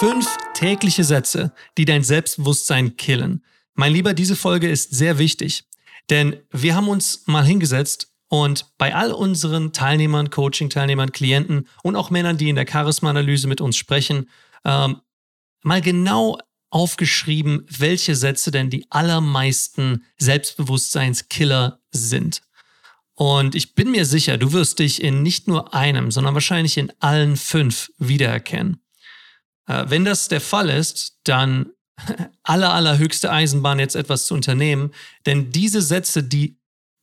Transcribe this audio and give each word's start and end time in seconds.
Fünf 0.00 0.38
tägliche 0.54 1.04
Sätze, 1.04 1.52
die 1.76 1.84
dein 1.84 2.02
Selbstbewusstsein 2.02 2.96
killen. 2.96 3.44
Mein 3.74 3.92
Lieber, 3.92 4.14
diese 4.14 4.34
Folge 4.34 4.70
ist 4.70 4.94
sehr 4.94 5.18
wichtig, 5.18 5.64
denn 6.08 6.36
wir 6.50 6.74
haben 6.74 6.88
uns 6.88 7.24
mal 7.26 7.44
hingesetzt 7.44 8.10
und 8.28 8.64
bei 8.78 8.94
all 8.94 9.12
unseren 9.12 9.74
Teilnehmern, 9.74 10.30
Coaching-Teilnehmern, 10.30 11.12
Klienten 11.12 11.68
und 11.82 11.96
auch 11.96 12.08
Männern, 12.08 12.38
die 12.38 12.48
in 12.48 12.56
der 12.56 12.64
Charisma-Analyse 12.66 13.46
mit 13.46 13.60
uns 13.60 13.76
sprechen, 13.76 14.30
ähm, 14.64 15.02
mal 15.62 15.82
genau 15.82 16.38
aufgeschrieben, 16.70 17.66
welche 17.68 18.16
Sätze 18.16 18.50
denn 18.50 18.70
die 18.70 18.86
allermeisten 18.88 20.06
Selbstbewusstseinskiller 20.16 21.78
sind. 21.90 22.40
Und 23.16 23.54
ich 23.54 23.74
bin 23.74 23.90
mir 23.90 24.06
sicher, 24.06 24.38
du 24.38 24.54
wirst 24.54 24.78
dich 24.78 25.02
in 25.02 25.22
nicht 25.22 25.46
nur 25.46 25.74
einem, 25.74 26.10
sondern 26.10 26.32
wahrscheinlich 26.32 26.78
in 26.78 26.90
allen 27.00 27.36
fünf 27.36 27.92
wiedererkennen. 27.98 28.80
Äh, 29.66 29.86
wenn 29.88 30.04
das 30.04 30.28
der 30.28 30.40
Fall 30.40 30.68
ist, 30.68 31.18
dann 31.24 31.70
aller, 32.42 32.72
allerhöchste 32.72 33.30
Eisenbahn 33.30 33.78
jetzt 33.78 33.96
etwas 33.96 34.26
zu 34.26 34.34
unternehmen, 34.34 34.90
denn 35.26 35.50
diese 35.50 35.82
Sätze, 35.82 36.22
die 36.22 36.58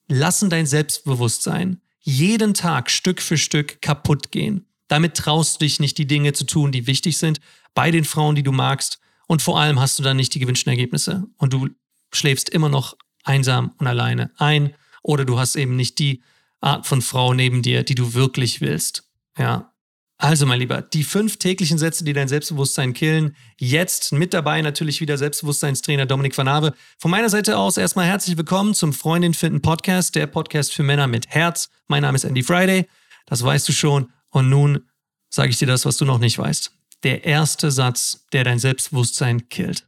lassen 0.08 0.50
dein 0.50 0.66
Selbstbewusstsein 0.66 1.82
jeden 2.00 2.54
Tag 2.54 2.90
Stück 2.90 3.22
für 3.22 3.38
Stück 3.38 3.82
kaputt 3.82 4.32
gehen. 4.32 4.66
Damit 4.88 5.16
traust 5.16 5.56
du 5.56 5.66
dich 5.66 5.80
nicht, 5.80 5.98
die 5.98 6.08
Dinge 6.08 6.32
zu 6.34 6.46
tun, 6.46 6.72
die 6.72 6.88
wichtig 6.88 7.18
sind, 7.18 7.42
bei 7.74 7.92
den 7.92 8.06
Frauen, 8.06 8.36
die 8.36 8.44
du 8.44 8.54
magst. 8.54 9.00
Und 9.28 9.42
vor 9.42 9.60
allem 9.60 9.80
hast 9.80 10.00
du 10.00 10.04
dann 10.04 10.16
nicht 10.16 10.34
die 10.34 10.40
gewünschten 10.40 10.72
Ergebnisse. 10.72 11.26
Und 11.38 11.52
du 11.52 11.70
schläfst 12.14 12.50
immer 12.50 12.70
noch 12.70 12.96
einsam 13.26 13.74
und 13.78 13.88
alleine 13.88 14.32
ein. 14.38 14.74
Oder 15.04 15.26
du 15.26 15.38
hast 15.38 15.58
eben 15.58 15.76
nicht 15.76 16.00
die 16.00 16.24
Art 16.62 16.88
von 16.88 17.02
Frau 17.02 17.34
neben 17.34 17.62
dir, 17.62 17.84
die 17.84 17.96
du 17.96 18.14
wirklich 18.14 18.62
willst. 18.62 19.04
Ja. 19.38 19.74
Also, 20.20 20.48
mein 20.48 20.60
Lieber, 20.60 20.82
die 20.82 21.04
fünf 21.04 21.38
täglichen 21.38 21.78
Sätze, 21.78 22.04
die 22.04 22.14
dein 22.14 22.28
Selbstbewusstsein 22.28 22.94
killen. 22.94 23.36
Jetzt 23.60 24.12
mit 24.14 24.34
dabei 24.34 24.64
natürlich 24.64 25.00
wieder 25.00 25.16
Selbstbewusstseinstrainer 25.16 26.08
Dominik 26.08 26.36
van 26.36 26.48
Ave. 26.48 26.74
Von 26.98 27.12
meiner 27.12 27.30
Seite 27.30 27.56
aus 27.56 27.78
erstmal 27.78 28.08
herzlich 28.08 28.36
willkommen 28.36 28.74
zum 28.74 28.94
Freundin 28.94 29.36
finden 29.36 29.62
Podcast, 29.62 30.16
der 30.16 30.26
Podcast 30.26 30.74
für 30.74 30.82
Männer 30.82 31.06
mit 31.06 31.28
Herz. 31.28 31.70
Mein 31.86 32.02
Name 32.02 32.16
ist 32.16 32.24
Andy 32.24 32.42
Friday. 32.42 32.88
Das 33.28 33.44
weißt 33.44 33.70
du 33.70 33.74
schon. 33.74 34.12
Und 34.32 34.50
nun 34.50 34.88
sage 35.30 35.52
ich 35.52 35.58
dir 35.60 35.68
das, 35.68 35.86
was 35.86 35.98
du 35.98 36.06
noch 36.06 36.18
nicht 36.18 36.40
weißt. 36.40 36.72
Der 37.04 37.24
erste 37.24 37.70
Satz, 37.70 38.26
der 38.34 38.44
dein 38.44 38.58
Selbstbewusstsein 38.58 39.50
killt. 39.50 39.88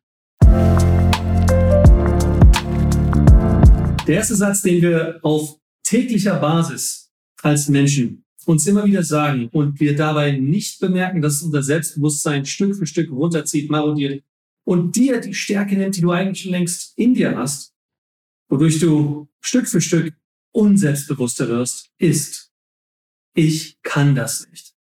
Der 4.05 4.15
erste 4.15 4.35
Satz, 4.35 4.61
den 4.61 4.79
wir 4.83 5.19
auf 5.23 5.55
täglicher 5.81 6.35
Basis 6.35 7.11
als 7.41 7.67
Menschen 7.67 8.23
uns 8.49 8.65
immer 8.65 8.83
wieder 8.83 9.03
sagen 9.03 9.47
und 9.49 9.79
wir 9.79 9.95
dabei 9.95 10.31
nicht 10.31 10.79
bemerken, 10.79 11.21
dass 11.21 11.43
unser 11.43 11.61
Selbstbewusstsein 11.61 12.47
Stück 12.47 12.75
für 12.75 12.87
Stück 12.87 13.11
runterzieht, 13.11 13.69
marodiert 13.69 14.23
und 14.63 14.95
dir 14.95 15.21
die 15.21 15.35
Stärke 15.35 15.77
nimmt, 15.77 15.97
die 15.97 16.01
du 16.01 16.09
eigentlich 16.09 16.41
schon 16.41 16.53
längst 16.53 16.97
in 16.97 17.13
dir 17.13 17.37
hast, 17.37 17.75
wodurch 18.49 18.79
du 18.79 19.29
Stück 19.39 19.67
für 19.67 19.81
Stück 19.81 20.15
unselbstbewusster 20.51 21.47
wirst, 21.47 21.91
ist, 21.99 22.51
ich 23.35 23.79
kann 23.83 24.15
das 24.15 24.49
nicht. 24.49 24.73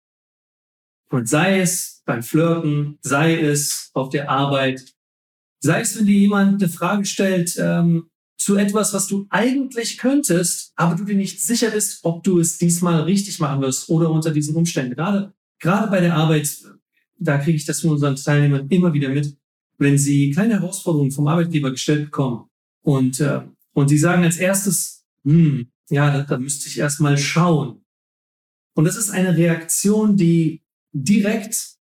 Und 1.10 1.28
sei 1.28 1.60
es 1.60 2.02
beim 2.06 2.22
Flirten, 2.22 2.98
sei 3.02 3.38
es 3.38 3.90
auf 3.92 4.08
der 4.08 4.30
Arbeit, 4.30 4.94
sei 5.60 5.82
es, 5.82 5.98
wenn 5.98 6.06
dir 6.06 6.18
jemand 6.18 6.62
eine 6.62 6.72
Frage 6.72 7.04
stellt, 7.04 7.54
ähm, 7.60 8.08
zu 8.38 8.56
etwas, 8.56 8.94
was 8.94 9.08
du 9.08 9.26
eigentlich 9.30 9.98
könntest, 9.98 10.72
aber 10.76 10.94
du 10.94 11.04
dir 11.04 11.16
nicht 11.16 11.42
sicher 11.42 11.70
bist, 11.70 12.04
ob 12.04 12.22
du 12.22 12.38
es 12.38 12.56
diesmal 12.56 13.02
richtig 13.02 13.40
machen 13.40 13.60
wirst 13.60 13.88
oder 13.88 14.10
unter 14.10 14.30
diesen 14.30 14.54
Umständen. 14.54 14.94
Gerade, 14.94 15.34
gerade 15.58 15.90
bei 15.90 16.00
der 16.00 16.14
Arbeit, 16.14 16.56
da 17.18 17.38
kriege 17.38 17.56
ich 17.56 17.66
das 17.66 17.80
von 17.80 17.90
unseren 17.90 18.14
Teilnehmern 18.14 18.68
immer 18.68 18.92
wieder 18.92 19.08
mit, 19.08 19.36
wenn 19.78 19.98
sie 19.98 20.30
kleine 20.30 20.54
Herausforderungen 20.54 21.10
vom 21.10 21.26
Arbeitgeber 21.26 21.72
gestellt 21.72 22.06
bekommen 22.06 22.48
und, 22.82 23.18
äh, 23.20 23.42
und 23.72 23.88
sie 23.88 23.98
sagen 23.98 24.22
als 24.22 24.36
erstes, 24.36 25.04
hm, 25.24 25.68
ja, 25.90 26.10
da, 26.10 26.22
da 26.22 26.38
müsste 26.38 26.68
ich 26.68 26.78
erstmal 26.78 27.18
schauen. 27.18 27.84
Und 28.74 28.84
das 28.84 28.96
ist 28.96 29.10
eine 29.10 29.36
Reaktion, 29.36 30.16
die 30.16 30.62
direkt 30.92 31.76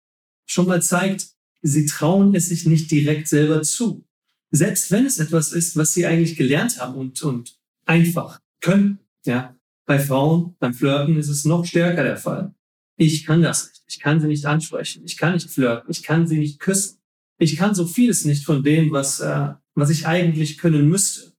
schon 0.47 0.67
mal 0.67 0.81
zeigt, 0.81 1.27
sie 1.61 1.85
trauen 1.85 2.33
es 2.33 2.49
sich 2.49 2.65
nicht 2.65 2.89
direkt 2.89 3.27
selber 3.27 3.61
zu 3.61 4.06
selbst 4.51 4.91
wenn 4.91 5.05
es 5.05 5.19
etwas 5.19 5.51
ist, 5.51 5.75
was 5.75 5.93
sie 5.93 6.05
eigentlich 6.05 6.35
gelernt 6.37 6.79
haben 6.79 6.95
und, 6.95 7.21
und 7.21 7.57
einfach 7.85 8.39
können, 8.61 8.99
ja, 9.25 9.55
bei 9.85 9.99
Frauen, 9.99 10.55
beim 10.59 10.73
Flirten 10.73 11.17
ist 11.17 11.29
es 11.29 11.45
noch 11.45 11.65
stärker 11.65 12.03
der 12.03 12.17
Fall. 12.17 12.53
Ich 12.97 13.25
kann 13.25 13.41
das 13.41 13.69
nicht. 13.69 13.83
Ich 13.87 13.99
kann 13.99 14.19
sie 14.19 14.27
nicht 14.27 14.45
ansprechen. 14.45 15.03
Ich 15.05 15.17
kann 15.17 15.33
nicht 15.33 15.49
flirten. 15.49 15.89
Ich 15.89 16.03
kann 16.03 16.27
sie 16.27 16.39
nicht 16.39 16.59
küssen. 16.59 16.97
Ich 17.39 17.55
kann 17.55 17.75
so 17.75 17.85
vieles 17.85 18.25
nicht 18.25 18.43
von 18.43 18.63
dem, 18.63 18.91
was, 18.91 19.19
äh, 19.19 19.53
was 19.75 19.89
ich 19.89 20.07
eigentlich 20.07 20.57
können 20.57 20.89
müsste. 20.89 21.33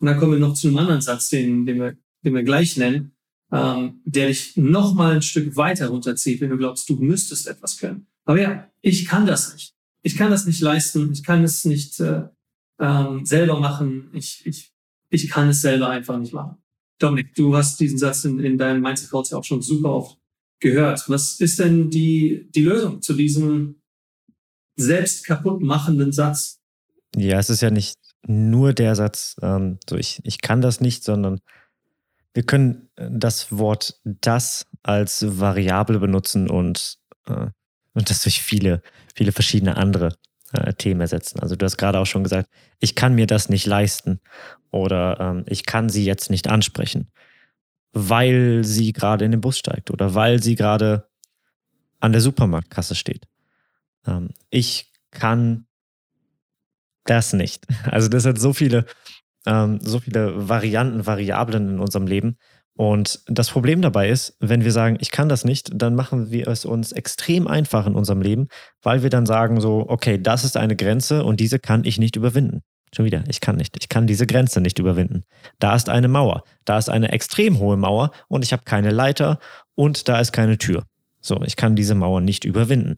Und 0.00 0.06
dann 0.06 0.18
kommen 0.18 0.32
wir 0.32 0.38
noch 0.38 0.54
zu 0.54 0.68
einem 0.68 0.78
anderen 0.78 1.00
Satz, 1.00 1.30
den, 1.30 1.66
den, 1.66 1.80
wir, 1.80 1.96
den 2.24 2.34
wir 2.34 2.42
gleich 2.44 2.76
nennen, 2.76 3.12
ähm, 3.50 4.00
der 4.04 4.28
dich 4.28 4.56
noch 4.56 4.94
mal 4.94 5.16
ein 5.16 5.22
Stück 5.22 5.56
weiter 5.56 5.88
runterzieht, 5.88 6.40
wenn 6.40 6.50
du 6.50 6.58
glaubst, 6.58 6.88
du 6.88 6.96
müsstest 6.96 7.48
etwas 7.48 7.78
können. 7.78 8.06
Aber 8.24 8.40
ja, 8.40 8.70
ich 8.82 9.06
kann 9.06 9.26
das 9.26 9.54
nicht. 9.54 9.74
Ich 10.02 10.16
kann 10.16 10.30
das 10.30 10.46
nicht 10.46 10.60
leisten. 10.60 11.10
Ich 11.12 11.24
kann 11.24 11.42
es 11.42 11.64
nicht, 11.64 11.98
äh, 11.98 12.24
ähm, 12.80 13.24
selber 13.24 13.60
machen. 13.60 14.10
Ich, 14.14 14.46
ich, 14.46 14.72
ich 15.10 15.28
kann 15.30 15.48
es 15.48 15.60
selber 15.60 15.88
einfach 15.88 16.18
nicht 16.18 16.32
machen. 16.32 16.58
Dominik, 16.98 17.34
du 17.34 17.56
hast 17.56 17.78
diesen 17.80 17.98
Satz 17.98 18.24
in, 18.24 18.40
in 18.40 18.58
deinem 18.58 18.82
Mindset 18.82 19.10
Coach 19.10 19.30
ja 19.30 19.38
auch 19.38 19.44
schon 19.44 19.62
super 19.62 19.90
oft 19.90 20.18
gehört. 20.60 21.08
Was 21.08 21.40
ist 21.40 21.58
denn 21.58 21.90
die, 21.90 22.48
die 22.50 22.64
Lösung 22.64 23.00
zu 23.02 23.14
diesem 23.14 23.80
selbst 24.76 25.24
kaputt 25.26 25.62
machenden 25.62 26.12
Satz? 26.12 26.60
Ja, 27.16 27.38
es 27.38 27.50
ist 27.50 27.62
ja 27.62 27.70
nicht 27.70 27.96
nur 28.26 28.72
der 28.72 28.94
Satz, 28.94 29.36
ähm, 29.42 29.78
so 29.88 29.96
ich, 29.96 30.20
ich 30.24 30.40
kann 30.40 30.60
das 30.60 30.80
nicht, 30.80 31.04
sondern 31.04 31.40
wir 32.34 32.42
können 32.42 32.90
das 32.96 33.56
Wort 33.56 34.00
das 34.04 34.66
als 34.82 35.40
Variable 35.40 35.98
benutzen 35.98 36.50
und, 36.50 36.98
äh, 37.26 37.46
und 37.94 38.10
das 38.10 38.22
durch 38.22 38.42
viele, 38.42 38.82
viele 39.14 39.32
verschiedene 39.32 39.76
andere 39.76 40.16
äh, 40.52 40.72
Themen 40.74 41.00
ersetzen. 41.00 41.40
Also 41.40 41.56
du 41.56 41.64
hast 41.64 41.76
gerade 41.76 41.98
auch 41.98 42.06
schon 42.06 42.24
gesagt, 42.24 42.48
ich 42.80 42.94
kann 42.94 43.14
mir 43.14 43.26
das 43.26 43.48
nicht 43.48 43.66
leisten 43.66 44.20
oder 44.70 45.18
ähm, 45.20 45.44
ich 45.46 45.66
kann 45.66 45.88
sie 45.88 46.04
jetzt 46.04 46.30
nicht 46.30 46.48
ansprechen, 46.48 47.10
weil 47.92 48.64
sie 48.64 48.92
gerade 48.92 49.24
in 49.24 49.30
den 49.30 49.40
Bus 49.40 49.58
steigt 49.58 49.90
oder 49.90 50.14
weil 50.14 50.42
sie 50.42 50.54
gerade 50.54 51.08
an 52.00 52.12
der 52.12 52.20
Supermarktkasse 52.20 52.94
steht. 52.94 53.26
Ähm, 54.06 54.30
ich 54.50 54.92
kann 55.10 55.66
das 57.04 57.32
nicht. 57.32 57.66
Also 57.90 58.08
das 58.08 58.24
hat 58.26 58.38
so 58.38 58.52
viele, 58.52 58.84
ähm, 59.46 59.80
so 59.80 60.00
viele 60.00 60.48
Varianten, 60.48 61.06
Variablen 61.06 61.68
in 61.68 61.80
unserem 61.80 62.06
Leben. 62.06 62.38
Und 62.78 63.22
das 63.26 63.50
Problem 63.50 63.82
dabei 63.82 64.08
ist, 64.08 64.36
wenn 64.38 64.62
wir 64.62 64.70
sagen, 64.70 64.98
ich 65.00 65.10
kann 65.10 65.28
das 65.28 65.44
nicht, 65.44 65.72
dann 65.74 65.96
machen 65.96 66.30
wir 66.30 66.46
es 66.46 66.64
uns 66.64 66.92
extrem 66.92 67.48
einfach 67.48 67.88
in 67.88 67.96
unserem 67.96 68.22
Leben, 68.22 68.46
weil 68.82 69.02
wir 69.02 69.10
dann 69.10 69.26
sagen 69.26 69.60
so, 69.60 69.84
okay, 69.88 70.16
das 70.16 70.44
ist 70.44 70.56
eine 70.56 70.76
Grenze 70.76 71.24
und 71.24 71.40
diese 71.40 71.58
kann 71.58 71.84
ich 71.84 71.98
nicht 71.98 72.14
überwinden. 72.14 72.62
Schon 72.94 73.04
wieder, 73.04 73.24
ich 73.26 73.40
kann 73.40 73.56
nicht. 73.56 73.76
Ich 73.80 73.88
kann 73.88 74.06
diese 74.06 74.28
Grenze 74.28 74.60
nicht 74.60 74.78
überwinden. 74.78 75.24
Da 75.58 75.74
ist 75.74 75.88
eine 75.88 76.06
Mauer. 76.06 76.44
Da 76.64 76.78
ist 76.78 76.88
eine 76.88 77.10
extrem 77.10 77.58
hohe 77.58 77.76
Mauer 77.76 78.12
und 78.28 78.44
ich 78.44 78.52
habe 78.52 78.62
keine 78.64 78.92
Leiter 78.92 79.40
und 79.74 80.08
da 80.08 80.20
ist 80.20 80.30
keine 80.30 80.56
Tür. 80.56 80.84
So, 81.20 81.42
ich 81.42 81.56
kann 81.56 81.74
diese 81.74 81.96
Mauer 81.96 82.20
nicht 82.20 82.44
überwinden. 82.44 82.94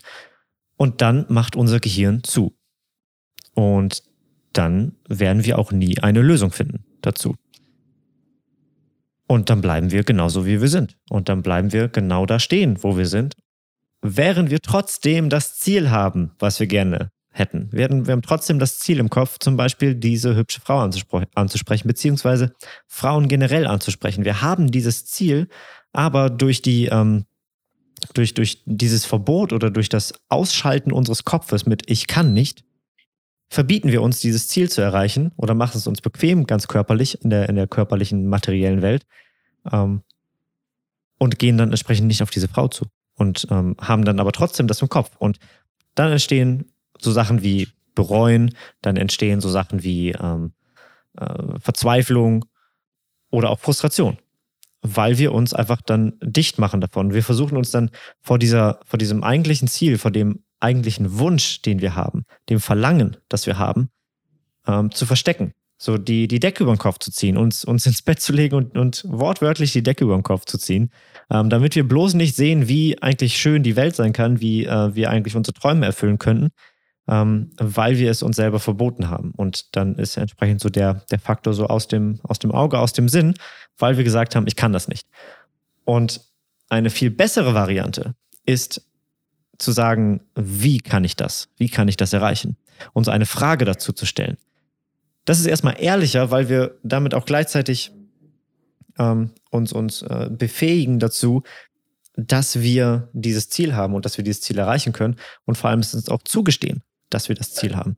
Und 0.76 1.00
dann 1.00 1.24
macht 1.30 1.56
unser 1.56 1.80
Gehirn 1.80 2.22
zu. 2.22 2.54
Und 3.54 4.02
dann 4.52 4.96
werden 5.08 5.46
wir 5.46 5.58
auch 5.58 5.72
nie 5.72 6.00
eine 6.00 6.20
Lösung 6.20 6.50
finden 6.50 6.84
dazu. 7.00 7.36
Und 9.30 9.48
dann 9.48 9.60
bleiben 9.60 9.92
wir 9.92 10.02
genauso, 10.02 10.44
wie 10.44 10.60
wir 10.60 10.66
sind. 10.66 10.96
Und 11.08 11.28
dann 11.28 11.42
bleiben 11.42 11.72
wir 11.72 11.86
genau 11.86 12.26
da 12.26 12.41
stehen, 12.41 12.82
wo 12.82 12.98
wir 12.98 13.06
sind. 13.06 13.37
Während 14.02 14.50
wir 14.50 14.58
trotzdem 14.58 15.31
das 15.31 15.56
Ziel 15.56 15.93
haben, 15.93 16.32
was 16.40 16.58
wir 16.58 16.66
gerne 16.66 17.12
hätten. 17.31 17.69
Wir, 17.70 17.84
haben, 17.84 18.08
wir 18.08 18.12
haben 18.12 18.22
trotzdem 18.22 18.58
das 18.58 18.81
Ziel 18.81 18.99
im 18.99 19.08
Kopf, 19.08 19.38
zum 19.38 19.56
Beispiel 19.56 19.94
diese 19.94 20.34
hübsche 20.34 20.60
Frau 20.60 20.81
anzuspre 20.81 21.28
anzusprechen, 21.37 21.87
beziehungsweise 21.87 22.52
Frauen 22.88 23.28
generell 23.28 23.69
anzusprechen. 23.69 24.25
Wir 24.25 24.43
haben 24.43 24.72
dieses 24.72 25.06
Ziel, 25.06 25.46
aber 25.93 26.28
durch 26.28 26.60
die, 26.60 26.87
ähm, 26.87 27.25
durch, 28.14 28.34
durch 28.34 28.64
dieses 28.66 29.05
Verbot 29.05 29.52
oder 29.52 29.70
durch 29.70 29.88
das 29.88 30.12
Ausschalten 30.28 30.90
unseres 30.90 31.25
Kopfes 31.25 31.66
mit 31.66 31.88
Ich 31.88 32.08
kann 32.08 32.32
nicht, 32.32 32.64
verbieten 33.50 33.91
wir 33.91 34.00
uns, 34.00 34.20
dieses 34.20 34.49
Ziel 34.49 34.70
zu 34.70 34.81
erreichen 34.81 35.32
oder 35.37 35.55
machen 35.55 35.76
es 35.76 35.87
uns 35.88 36.00
bequem, 36.00 36.47
ganz 36.47 36.69
körperlich, 36.69 37.23
in 37.23 37.31
der, 37.31 37.49
in 37.49 37.56
der 37.56 37.67
körperlichen, 37.67 38.26
materiellen 38.26 38.81
Welt 38.81 39.05
ähm, 39.70 40.02
und 41.19 41.38
gehen 41.38 41.58
dann 41.58 41.70
entsprechend 41.70 42.06
nicht 42.06 42.23
auf 42.23 42.31
diese 42.31 42.49
Frau 42.49 42.69
zu 42.69 42.87
und 43.17 43.49
ähm, 43.50 43.76
haben 43.81 44.05
dann 44.05 44.20
aber 44.20 44.32
trotzdem 44.32 44.69
das 44.69 44.81
im 44.81 44.88
Kopf. 44.88 45.11
Und 45.19 45.38
dann 45.97 46.12
entstehen 46.12 46.73
so 46.99 47.11
Sachen 47.11 47.43
wie 47.43 47.69
Bereuen, 47.97 48.55
dann 48.82 48.97
entstehen 48.97 49.41
so 49.41 49.50
Sachen 49.50 49.82
wie 49.82 50.12
ähm, 50.12 50.53
äh, 51.19 51.58
Verzweiflung 51.58 52.44
oder 53.31 53.50
auch 53.50 53.58
Frustration, 53.58 54.17
weil 54.82 55.19
wir 55.19 55.32
uns 55.32 55.55
einfach 55.55 55.82
dann 55.82 56.14
dicht 56.23 56.61
machen 56.61 56.81
davon. 56.81 57.12
Wir 57.12 57.25
versuchen 57.25 57.56
uns 57.56 57.73
dann 57.73 57.91
vor 58.20 58.38
dieser, 58.38 58.79
vor 58.85 58.99
diesem 58.99 59.25
eigentlichen 59.25 59.67
Ziel, 59.67 59.99
vor 59.99 60.12
dem 60.12 60.44
eigentlichen 60.60 61.18
Wunsch, 61.18 61.62
den 61.62 61.80
wir 61.80 61.94
haben, 61.94 62.24
dem 62.48 62.60
Verlangen, 62.60 63.16
das 63.28 63.46
wir 63.46 63.58
haben, 63.58 63.90
ähm, 64.66 64.90
zu 64.90 65.06
verstecken. 65.06 65.52
So 65.78 65.96
die, 65.96 66.28
die 66.28 66.40
Decke 66.40 66.62
über 66.62 66.74
den 66.74 66.78
Kopf 66.78 66.98
zu 66.98 67.10
ziehen, 67.10 67.38
uns, 67.38 67.64
uns 67.64 67.86
ins 67.86 68.02
Bett 68.02 68.20
zu 68.20 68.34
legen 68.34 68.54
und, 68.54 68.76
und 68.76 69.02
wortwörtlich 69.06 69.72
die 69.72 69.82
Decke 69.82 70.04
über 70.04 70.14
den 70.14 70.22
Kopf 70.22 70.44
zu 70.44 70.58
ziehen, 70.58 70.90
ähm, 71.30 71.48
damit 71.48 71.74
wir 71.74 71.88
bloß 71.88 72.14
nicht 72.14 72.36
sehen, 72.36 72.68
wie 72.68 73.00
eigentlich 73.00 73.38
schön 73.38 73.62
die 73.62 73.76
Welt 73.76 73.96
sein 73.96 74.12
kann, 74.12 74.40
wie 74.40 74.66
äh, 74.66 74.94
wir 74.94 75.08
eigentlich 75.08 75.36
unsere 75.36 75.54
Träume 75.58 75.86
erfüllen 75.86 76.18
könnten, 76.18 76.50
ähm, 77.08 77.52
weil 77.56 77.96
wir 77.96 78.10
es 78.10 78.22
uns 78.22 78.36
selber 78.36 78.60
verboten 78.60 79.08
haben. 79.08 79.32
Und 79.34 79.74
dann 79.74 79.94
ist 79.94 80.18
entsprechend 80.18 80.60
so 80.60 80.68
der, 80.68 81.06
der 81.10 81.18
Faktor 81.18 81.54
so 81.54 81.66
aus 81.66 81.88
dem, 81.88 82.20
aus 82.24 82.38
dem 82.38 82.52
Auge, 82.52 82.78
aus 82.78 82.92
dem 82.92 83.08
Sinn, 83.08 83.32
weil 83.78 83.96
wir 83.96 84.04
gesagt 84.04 84.36
haben, 84.36 84.46
ich 84.46 84.56
kann 84.56 84.74
das 84.74 84.86
nicht. 84.86 85.06
Und 85.86 86.20
eine 86.68 86.90
viel 86.90 87.10
bessere 87.10 87.54
Variante 87.54 88.14
ist 88.44 88.86
zu 89.60 89.72
sagen, 89.72 90.20
wie 90.34 90.78
kann 90.78 91.04
ich 91.04 91.16
das? 91.16 91.48
Wie 91.56 91.68
kann 91.68 91.88
ich 91.88 91.96
das 91.96 92.12
erreichen? 92.12 92.56
Uns 92.92 93.08
eine 93.08 93.26
Frage 93.26 93.64
dazu 93.64 93.92
zu 93.92 94.06
stellen. 94.06 94.36
Das 95.24 95.38
ist 95.38 95.46
erstmal 95.46 95.80
ehrlicher, 95.80 96.30
weil 96.30 96.48
wir 96.48 96.78
damit 96.82 97.14
auch 97.14 97.26
gleichzeitig 97.26 97.92
ähm, 98.98 99.30
uns, 99.50 99.72
uns 99.72 100.02
äh, 100.02 100.28
befähigen 100.30 100.98
dazu, 100.98 101.42
dass 102.16 102.60
wir 102.60 103.08
dieses 103.12 103.48
Ziel 103.48 103.74
haben 103.74 103.94
und 103.94 104.04
dass 104.04 104.16
wir 104.16 104.24
dieses 104.24 104.42
Ziel 104.42 104.58
erreichen 104.58 104.92
können 104.92 105.16
und 105.44 105.56
vor 105.56 105.70
allem 105.70 105.80
es 105.80 105.94
uns 105.94 106.08
auch 106.08 106.22
zugestehen, 106.22 106.82
dass 107.08 107.28
wir 107.28 107.36
das 107.36 107.52
Ziel 107.52 107.76
haben. 107.76 107.96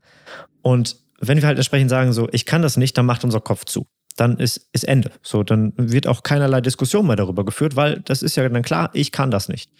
Und 0.62 0.96
wenn 1.20 1.40
wir 1.40 1.46
halt 1.46 1.58
entsprechend 1.58 1.90
sagen, 1.90 2.12
so, 2.12 2.28
ich 2.32 2.46
kann 2.46 2.62
das 2.62 2.76
nicht, 2.76 2.96
dann 2.98 3.06
macht 3.06 3.24
unser 3.24 3.40
Kopf 3.40 3.64
zu. 3.64 3.86
Dann 4.16 4.38
ist, 4.38 4.68
ist 4.72 4.84
Ende. 4.84 5.10
So, 5.22 5.42
dann 5.42 5.72
wird 5.76 6.06
auch 6.06 6.22
keinerlei 6.22 6.60
Diskussion 6.60 7.06
mehr 7.06 7.16
darüber 7.16 7.44
geführt, 7.44 7.76
weil 7.76 8.00
das 8.00 8.22
ist 8.22 8.36
ja 8.36 8.46
dann 8.48 8.62
klar, 8.62 8.90
ich 8.92 9.12
kann 9.12 9.30
das 9.30 9.48
nicht. 9.48 9.70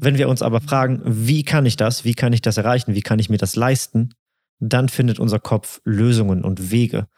Wenn 0.00 0.16
wir 0.16 0.28
uns 0.28 0.42
aber 0.42 0.60
fragen, 0.60 1.02
wie 1.04 1.42
kann 1.42 1.66
ich 1.66 1.76
das, 1.76 2.04
wie 2.04 2.14
kann 2.14 2.32
ich 2.32 2.40
das 2.40 2.56
erreichen, 2.56 2.94
wie 2.94 3.02
kann 3.02 3.18
ich 3.18 3.30
mir 3.30 3.38
das 3.38 3.56
leisten, 3.56 4.14
dann 4.60 4.88
findet 4.88 5.18
unser 5.18 5.40
Kopf 5.40 5.80
Lösungen 5.84 6.44
und 6.44 6.70
Wege. 6.70 7.08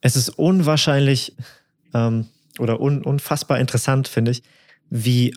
Es 0.00 0.16
ist 0.16 0.30
unwahrscheinlich 0.30 1.36
ähm, 1.94 2.26
oder 2.58 2.80
un 2.80 3.04
unfassbar 3.04 3.60
interessant, 3.60 4.08
finde 4.08 4.32
ich, 4.32 4.42
wie 4.90 5.34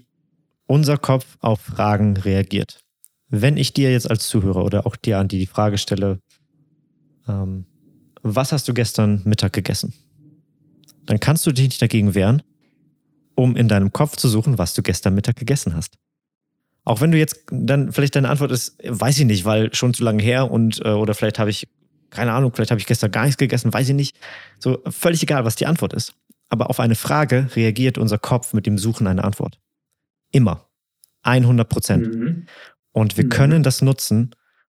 unser 0.65 0.97
Kopf 0.97 1.37
auf 1.39 1.61
Fragen 1.61 2.17
reagiert. 2.17 2.79
Wenn 3.27 3.57
ich 3.57 3.73
dir 3.73 3.91
jetzt 3.91 4.09
als 4.09 4.27
Zuhörer 4.27 4.63
oder 4.63 4.87
auch 4.87 4.95
dir 4.95 5.19
an 5.19 5.27
die 5.27 5.39
die 5.39 5.45
Frage 5.45 5.77
stelle, 5.77 6.19
ähm, 7.27 7.65
was 8.23 8.51
hast 8.51 8.67
du 8.67 8.73
gestern 8.73 9.21
Mittag 9.23 9.53
gegessen? 9.53 9.93
Dann 11.05 11.19
kannst 11.19 11.45
du 11.45 11.51
dich 11.51 11.65
nicht 11.65 11.81
dagegen 11.81 12.15
wehren, 12.15 12.41
um 13.35 13.55
in 13.55 13.67
deinem 13.67 13.93
Kopf 13.93 14.17
zu 14.17 14.27
suchen, 14.27 14.57
was 14.57 14.73
du 14.73 14.81
gestern 14.81 15.15
Mittag 15.15 15.35
gegessen 15.35 15.75
hast. 15.75 15.97
Auch 16.89 17.01
wenn 17.01 17.11
du 17.11 17.19
jetzt 17.19 17.45
dann 17.51 17.91
vielleicht 17.91 18.15
deine 18.15 18.29
Antwort 18.29 18.49
ist, 18.49 18.75
weiß 18.83 19.19
ich 19.19 19.25
nicht, 19.25 19.45
weil 19.45 19.71
schon 19.75 19.93
zu 19.93 20.03
lange 20.03 20.23
her 20.23 20.49
und 20.49 20.83
äh, 20.83 20.89
oder 20.89 21.13
vielleicht 21.13 21.37
habe 21.37 21.51
ich, 21.51 21.67
keine 22.09 22.31
Ahnung, 22.33 22.51
vielleicht 22.51 22.71
habe 22.71 22.81
ich 22.81 22.87
gestern 22.87 23.11
gar 23.11 23.25
nichts 23.25 23.37
gegessen, 23.37 23.71
weiß 23.71 23.89
ich 23.89 23.93
nicht. 23.93 24.17
So 24.57 24.81
völlig 24.89 25.21
egal, 25.21 25.45
was 25.45 25.55
die 25.55 25.67
Antwort 25.67 25.93
ist. 25.93 26.15
Aber 26.49 26.71
auf 26.71 26.79
eine 26.79 26.95
Frage 26.95 27.47
reagiert 27.55 27.99
unser 27.99 28.17
Kopf 28.17 28.53
mit 28.53 28.65
dem 28.65 28.79
Suchen 28.79 29.05
einer 29.05 29.23
Antwort. 29.23 29.59
Immer. 30.31 30.67
100 31.21 31.69
Prozent. 31.69 32.15
Mhm. 32.15 32.47
Und 32.91 33.17
wir 33.17 33.25
mhm. 33.25 33.29
können 33.29 33.61
das 33.61 33.83
nutzen, 33.83 34.31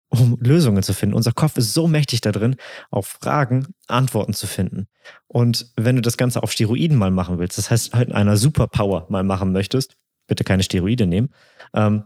um 0.08 0.36
Lösungen 0.42 0.82
zu 0.82 0.96
finden. 0.96 1.14
Unser 1.14 1.34
Kopf 1.34 1.58
ist 1.58 1.76
so 1.76 1.88
mächtig 1.88 2.22
da 2.22 2.32
drin, 2.32 2.56
auf 2.90 3.20
Fragen 3.22 3.68
Antworten 3.86 4.34
zu 4.34 4.48
finden. 4.48 4.88
Und 5.28 5.72
wenn 5.76 5.96
du 5.96 6.02
das 6.02 6.18
Ganze 6.18 6.42
auf 6.42 6.52
Steroiden 6.52 6.98
mal 6.98 7.12
machen 7.12 7.38
willst, 7.38 7.60
das 7.60 7.70
heißt 7.70 7.94
halt 7.94 8.10
in 8.10 8.16
einer 8.16 8.36
Superpower 8.36 9.06
mal 9.10 9.24
machen 9.24 9.52
möchtest, 9.52 9.96
bitte 10.30 10.46
keine 10.46 10.64
Steroide 10.64 11.06
nehmen, 11.06 11.30
ähm, 11.74 12.06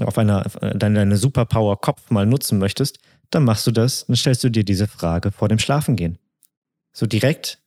auf 0.00 0.18
einer, 0.18 0.42
deine, 0.42 1.00
deine 1.00 1.16
Superpower-Kopf 1.16 2.10
mal 2.10 2.26
nutzen 2.26 2.58
möchtest, 2.58 2.98
dann 3.30 3.44
machst 3.44 3.66
du 3.66 3.72
das, 3.72 4.06
dann 4.06 4.16
stellst 4.16 4.44
du 4.44 4.50
dir 4.50 4.64
diese 4.64 4.86
Frage 4.86 5.32
vor 5.32 5.48
dem 5.48 5.58
Schlafengehen. 5.58 6.18
So 6.92 7.06
direkt 7.06 7.58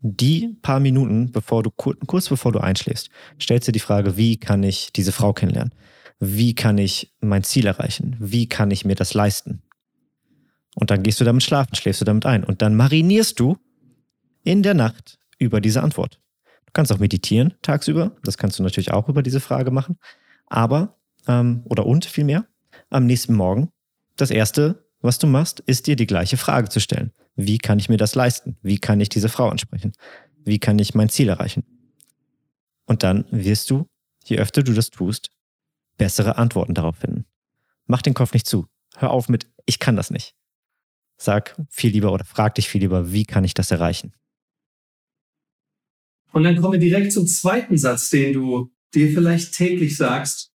die 0.00 0.56
paar 0.62 0.80
Minuten, 0.80 1.32
bevor 1.32 1.62
du, 1.62 1.70
kurz 1.70 2.28
bevor 2.28 2.52
du 2.52 2.60
einschläfst, 2.60 3.10
stellst 3.40 3.68
du 3.68 3.72
die 3.72 3.80
Frage, 3.80 4.16
wie 4.16 4.36
kann 4.36 4.62
ich 4.62 4.92
diese 4.92 5.12
Frau 5.12 5.32
kennenlernen? 5.32 5.72
Wie 6.18 6.54
kann 6.54 6.78
ich 6.78 7.14
mein 7.20 7.44
Ziel 7.44 7.66
erreichen? 7.66 8.16
Wie 8.18 8.48
kann 8.48 8.70
ich 8.70 8.84
mir 8.84 8.94
das 8.94 9.14
leisten? 9.14 9.62
Und 10.74 10.90
dann 10.90 11.02
gehst 11.02 11.20
du 11.20 11.24
damit 11.24 11.42
schlafen, 11.42 11.74
schläfst 11.74 12.00
du 12.00 12.04
damit 12.04 12.26
ein. 12.26 12.44
Und 12.44 12.62
dann 12.62 12.74
marinierst 12.74 13.40
du 13.40 13.56
in 14.44 14.62
der 14.62 14.74
Nacht 14.74 15.18
über 15.38 15.60
diese 15.60 15.82
Antwort 15.82 16.20
kannst 16.76 16.92
auch 16.92 16.98
meditieren 16.98 17.54
tagsüber. 17.62 18.14
Das 18.22 18.36
kannst 18.36 18.58
du 18.58 18.62
natürlich 18.62 18.92
auch 18.92 19.08
über 19.08 19.22
diese 19.22 19.40
Frage 19.40 19.70
machen. 19.70 19.98
Aber, 20.46 20.98
ähm, 21.26 21.62
oder 21.64 21.86
und 21.86 22.04
vielmehr, 22.04 22.46
am 22.90 23.06
nächsten 23.06 23.34
Morgen, 23.34 23.70
das 24.16 24.30
Erste, 24.30 24.86
was 25.00 25.18
du 25.18 25.26
machst, 25.26 25.60
ist 25.60 25.86
dir 25.86 25.96
die 25.96 26.06
gleiche 26.06 26.36
Frage 26.36 26.68
zu 26.68 26.78
stellen. 26.78 27.12
Wie 27.34 27.56
kann 27.56 27.78
ich 27.78 27.88
mir 27.88 27.96
das 27.96 28.14
leisten? 28.14 28.58
Wie 28.60 28.76
kann 28.76 29.00
ich 29.00 29.08
diese 29.08 29.30
Frau 29.30 29.48
ansprechen? 29.48 29.92
Wie 30.44 30.58
kann 30.58 30.78
ich 30.78 30.94
mein 30.94 31.08
Ziel 31.08 31.30
erreichen? 31.30 31.64
Und 32.84 33.02
dann 33.02 33.24
wirst 33.30 33.70
du, 33.70 33.88
je 34.24 34.36
öfter 34.36 34.62
du 34.62 34.74
das 34.74 34.90
tust, 34.90 35.30
bessere 35.96 36.36
Antworten 36.36 36.74
darauf 36.74 36.96
finden. 36.96 37.24
Mach 37.86 38.02
den 38.02 38.14
Kopf 38.14 38.34
nicht 38.34 38.46
zu. 38.46 38.66
Hör 38.96 39.12
auf 39.12 39.30
mit, 39.30 39.50
ich 39.64 39.78
kann 39.78 39.96
das 39.96 40.10
nicht. 40.10 40.34
Sag 41.16 41.56
viel 41.70 41.92
lieber 41.92 42.12
oder 42.12 42.26
frag 42.26 42.54
dich 42.56 42.68
viel 42.68 42.82
lieber, 42.82 43.12
wie 43.12 43.24
kann 43.24 43.44
ich 43.44 43.54
das 43.54 43.70
erreichen? 43.70 44.12
Und 46.36 46.42
dann 46.42 46.60
kommen 46.60 46.74
wir 46.74 46.80
direkt 46.80 47.12
zum 47.12 47.26
zweiten 47.26 47.78
Satz, 47.78 48.10
den 48.10 48.34
du 48.34 48.70
dir 48.92 49.10
vielleicht 49.10 49.54
täglich 49.54 49.96
sagst. 49.96 50.52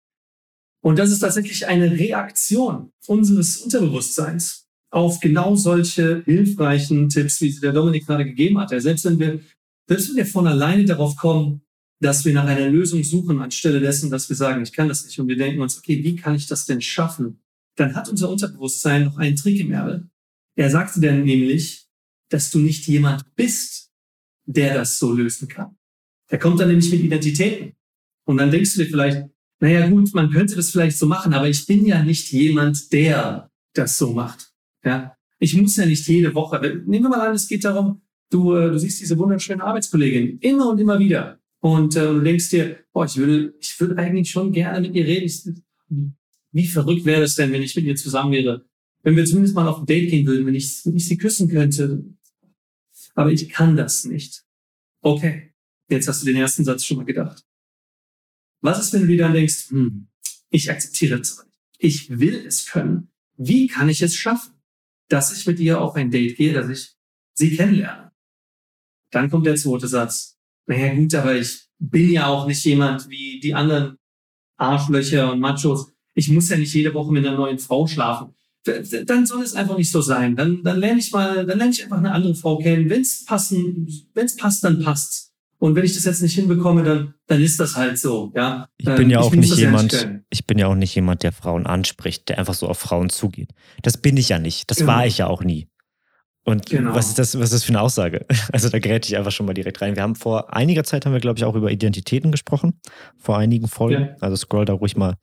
Und 0.83 0.99
das 0.99 1.09
ist 1.09 1.21
tatsächlich 1.21 1.65
eine 1.65 1.89
Reaktion 1.89 2.91
unseres 3.07 3.57
Unterbewusstseins 3.57 4.67
auf 4.91 5.19
genau 5.19 5.55
solche 5.55 6.21
hilfreichen 6.25 7.09
Tipps, 7.09 7.41
wie 7.41 7.49
sie 7.49 7.61
der 7.61 7.73
Dominik 7.73 8.05
gerade 8.05 8.25
gegeben 8.25 8.59
hat. 8.59 8.69
Selbst 8.79 9.05
wenn 9.05 9.17
wir, 9.17 9.39
selbst 9.87 10.09
wenn 10.09 10.17
wir 10.17 10.27
von 10.27 10.45
alleine 10.45 10.85
darauf 10.85 11.15
kommen, 11.15 11.63
dass 11.99 12.25
wir 12.25 12.33
nach 12.35 12.45
einer 12.45 12.69
Lösung 12.69 13.03
suchen, 13.03 13.39
anstelle 13.39 13.79
dessen, 13.79 14.11
dass 14.11 14.29
wir 14.29 14.35
sagen, 14.35 14.61
ich 14.61 14.73
kann 14.73 14.87
das 14.87 15.03
nicht, 15.03 15.19
und 15.19 15.29
wir 15.29 15.35
denken 15.35 15.61
uns, 15.61 15.79
okay, 15.79 16.03
wie 16.03 16.15
kann 16.15 16.35
ich 16.35 16.45
das 16.45 16.67
denn 16.67 16.81
schaffen? 16.81 17.41
Dann 17.75 17.95
hat 17.95 18.07
unser 18.07 18.29
Unterbewusstsein 18.29 19.05
noch 19.05 19.17
einen 19.17 19.35
Trick 19.35 19.59
im 19.59 19.71
Ärmel. 19.71 20.11
Er 20.55 20.69
sagte 20.69 21.01
dann 21.01 21.23
nämlich, 21.23 21.87
dass 22.29 22.51
du 22.51 22.59
nicht 22.59 22.85
jemand 22.85 23.35
bist, 23.35 23.90
der 24.45 24.73
das 24.75 24.99
so 24.99 25.11
lösen 25.13 25.47
kann. 25.47 25.75
Der 26.29 26.39
kommt 26.39 26.59
dann 26.59 26.69
nämlich 26.69 26.91
mit 26.91 27.01
Identitäten. 27.01 27.73
Und 28.25 28.37
dann 28.37 28.51
denkst 28.51 28.75
du 28.75 28.83
dir 28.83 28.89
vielleicht, 28.89 29.27
naja 29.59 29.87
gut, 29.89 30.13
man 30.13 30.29
könnte 30.31 30.55
das 30.55 30.71
vielleicht 30.71 30.97
so 30.97 31.05
machen, 31.05 31.33
aber 31.33 31.49
ich 31.49 31.65
bin 31.65 31.85
ja 31.85 32.03
nicht 32.03 32.31
jemand, 32.31 32.91
der 32.93 33.51
das 33.73 33.97
so 33.97 34.13
macht. 34.13 34.51
Ja, 34.83 35.15
ich 35.39 35.55
muss 35.55 35.75
ja 35.75 35.85
nicht 35.85 36.07
jede 36.07 36.33
Woche. 36.33 36.59
Nehmen 36.85 37.05
wir 37.05 37.09
mal 37.09 37.27
an, 37.27 37.35
es 37.35 37.47
geht 37.47 37.63
darum, 37.63 38.01
du, 38.29 38.55
äh, 38.55 38.71
du 38.71 38.79
siehst 38.79 39.01
diese 39.01 39.17
wunderschöne 39.17 39.63
Arbeitskollegin 39.63 40.39
immer 40.39 40.69
und 40.69 40.79
immer 40.79 40.97
wieder 40.99 41.39
und 41.59 41.95
äh, 41.95 42.07
du 42.07 42.21
denkst 42.21 42.49
dir, 42.49 42.77
boah, 42.91 43.05
ich 43.05 43.17
würde, 43.17 43.53
ich 43.59 43.79
würde 43.79 43.97
eigentlich 43.97 44.31
schon 44.31 44.51
gerne 44.51 44.81
mit 44.81 44.95
ihr 44.95 45.05
reden. 45.05 45.25
Ich, 45.25 45.43
wie 46.51 46.67
verrückt 46.67 47.05
wäre 47.05 47.23
es 47.23 47.35
denn, 47.35 47.51
wenn 47.51 47.61
ich 47.61 47.75
mit 47.75 47.85
ihr 47.85 47.95
zusammen 47.95 48.31
wäre? 48.31 48.65
Wenn 49.03 49.15
wir 49.15 49.25
zumindest 49.25 49.55
mal 49.55 49.67
auf 49.67 49.79
ein 49.79 49.85
Date 49.85 50.09
gehen 50.09 50.25
würden, 50.25 50.45
wenn 50.45 50.55
ich, 50.55 50.85
wenn 50.85 50.95
ich 50.95 51.07
sie 51.07 51.17
küssen 51.17 51.47
könnte, 51.49 52.03
aber 53.15 53.31
ich 53.31 53.49
kann 53.49 53.75
das 53.75 54.05
nicht. 54.05 54.43
Okay, 55.01 55.53
jetzt 55.89 56.07
hast 56.07 56.21
du 56.21 56.25
den 56.25 56.37
ersten 56.37 56.63
Satz 56.63 56.85
schon 56.85 56.97
mal 56.97 57.05
gedacht. 57.05 57.43
Was 58.61 58.79
ist, 58.79 58.93
wenn 58.93 59.01
du 59.01 59.07
dir 59.07 59.19
dann 59.19 59.33
denkst, 59.33 59.69
hm, 59.69 60.07
ich 60.49 60.69
akzeptiere 60.69 61.17
das 61.17 61.43
nicht. 61.43 61.57
Ich 61.77 62.19
will 62.19 62.45
es 62.45 62.67
können. 62.67 63.09
Wie 63.37 63.67
kann 63.67 63.89
ich 63.89 64.01
es 64.01 64.15
schaffen, 64.15 64.53
dass 65.07 65.35
ich 65.35 65.47
mit 65.47 65.59
ihr 65.59 65.81
auf 65.81 65.95
ein 65.95 66.11
Date 66.11 66.37
gehe, 66.37 66.53
dass 66.53 66.69
ich 66.69 66.95
sie 67.33 67.55
kennenlerne? 67.55 68.11
Dann 69.09 69.29
kommt 69.29 69.45
der 69.45 69.55
zweite 69.55 69.87
Satz. 69.87 70.37
Naja, 70.67 70.93
gut, 70.93 71.15
aber 71.15 71.35
ich 71.35 71.67
bin 71.79 72.11
ja 72.11 72.27
auch 72.27 72.45
nicht 72.45 72.63
jemand 72.63 73.09
wie 73.09 73.39
die 73.39 73.55
anderen 73.55 73.97
Arschlöcher 74.57 75.31
und 75.31 75.39
Machos. 75.39 75.91
Ich 76.13 76.29
muss 76.29 76.49
ja 76.49 76.57
nicht 76.57 76.73
jede 76.73 76.93
Woche 76.93 77.11
mit 77.11 77.25
einer 77.25 77.35
neuen 77.35 77.57
Frau 77.57 77.87
schlafen 77.87 78.35
dann 78.63 79.25
soll 79.25 79.43
es 79.43 79.55
einfach 79.55 79.77
nicht 79.77 79.91
so 79.91 80.01
sein. 80.01 80.35
Dann, 80.35 80.61
dann 80.63 80.79
lerne 80.79 80.99
ich 80.99 81.11
mal, 81.11 81.45
dann 81.45 81.57
lerne 81.57 81.71
ich 81.71 81.83
einfach 81.83 81.97
eine 81.97 82.11
andere 82.11 82.35
Frau 82.35 82.57
kennen. 82.57 82.89
Wenn 82.89 83.01
es 83.01 83.25
passen, 83.25 83.87
wenn 84.13 84.25
es 84.25 84.35
passt, 84.35 84.63
dann 84.63 84.83
passt's. 84.83 85.31
Und 85.57 85.75
wenn 85.75 85.85
ich 85.85 85.93
das 85.93 86.05
jetzt 86.05 86.23
nicht 86.23 86.33
hinbekomme, 86.33 86.83
dann, 86.83 87.13
dann 87.27 87.39
ist 87.39 87.59
das 87.59 87.75
halt 87.75 87.99
so, 87.99 88.31
ja. 88.35 88.67
Ich 88.77 88.85
bin 88.85 89.11
ja 89.11 89.19
ähm, 89.19 89.23
auch 89.23 89.31
nicht 89.31 89.55
jemand, 89.57 90.09
ich 90.31 90.47
bin 90.47 90.57
ja 90.57 90.65
auch 90.65 90.75
nicht 90.75 90.95
jemand, 90.95 91.21
der 91.21 91.31
Frauen 91.31 91.67
anspricht, 91.67 92.29
der 92.29 92.39
einfach 92.39 92.55
so 92.55 92.67
auf 92.67 92.79
Frauen 92.79 93.09
zugeht. 93.09 93.51
Das 93.83 93.97
bin 93.97 94.17
ich 94.17 94.29
ja 94.29 94.39
nicht. 94.39 94.71
Das 94.71 94.79
genau. 94.79 94.93
war 94.93 95.05
ich 95.05 95.19
ja 95.19 95.27
auch 95.27 95.43
nie. 95.43 95.67
Und 96.43 96.67
genau. 96.67 96.95
was 96.95 97.09
ist 97.09 97.19
das, 97.19 97.37
was 97.37 97.45
ist 97.45 97.53
das 97.53 97.63
für 97.63 97.73
eine 97.73 97.81
Aussage? 97.81 98.25
Also 98.51 98.69
da 98.69 98.79
gerät 98.79 99.05
ich 99.05 99.15
einfach 99.15 99.31
schon 99.31 99.45
mal 99.45 99.53
direkt 99.53 99.81
rein. 99.81 99.95
Wir 99.95 100.01
haben 100.01 100.15
vor 100.15 100.53
einiger 100.53 100.83
Zeit 100.83 101.05
haben 101.05 101.13
wir, 101.13 101.19
glaube 101.19 101.37
ich, 101.37 101.45
auch 101.45 101.55
über 101.55 101.71
Identitäten 101.71 102.31
gesprochen. 102.31 102.79
Vor 103.17 103.37
einigen 103.37 103.67
Folgen. 103.67 104.01
Ja. 104.01 104.15
Also 104.19 104.35
scroll 104.37 104.65
da 104.65 104.73
ruhig 104.73 104.97
mal 104.97 105.15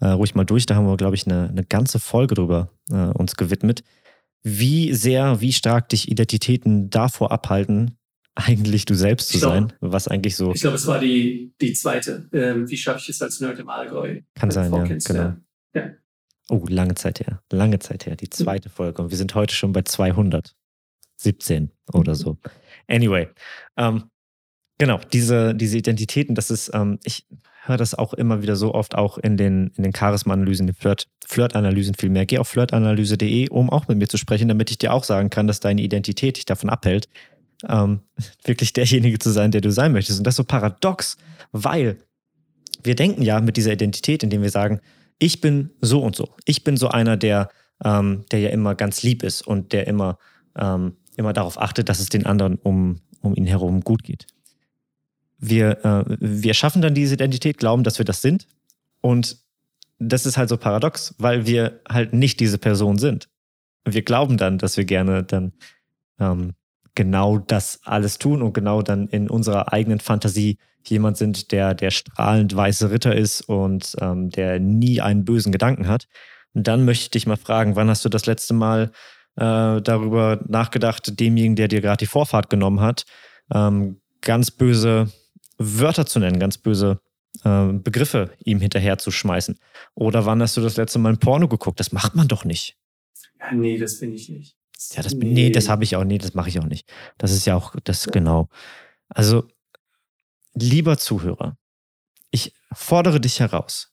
äh, 0.00 0.08
ruhig 0.08 0.34
mal 0.34 0.44
durch. 0.44 0.66
Da 0.66 0.74
haben 0.74 0.86
wir, 0.86 0.96
glaube 0.96 1.16
ich, 1.16 1.26
eine, 1.26 1.48
eine 1.48 1.64
ganze 1.64 1.98
Folge 1.98 2.34
drüber 2.34 2.70
äh, 2.90 2.94
uns 2.94 3.36
gewidmet, 3.36 3.82
wie 4.42 4.92
sehr, 4.92 5.40
wie 5.40 5.52
stark 5.52 5.88
dich 5.88 6.10
Identitäten 6.10 6.90
davor 6.90 7.32
abhalten, 7.32 7.98
eigentlich 8.34 8.84
du 8.84 8.94
selbst 8.94 9.28
zu 9.28 9.38
glaub, 9.38 9.52
sein, 9.52 9.72
was 9.80 10.08
eigentlich 10.08 10.36
so. 10.36 10.52
Ich 10.52 10.60
glaube, 10.60 10.76
es 10.76 10.86
war 10.86 10.98
die, 10.98 11.54
die 11.60 11.72
zweite. 11.72 12.28
Ähm, 12.32 12.68
wie 12.68 12.76
schaffe 12.76 12.98
ich 13.00 13.08
es 13.08 13.22
als 13.22 13.40
Nerd 13.40 13.58
im 13.58 13.68
Allgäu? 13.68 14.20
Kann 14.34 14.50
sein, 14.50 14.72
ja, 14.72 14.84
genau. 14.84 15.34
Ja. 15.74 15.90
Oh, 16.50 16.64
lange 16.68 16.94
Zeit 16.94 17.20
her. 17.20 17.40
Lange 17.50 17.78
Zeit 17.78 18.06
her. 18.06 18.16
Die 18.16 18.28
zweite 18.28 18.68
Folge. 18.68 19.02
Und 19.02 19.10
wir 19.10 19.16
sind 19.16 19.34
heute 19.34 19.54
schon 19.54 19.72
bei 19.72 19.82
217 19.82 21.70
oder 21.92 22.12
mhm. 22.12 22.16
so. 22.16 22.38
Anyway. 22.86 23.28
Ähm, 23.76 24.10
genau, 24.78 25.00
diese, 25.12 25.54
diese 25.54 25.78
Identitäten, 25.78 26.34
das 26.34 26.50
ist, 26.50 26.70
ähm, 26.74 26.98
ich 27.04 27.26
höre 27.66 27.76
das 27.76 27.94
auch 27.94 28.12
immer 28.14 28.42
wieder 28.42 28.56
so 28.56 28.74
oft 28.74 28.94
auch 28.94 29.18
in 29.18 29.36
den, 29.36 29.72
in 29.76 29.82
den 29.82 29.94
Charisma-Analysen, 29.94 30.66
den 30.66 30.74
Flirt, 30.74 31.08
Flirt-Analysen 31.26 31.94
viel 31.94 32.10
mehr. 32.10 32.26
Geh 32.26 32.38
auf 32.38 32.48
flirtanalyse.de, 32.48 33.48
um 33.48 33.70
auch 33.70 33.88
mit 33.88 33.98
mir 33.98 34.08
zu 34.08 34.18
sprechen, 34.18 34.48
damit 34.48 34.70
ich 34.70 34.78
dir 34.78 34.92
auch 34.92 35.04
sagen 35.04 35.30
kann, 35.30 35.46
dass 35.46 35.60
deine 35.60 35.82
Identität 35.82 36.36
dich 36.36 36.44
davon 36.44 36.68
abhält, 36.68 37.08
ähm, 37.68 38.00
wirklich 38.44 38.72
derjenige 38.72 39.18
zu 39.18 39.30
sein, 39.30 39.50
der 39.50 39.60
du 39.60 39.70
sein 39.70 39.92
möchtest. 39.92 40.18
Und 40.18 40.26
das 40.26 40.32
ist 40.32 40.38
so 40.38 40.44
paradox, 40.44 41.16
weil 41.52 41.98
wir 42.82 42.94
denken 42.94 43.22
ja 43.22 43.40
mit 43.40 43.56
dieser 43.56 43.72
Identität, 43.72 44.22
indem 44.22 44.42
wir 44.42 44.50
sagen, 44.50 44.80
ich 45.18 45.40
bin 45.40 45.70
so 45.80 46.02
und 46.02 46.16
so. 46.16 46.28
Ich 46.44 46.64
bin 46.64 46.76
so 46.76 46.88
einer, 46.88 47.16
der, 47.16 47.48
ähm, 47.82 48.24
der 48.30 48.40
ja 48.40 48.50
immer 48.50 48.74
ganz 48.74 49.02
lieb 49.02 49.22
ist 49.22 49.46
und 49.46 49.72
der 49.72 49.86
immer, 49.86 50.18
ähm, 50.58 50.96
immer 51.16 51.32
darauf 51.32 51.58
achtet, 51.58 51.88
dass 51.88 52.00
es 52.00 52.10
den 52.10 52.26
anderen 52.26 52.56
um, 52.56 53.00
um 53.22 53.34
ihn 53.34 53.46
herum 53.46 53.80
gut 53.80 54.02
geht. 54.02 54.26
Wir, 55.38 55.84
äh, 55.84 56.16
wir 56.18 56.54
schaffen 56.54 56.82
dann 56.82 56.94
diese 56.94 57.14
Identität, 57.14 57.58
glauben, 57.58 57.84
dass 57.84 57.98
wir 57.98 58.04
das 58.04 58.22
sind. 58.22 58.46
Und 59.00 59.38
das 59.98 60.26
ist 60.26 60.36
halt 60.36 60.48
so 60.48 60.56
paradox, 60.56 61.14
weil 61.18 61.46
wir 61.46 61.80
halt 61.88 62.12
nicht 62.12 62.40
diese 62.40 62.58
Person 62.58 62.98
sind. 62.98 63.28
Wir 63.84 64.02
glauben 64.02 64.36
dann, 64.36 64.58
dass 64.58 64.76
wir 64.76 64.84
gerne 64.84 65.24
dann 65.24 65.52
ähm, 66.18 66.52
genau 66.94 67.38
das 67.38 67.80
alles 67.84 68.18
tun 68.18 68.42
und 68.42 68.54
genau 68.54 68.82
dann 68.82 69.08
in 69.08 69.28
unserer 69.28 69.72
eigenen 69.72 70.00
Fantasie 70.00 70.58
jemand 70.86 71.16
sind, 71.16 71.52
der 71.52 71.74
der 71.74 71.90
strahlend 71.90 72.54
weiße 72.54 72.90
Ritter 72.90 73.14
ist 73.14 73.42
und 73.42 73.96
ähm, 74.00 74.30
der 74.30 74.60
nie 74.60 75.00
einen 75.00 75.24
bösen 75.24 75.52
Gedanken 75.52 75.88
hat. 75.88 76.06
Und 76.52 76.66
dann 76.66 76.84
möchte 76.84 77.04
ich 77.04 77.10
dich 77.10 77.26
mal 77.26 77.36
fragen, 77.36 77.76
wann 77.76 77.88
hast 77.88 78.04
du 78.04 78.08
das 78.08 78.26
letzte 78.26 78.54
Mal 78.54 78.92
äh, 79.36 79.80
darüber 79.82 80.40
nachgedacht, 80.46 81.18
demjenigen, 81.18 81.56
der 81.56 81.68
dir 81.68 81.80
gerade 81.80 81.98
die 81.98 82.06
Vorfahrt 82.06 82.50
genommen 82.50 82.80
hat, 82.80 83.04
ähm, 83.52 84.00
ganz 84.20 84.50
böse 84.50 85.08
Wörter 85.58 86.06
zu 86.06 86.18
nennen, 86.18 86.38
ganz 86.38 86.58
böse 86.58 87.00
äh, 87.44 87.72
Begriffe 87.72 88.32
ihm 88.44 88.60
hinterher 88.60 88.98
zu 88.98 89.10
schmeißen? 89.10 89.58
Oder 89.94 90.26
wann 90.26 90.42
hast 90.42 90.56
du 90.56 90.60
das 90.60 90.76
letzte 90.76 90.98
Mal 90.98 91.10
ein 91.10 91.18
Porno 91.18 91.48
geguckt? 91.48 91.80
Das 91.80 91.92
macht 91.92 92.14
man 92.14 92.28
doch 92.28 92.44
nicht. 92.44 92.76
Ja, 93.40 93.52
nee, 93.52 93.78
das 93.78 93.96
finde 93.96 94.16
ich 94.16 94.28
nicht. 94.28 94.56
Ja, 94.92 95.02
das, 95.02 95.14
nee, 95.14 95.32
nee 95.32 95.50
das 95.50 95.68
habe 95.68 95.84
ich 95.84 95.96
auch, 95.96 96.04
nee, 96.04 96.18
das 96.18 96.34
mache 96.34 96.48
ich 96.48 96.58
auch 96.58 96.66
nicht. 96.66 96.90
Das 97.18 97.32
ist 97.32 97.46
ja 97.46 97.56
auch, 97.56 97.74
das 97.84 98.06
genau. 98.06 98.48
Also 99.08 99.48
Lieber 100.56 100.98
Zuhörer, 100.98 101.58
ich 102.30 102.54
fordere 102.72 103.20
dich 103.20 103.40
heraus, 103.40 103.92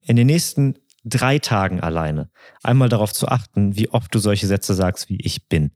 in 0.00 0.14
den 0.14 0.28
nächsten 0.28 0.78
drei 1.04 1.40
Tagen 1.40 1.80
alleine 1.80 2.30
einmal 2.62 2.88
darauf 2.88 3.12
zu 3.12 3.26
achten, 3.26 3.76
wie 3.76 3.88
oft 3.88 4.14
du 4.14 4.20
solche 4.20 4.46
Sätze 4.46 4.74
sagst 4.74 5.08
wie 5.08 5.20
ich 5.20 5.48
bin. 5.48 5.72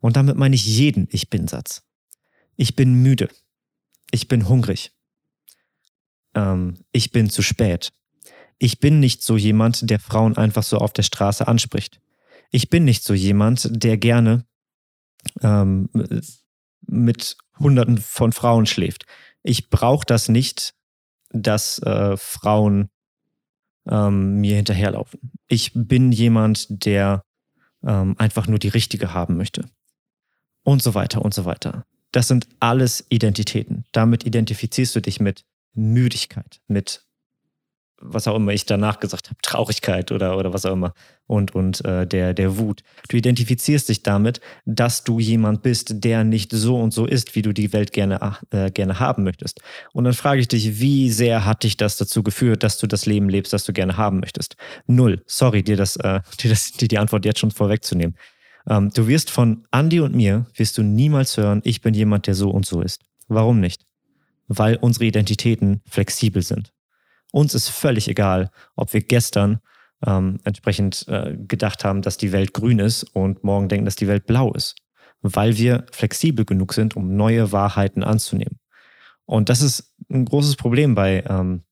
Und 0.00 0.16
damit 0.16 0.36
meine 0.36 0.54
ich 0.54 0.66
jeden 0.66 1.08
Ich 1.10 1.30
bin 1.30 1.48
Satz. 1.48 1.82
Ich 2.56 2.76
bin 2.76 2.92
müde. 2.92 3.30
Ich 4.10 4.28
bin 4.28 4.48
hungrig. 4.48 4.92
Ähm, 6.34 6.84
ich 6.92 7.12
bin 7.12 7.30
zu 7.30 7.42
spät. 7.42 7.92
Ich 8.58 8.80
bin 8.80 9.00
nicht 9.00 9.22
so 9.22 9.36
jemand, 9.36 9.88
der 9.88 10.00
Frauen 10.00 10.36
einfach 10.36 10.62
so 10.62 10.78
auf 10.78 10.92
der 10.92 11.02
Straße 11.02 11.46
anspricht. 11.46 12.00
Ich 12.50 12.70
bin 12.70 12.84
nicht 12.84 13.04
so 13.04 13.14
jemand, 13.14 13.68
der 13.70 13.98
gerne 13.98 14.46
ähm, 15.42 15.88
mit 16.86 17.36
Hunderten 17.58 17.98
von 17.98 18.32
Frauen 18.32 18.66
schläft 18.66 19.04
ich 19.48 19.70
brauche 19.70 20.04
das 20.06 20.28
nicht, 20.28 20.74
dass 21.30 21.78
äh, 21.80 22.16
Frauen 22.16 22.90
ähm, 23.88 24.40
mir 24.40 24.56
hinterherlaufen. 24.56 25.20
Ich 25.46 25.72
bin 25.74 26.12
jemand, 26.12 26.66
der 26.68 27.24
ähm, 27.82 28.14
einfach 28.18 28.46
nur 28.46 28.58
die 28.58 28.68
richtige 28.68 29.14
haben 29.14 29.36
möchte. 29.36 29.64
Und 30.64 30.82
so 30.82 30.94
weiter 30.94 31.22
und 31.22 31.32
so 31.32 31.44
weiter. 31.44 31.86
Das 32.12 32.28
sind 32.28 32.48
alles 32.60 33.04
Identitäten. 33.08 33.84
Damit 33.92 34.24
identifizierst 34.24 34.96
du 34.96 35.00
dich 35.00 35.20
mit 35.20 35.44
Müdigkeit, 35.74 36.60
mit 36.66 37.02
was 38.00 38.28
auch 38.28 38.36
immer 38.36 38.52
ich 38.52 38.64
danach 38.64 39.00
gesagt 39.00 39.28
habe, 39.28 39.38
Traurigkeit 39.42 40.12
oder, 40.12 40.36
oder 40.36 40.52
was 40.52 40.64
auch 40.64 40.72
immer 40.72 40.94
und, 41.26 41.54
und 41.54 41.84
äh, 41.84 42.06
der, 42.06 42.32
der 42.32 42.56
Wut. 42.56 42.82
Du 43.08 43.16
identifizierst 43.16 43.88
dich 43.88 44.02
damit, 44.02 44.40
dass 44.64 45.04
du 45.04 45.18
jemand 45.18 45.62
bist, 45.62 46.04
der 46.04 46.24
nicht 46.24 46.52
so 46.52 46.78
und 46.78 46.92
so 46.92 47.06
ist, 47.06 47.34
wie 47.34 47.42
du 47.42 47.52
die 47.52 47.72
Welt 47.72 47.92
gerne, 47.92 48.36
äh, 48.50 48.70
gerne 48.70 49.00
haben 49.00 49.24
möchtest. 49.24 49.60
Und 49.92 50.04
dann 50.04 50.14
frage 50.14 50.40
ich 50.40 50.48
dich, 50.48 50.80
wie 50.80 51.10
sehr 51.10 51.44
hat 51.44 51.64
dich 51.64 51.76
das 51.76 51.96
dazu 51.96 52.22
geführt, 52.22 52.62
dass 52.62 52.78
du 52.78 52.86
das 52.86 53.06
Leben 53.06 53.28
lebst, 53.28 53.52
das 53.52 53.64
du 53.64 53.72
gerne 53.72 53.96
haben 53.96 54.20
möchtest? 54.20 54.56
Null. 54.86 55.22
Sorry, 55.26 55.62
dir, 55.62 55.76
das, 55.76 55.96
äh, 55.96 56.20
dir, 56.40 56.50
das, 56.50 56.72
dir 56.72 56.88
die 56.88 56.98
Antwort 56.98 57.24
jetzt 57.24 57.40
schon 57.40 57.50
vorwegzunehmen. 57.50 58.16
Ähm, 58.68 58.90
du 58.92 59.08
wirst 59.08 59.30
von 59.30 59.66
Andy 59.72 60.00
und 60.00 60.14
mir, 60.14 60.46
wirst 60.54 60.78
du 60.78 60.82
niemals 60.82 61.36
hören, 61.36 61.60
ich 61.64 61.80
bin 61.80 61.94
jemand, 61.94 62.26
der 62.26 62.34
so 62.34 62.50
und 62.50 62.66
so 62.66 62.82
ist. 62.82 63.02
Warum 63.28 63.60
nicht? 63.60 63.86
Weil 64.46 64.76
unsere 64.76 65.06
Identitäten 65.06 65.80
flexibel 65.88 66.42
sind. 66.42 66.72
Uns 67.32 67.54
ist 67.54 67.68
völlig 67.68 68.08
egal, 68.08 68.50
ob 68.76 68.92
wir 68.92 69.00
gestern 69.00 69.60
ähm, 70.06 70.38
entsprechend 70.44 71.06
äh, 71.08 71.36
gedacht 71.36 71.84
haben, 71.84 72.02
dass 72.02 72.16
die 72.16 72.32
Welt 72.32 72.54
grün 72.54 72.78
ist 72.78 73.04
und 73.04 73.44
morgen 73.44 73.68
denken, 73.68 73.84
dass 73.84 73.96
die 73.96 74.08
Welt 74.08 74.26
blau 74.26 74.52
ist, 74.52 74.76
weil 75.20 75.56
wir 75.56 75.86
flexibel 75.90 76.44
genug 76.44 76.72
sind, 76.72 76.96
um 76.96 77.16
neue 77.16 77.52
Wahrheiten 77.52 78.02
anzunehmen. 78.02 78.58
Und 79.24 79.48
das 79.48 79.60
ist 79.60 79.94
ein 80.10 80.24
großes 80.24 80.56
Problem 80.56 80.94
bei, 80.94 81.22
ähm, 81.28 81.64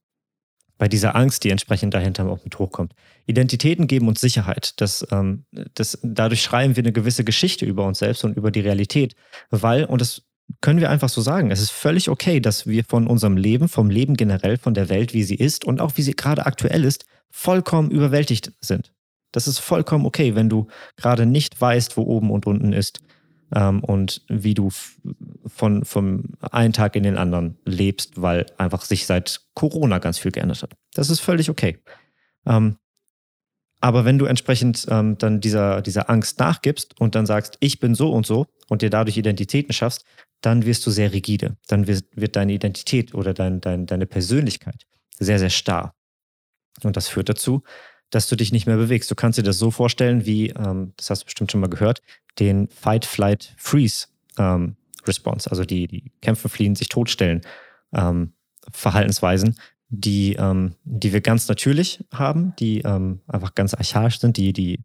bei 0.79 0.89
dieser 0.89 1.17
Angst, 1.17 1.45
die 1.45 1.51
entsprechend 1.51 1.95
dahinter 1.95 2.27
auch 2.27 2.45
mit 2.45 2.59
hochkommt. 2.59 2.93
Identitäten 3.27 3.87
geben 3.87 4.09
uns 4.09 4.21
Sicherheit. 4.21 4.81
Das, 4.81 5.07
ähm, 5.11 5.45
das, 5.75 5.99
dadurch 6.03 6.43
schreiben 6.43 6.77
wir 6.77 6.83
eine 6.83 6.93
gewisse 6.93 7.25
Geschichte 7.25 7.65
über 7.65 7.87
uns 7.87 7.99
selbst 7.99 8.25
und 8.25 8.37
über 8.37 8.51
die 8.51 8.61
Realität, 8.61 9.15
weil, 9.51 9.85
und 9.85 10.01
das 10.01 10.23
können 10.61 10.81
wir 10.81 10.91
einfach 10.91 11.09
so 11.09 11.21
sagen. 11.21 11.51
Es 11.51 11.61
ist 11.61 11.71
völlig 11.71 12.09
okay, 12.09 12.41
dass 12.41 12.67
wir 12.67 12.85
von 12.85 13.07
unserem 13.07 13.37
Leben, 13.37 13.69
vom 13.69 13.91
Leben 13.91 14.15
generell, 14.15 14.59
von 14.59 14.75
der 14.75 14.89
Welt, 14.89 15.13
wie 15.13 15.25
sie 15.25 15.35
ist 15.35 15.65
und 15.65 15.81
auch 15.81 15.97
wie 15.97 16.03
sie 16.03 16.15
gerade 16.15 16.47
aktuell 16.47 16.85
ist, 16.85 17.07
vollkommen 17.31 17.91
überwältigt 17.91 18.53
sind. 18.61 18.93
Das 19.33 19.49
ist 19.49 19.59
vollkommen 19.59 20.07
okay, 20.07 20.35
wenn 20.35 20.49
du 20.49 20.69
gerade 20.97 21.27
nicht 21.27 21.61
weißt, 21.61 21.97
wo 21.97 22.03
oben 22.03 22.31
und 22.31 22.47
unten 22.47 22.73
ist 22.73 23.01
ähm, 23.55 23.83
und 23.83 24.23
wie 24.29 24.55
du 24.55 24.71
von 25.47 25.85
vom 25.85 26.25
einen 26.41 26.73
Tag 26.73 26.97
in 26.97 27.03
den 27.03 27.17
anderen 27.17 27.59
lebst, 27.65 28.21
weil 28.21 28.47
einfach 28.59 28.83
sich 28.83 29.07
seit 29.07 29.41
Corona 29.55 29.99
ganz 29.99 30.19
viel 30.19 30.33
geändert 30.33 30.63
hat. 30.63 30.73
Das 30.95 31.11
ist 31.11 31.21
völlig 31.21 31.51
okay. 31.51 31.79
Ähm, 32.47 32.77
aber 33.81 34.05
wenn 34.05 34.19
du 34.19 34.25
entsprechend 34.25 34.87
ähm, 34.91 35.19
dann 35.19 35.41
dieser, 35.41 35.83
dieser 35.83 36.09
Angst 36.09 36.39
nachgibst 36.39 36.99
und 37.01 37.15
dann 37.15 37.27
sagst, 37.27 37.57
ich 37.61 37.79
bin 37.79 37.95
so 37.95 38.11
und 38.11 38.27
so 38.27 38.47
und 38.69 38.83
dir 38.83 38.91
dadurch 38.91 39.17
Identitäten 39.17 39.73
schaffst, 39.73 40.05
dann 40.41 40.65
wirst 40.65 40.87
du 40.87 40.91
sehr 40.91 41.13
rigide. 41.13 41.57
Dann 41.69 41.87
wird, 41.87 42.05
wird 42.15 42.37
deine 42.37 42.53
Identität 42.53 43.15
oder 43.15 43.35
dein, 43.35 43.61
dein, 43.61 43.87
deine 43.87 44.07
Persönlichkeit 44.07 44.87
sehr, 45.19 45.39
sehr 45.39 45.51
starr. 45.51 45.95
Und 46.83 46.97
das 46.97 47.09
führt 47.09 47.29
dazu, 47.29 47.63
dass 48.11 48.29
du 48.29 48.37
dich 48.37 48.53
nicht 48.53 48.67
mehr 48.67 48.77
bewegst. 48.77 49.11
Du 49.11 49.15
kannst 49.15 49.39
dir 49.39 49.43
das 49.43 49.59
so 49.59 49.71
vorstellen, 49.71 50.27
wie, 50.27 50.51
ähm, 50.51 50.93
das 50.97 51.11
hast 51.11 51.23
du 51.23 51.25
bestimmt 51.27 51.53
schon 51.53 51.61
mal 51.61 51.71
gehört, 51.71 52.03
den 52.39 52.69
Fight, 52.69 53.05
Flight, 53.05 53.55
Freeze 53.57 54.07
ähm, 54.39 54.77
Response, 55.07 55.51
also 55.51 55.65
die, 55.65 55.87
die 55.87 56.13
kämpfen, 56.21 56.49
fliehen, 56.49 56.75
sich 56.75 56.89
totstellen 56.89 57.43
ähm, 57.95 58.33
Verhaltensweisen, 58.71 59.57
die, 59.89 60.35
ähm, 60.35 60.75
die 60.85 61.13
wir 61.13 61.21
ganz 61.21 61.49
natürlich 61.49 62.05
haben, 62.13 62.55
die 62.59 62.81
ähm, 62.81 63.21
einfach 63.29 63.55
ganz 63.55 63.75
archaisch 63.75 64.19
sind, 64.19 64.37
die, 64.37 64.53
die 64.53 64.81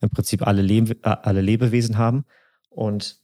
im 0.00 0.10
Prinzip 0.10 0.46
alle, 0.46 0.62
Leb 0.62 1.04
äh, 1.06 1.16
alle 1.22 1.40
Lebewesen 1.40 1.96
haben. 1.96 2.24
Und 2.68 3.18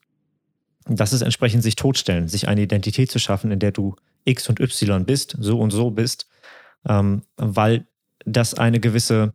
das 0.86 1.12
ist 1.12 1.22
entsprechend 1.22 1.62
sich 1.62 1.76
totstellen, 1.76 2.28
sich 2.28 2.48
eine 2.48 2.62
Identität 2.62 3.10
zu 3.10 3.18
schaffen, 3.18 3.50
in 3.50 3.58
der 3.58 3.72
du 3.72 3.94
X 4.24 4.48
und 4.48 4.60
Y 4.60 5.04
bist, 5.04 5.36
so 5.38 5.60
und 5.60 5.70
so 5.70 5.90
bist, 5.90 6.28
ähm, 6.86 7.22
weil 7.36 7.86
das 8.24 8.54
eine 8.54 8.80
gewisse, 8.80 9.34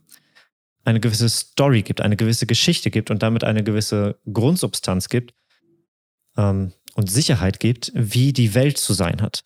eine 0.83 0.99
gewisse 0.99 1.29
Story 1.29 1.81
gibt, 1.81 2.01
eine 2.01 2.15
gewisse 2.15 2.45
Geschichte 2.45 2.91
gibt 2.91 3.11
und 3.11 3.23
damit 3.23 3.43
eine 3.43 3.63
gewisse 3.63 4.19
Grundsubstanz 4.31 5.09
gibt 5.09 5.33
ähm, 6.37 6.73
und 6.95 7.09
Sicherheit 7.09 7.59
gibt, 7.59 7.91
wie 7.95 8.33
die 8.33 8.53
Welt 8.53 8.77
zu 8.77 8.93
sein 8.93 9.21
hat. 9.21 9.43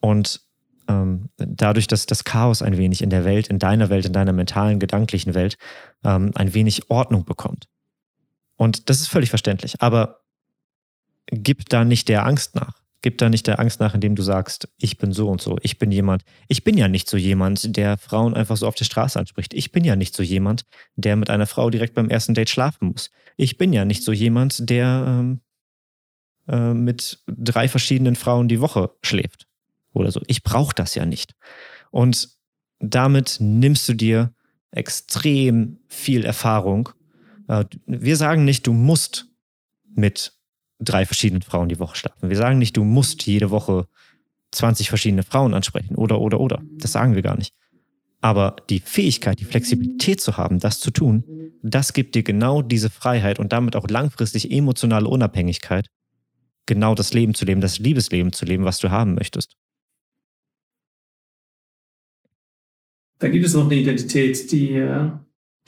Und 0.00 0.40
ähm, 0.88 1.28
dadurch, 1.36 1.86
dass 1.86 2.06
das 2.06 2.24
Chaos 2.24 2.62
ein 2.62 2.76
wenig 2.76 3.02
in 3.02 3.10
der 3.10 3.24
Welt, 3.24 3.48
in 3.48 3.58
deiner 3.58 3.88
Welt, 3.88 4.04
in 4.04 4.12
deiner 4.12 4.32
mentalen, 4.32 4.80
gedanklichen 4.80 5.34
Welt 5.34 5.56
ähm, 6.04 6.32
ein 6.34 6.54
wenig 6.54 6.90
Ordnung 6.90 7.24
bekommt. 7.24 7.68
Und 8.56 8.90
das 8.90 9.00
ist 9.00 9.08
völlig 9.08 9.30
verständlich. 9.30 9.80
Aber 9.80 10.22
gib 11.26 11.68
da 11.68 11.84
nicht 11.84 12.08
der 12.08 12.26
Angst 12.26 12.54
nach. 12.54 12.81
Gib 13.02 13.18
da 13.18 13.28
nicht 13.28 13.48
der 13.48 13.58
Angst 13.58 13.80
nach, 13.80 13.94
indem 13.94 14.14
du 14.14 14.22
sagst, 14.22 14.68
ich 14.78 14.96
bin 14.96 15.12
so 15.12 15.28
und 15.28 15.42
so, 15.42 15.58
ich 15.62 15.78
bin 15.78 15.90
jemand. 15.90 16.22
Ich 16.46 16.62
bin 16.62 16.78
ja 16.78 16.86
nicht 16.86 17.10
so 17.10 17.16
jemand, 17.16 17.76
der 17.76 17.98
Frauen 17.98 18.34
einfach 18.34 18.56
so 18.56 18.68
auf 18.68 18.76
der 18.76 18.84
Straße 18.84 19.18
anspricht. 19.18 19.54
Ich 19.54 19.72
bin 19.72 19.82
ja 19.82 19.96
nicht 19.96 20.14
so 20.14 20.22
jemand, 20.22 20.62
der 20.94 21.16
mit 21.16 21.28
einer 21.28 21.46
Frau 21.46 21.68
direkt 21.68 21.94
beim 21.94 22.08
ersten 22.08 22.34
Date 22.34 22.48
schlafen 22.48 22.88
muss. 22.88 23.10
Ich 23.36 23.58
bin 23.58 23.72
ja 23.72 23.84
nicht 23.84 24.04
so 24.04 24.12
jemand, 24.12 24.70
der 24.70 25.04
ähm, 25.06 25.40
äh, 26.48 26.74
mit 26.74 27.22
drei 27.26 27.68
verschiedenen 27.68 28.14
Frauen 28.14 28.48
die 28.48 28.60
Woche 28.60 28.90
schläft 29.02 29.48
oder 29.92 30.12
so. 30.12 30.20
Ich 30.26 30.44
brauche 30.44 30.74
das 30.74 30.94
ja 30.94 31.04
nicht. 31.04 31.34
Und 31.90 32.28
damit 32.78 33.38
nimmst 33.40 33.88
du 33.88 33.94
dir 33.94 34.32
extrem 34.70 35.78
viel 35.88 36.24
Erfahrung. 36.24 36.88
Äh, 37.48 37.64
wir 37.86 38.16
sagen 38.16 38.44
nicht, 38.44 38.66
du 38.66 38.72
musst 38.72 39.26
mit 39.94 40.34
drei 40.84 41.06
verschiedenen 41.06 41.42
Frauen 41.42 41.68
die 41.68 41.78
Woche 41.78 41.96
schlafen. 41.96 42.28
Wir 42.28 42.36
sagen 42.36 42.58
nicht, 42.58 42.76
du 42.76 42.84
musst 42.84 43.26
jede 43.26 43.50
Woche 43.50 43.86
20 44.52 44.88
verschiedene 44.88 45.22
Frauen 45.22 45.54
ansprechen 45.54 45.96
oder, 45.96 46.20
oder, 46.20 46.40
oder. 46.40 46.62
Das 46.78 46.92
sagen 46.92 47.14
wir 47.14 47.22
gar 47.22 47.36
nicht. 47.36 47.54
Aber 48.20 48.56
die 48.70 48.80
Fähigkeit, 48.80 49.40
die 49.40 49.44
Flexibilität 49.44 50.20
zu 50.20 50.36
haben, 50.36 50.60
das 50.60 50.78
zu 50.78 50.90
tun, 50.90 51.24
das 51.62 51.92
gibt 51.92 52.14
dir 52.14 52.22
genau 52.22 52.62
diese 52.62 52.90
Freiheit 52.90 53.38
und 53.38 53.52
damit 53.52 53.74
auch 53.74 53.88
langfristig 53.88 54.50
emotionale 54.50 55.08
Unabhängigkeit, 55.08 55.88
genau 56.66 56.94
das 56.94 57.12
Leben 57.12 57.34
zu 57.34 57.44
leben, 57.44 57.60
das 57.60 57.78
Liebesleben 57.78 58.32
zu 58.32 58.44
leben, 58.44 58.64
was 58.64 58.78
du 58.78 58.90
haben 58.90 59.14
möchtest. 59.14 59.56
Da 63.18 63.28
gibt 63.28 63.46
es 63.46 63.54
noch 63.54 63.66
eine 63.66 63.76
Identität, 63.76 64.50
die, 64.50 64.74
äh, 64.74 65.10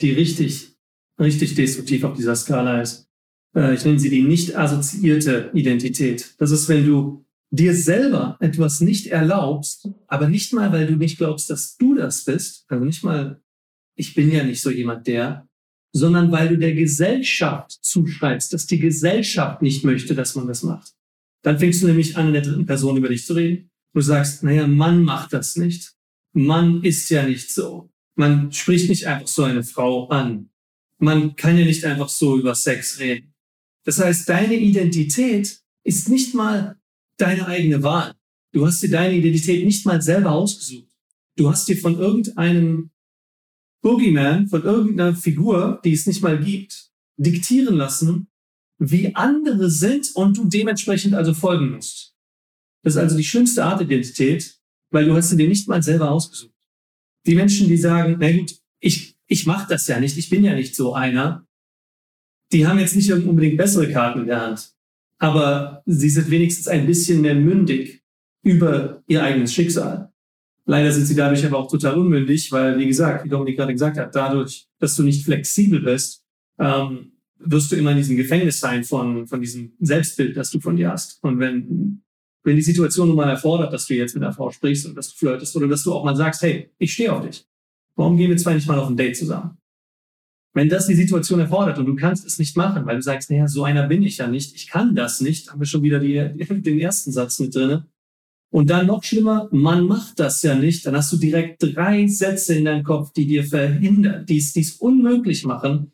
die 0.01 0.11
richtig, 0.11 0.77
richtig 1.19 1.55
destruktiv 1.55 2.03
auf 2.03 2.15
dieser 2.15 2.35
Skala 2.35 2.81
ist. 2.81 3.09
Äh, 3.55 3.75
ich 3.75 3.85
nenne 3.85 3.99
sie 3.99 4.09
die 4.09 4.23
nicht 4.23 4.55
assoziierte 4.55 5.49
Identität. 5.53 6.35
Das 6.37 6.51
ist, 6.51 6.67
wenn 6.69 6.85
du 6.85 7.25
dir 7.51 7.73
selber 7.73 8.37
etwas 8.39 8.81
nicht 8.81 9.07
erlaubst, 9.07 9.87
aber 10.07 10.27
nicht 10.27 10.53
mal, 10.53 10.71
weil 10.71 10.87
du 10.87 10.95
nicht 10.95 11.17
glaubst, 11.17 11.49
dass 11.49 11.77
du 11.77 11.95
das 11.95 12.25
bist, 12.25 12.65
also 12.67 12.83
nicht 12.83 13.03
mal, 13.03 13.41
ich 13.95 14.13
bin 14.13 14.31
ja 14.31 14.43
nicht 14.43 14.61
so 14.61 14.69
jemand 14.69 15.07
der, 15.07 15.47
sondern 15.93 16.31
weil 16.31 16.49
du 16.49 16.57
der 16.57 16.73
Gesellschaft 16.73 17.71
zuschreibst, 17.81 18.51
dass 18.51 18.65
die 18.65 18.79
Gesellschaft 18.79 19.61
nicht 19.61 19.85
möchte, 19.85 20.13
dass 20.13 20.35
man 20.35 20.47
das 20.47 20.63
macht. 20.63 20.93
Dann 21.41 21.59
fängst 21.59 21.81
du 21.81 21.87
nämlich 21.87 22.17
an, 22.17 22.27
in 22.27 22.33
der 22.33 22.41
dritten 22.41 22.65
Person 22.65 22.97
über 22.97 23.07
dich 23.07 23.25
zu 23.25 23.33
reden. 23.33 23.69
Du 23.93 24.01
sagst, 24.01 24.43
naja, 24.43 24.67
Mann 24.67 25.03
macht 25.03 25.31
das 25.31 25.55
nicht. 25.55 25.93
Mann 26.33 26.83
ist 26.83 27.09
ja 27.09 27.25
nicht 27.25 27.53
so. 27.53 27.89
Man 28.17 28.51
spricht 28.51 28.89
nicht 28.89 29.07
einfach 29.07 29.27
so 29.27 29.43
eine 29.43 29.63
Frau 29.63 30.09
an. 30.09 30.49
Man 30.97 31.35
kann 31.37 31.57
ja 31.57 31.63
nicht 31.63 31.85
einfach 31.85 32.09
so 32.09 32.37
über 32.37 32.55
Sex 32.55 32.99
reden. 32.99 33.34
Das 33.85 33.99
heißt, 33.99 34.27
deine 34.27 34.55
Identität 34.55 35.61
ist 35.83 36.09
nicht 36.09 36.33
mal 36.33 36.79
deine 37.17 37.47
eigene 37.47 37.83
Wahl. 37.83 38.13
Du 38.51 38.65
hast 38.65 38.81
dir 38.81 38.89
deine 38.89 39.15
Identität 39.15 39.63
nicht 39.63 39.85
mal 39.85 40.01
selber 40.01 40.31
ausgesucht. 40.31 40.91
Du 41.37 41.49
hast 41.49 41.67
dir 41.67 41.77
von 41.77 41.97
irgendeinem 41.97 42.91
Boogeyman, 43.81 44.47
von 44.47 44.63
irgendeiner 44.63 45.15
Figur, 45.15 45.79
die 45.83 45.93
es 45.93 46.07
nicht 46.07 46.21
mal 46.21 46.43
gibt, 46.43 46.91
diktieren 47.17 47.75
lassen, 47.75 48.27
wie 48.79 49.15
andere 49.15 49.69
sind 49.69 50.11
und 50.15 50.37
du 50.37 50.45
dementsprechend 50.45 51.13
also 51.13 51.33
folgen 51.33 51.71
musst. 51.71 52.15
Das 52.83 52.93
ist 52.93 52.97
also 52.97 53.17
die 53.17 53.23
schlimmste 53.23 53.63
Art 53.63 53.81
Identität, 53.81 54.59
weil 54.91 55.05
du 55.05 55.15
hast 55.15 55.29
sie 55.29 55.37
dir 55.37 55.47
nicht 55.47 55.67
mal 55.67 55.83
selber 55.83 56.11
ausgesucht. 56.11 56.53
Die 57.25 57.35
Menschen, 57.35 57.67
die 57.67 57.77
sagen, 57.77 58.17
na 58.19 58.31
gut, 58.31 58.55
ich, 58.79 59.15
ich 59.27 59.45
mache 59.45 59.67
das 59.69 59.87
ja 59.87 59.99
nicht, 59.99 60.17
ich 60.17 60.29
bin 60.29 60.43
ja 60.43 60.55
nicht 60.55 60.75
so 60.75 60.93
einer, 60.93 61.47
die 62.51 62.67
haben 62.67 62.79
jetzt 62.79 62.95
nicht 62.95 63.11
unbedingt 63.11 63.57
bessere 63.57 63.91
Karten 63.91 64.21
in 64.21 64.27
der 64.27 64.41
Hand, 64.41 64.71
aber 65.19 65.81
sie 65.85 66.09
sind 66.09 66.29
wenigstens 66.29 66.67
ein 66.67 66.85
bisschen 66.85 67.21
mehr 67.21 67.35
mündig 67.35 68.03
über 68.43 69.03
ihr 69.07 69.23
eigenes 69.23 69.53
Schicksal. 69.53 70.11
Leider 70.65 70.91
sind 70.91 71.05
sie 71.05 71.15
dadurch 71.15 71.45
aber 71.45 71.57
auch 71.57 71.69
total 71.69 71.97
unmündig, 71.97 72.51
weil, 72.51 72.77
wie 72.79 72.87
gesagt, 72.87 73.23
wie 73.23 73.29
Dominik 73.29 73.57
gerade 73.57 73.73
gesagt 73.73 73.97
hat, 73.97 74.15
dadurch, 74.15 74.67
dass 74.79 74.95
du 74.95 75.03
nicht 75.03 75.23
flexibel 75.23 75.79
bist, 75.81 76.23
ähm, 76.59 77.11
wirst 77.37 77.71
du 77.71 77.75
immer 77.75 77.91
in 77.91 77.97
diesem 77.97 78.17
Gefängnis 78.17 78.59
sein 78.59 78.83
von, 78.83 79.27
von 79.27 79.41
diesem 79.41 79.73
Selbstbild, 79.79 80.35
das 80.35 80.49
du 80.49 80.59
von 80.59 80.75
dir 80.75 80.91
hast. 80.91 81.23
Und 81.23 81.39
wenn, 81.39 82.01
wenn 82.43 82.55
die 82.55 82.61
Situation 82.61 83.07
nun 83.07 83.17
mal 83.17 83.29
erfordert, 83.29 83.73
dass 83.73 83.85
du 83.85 83.93
jetzt 83.93 84.15
mit 84.15 84.23
einer 84.23 84.33
Frau 84.33 84.49
sprichst 84.49 84.87
und 84.87 84.95
dass 84.95 85.11
du 85.11 85.17
flirtest 85.17 85.55
oder 85.55 85.67
dass 85.67 85.83
du 85.83 85.93
auch 85.93 86.03
mal 86.03 86.15
sagst, 86.15 86.41
hey, 86.41 86.71
ich 86.79 86.93
stehe 86.93 87.13
auf 87.13 87.25
dich. 87.25 87.45
Warum 87.95 88.17
gehen 88.17 88.29
wir 88.29 88.37
zwei 88.37 88.55
nicht 88.55 88.67
mal 88.67 88.79
auf 88.79 88.89
ein 88.89 88.97
Date 88.97 89.17
zusammen? 89.17 89.57
Wenn 90.55 90.69
das 90.69 90.87
die 90.87 90.95
Situation 90.95 91.41
erfordert 91.41 91.77
und 91.79 91.85
du 91.85 91.95
kannst 91.95 92.25
es 92.25 92.39
nicht 92.39 92.55
machen, 92.55 92.85
weil 92.85 92.95
du 92.95 93.01
sagst, 93.01 93.29
naja, 93.29 93.45
so 93.45 93.65
einer 93.65 93.87
bin 93.87 94.03
ich 94.03 94.19
ja 94.19 94.27
nicht, 94.27 94.55
ich 94.55 94.69
kann 94.69 94.95
das 94.95 95.19
nicht, 95.19 95.51
haben 95.51 95.59
wir 95.59 95.65
schon 95.65 95.83
wieder 95.83 95.99
die, 95.99 96.15
den 96.61 96.79
ersten 96.79 97.11
Satz 97.11 97.39
mit 97.39 97.53
drinne. 97.53 97.87
Und 98.53 98.69
dann 98.69 98.87
noch 98.87 99.03
schlimmer, 99.03 99.49
man 99.51 99.85
macht 99.85 100.17
das 100.17 100.41
ja 100.43 100.55
nicht, 100.55 100.85
dann 100.85 100.95
hast 100.95 101.11
du 101.11 101.17
direkt 101.17 101.61
drei 101.61 102.07
Sätze 102.07 102.55
in 102.55 102.63
deinem 102.63 102.85
Kopf, 102.85 103.11
die 103.11 103.27
dir 103.27 103.43
verhindern, 103.43 104.25
die 104.25 104.37
es 104.37 104.77
unmöglich 104.79 105.43
machen, 105.43 105.91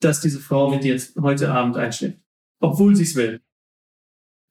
dass 0.00 0.20
diese 0.20 0.38
Frau 0.38 0.70
mit 0.70 0.84
dir 0.84 0.92
jetzt 0.92 1.16
heute 1.16 1.50
Abend 1.50 1.76
einschläft. 1.76 2.20
Obwohl 2.60 2.94
sie 2.94 3.02
es 3.02 3.16
will. 3.16 3.40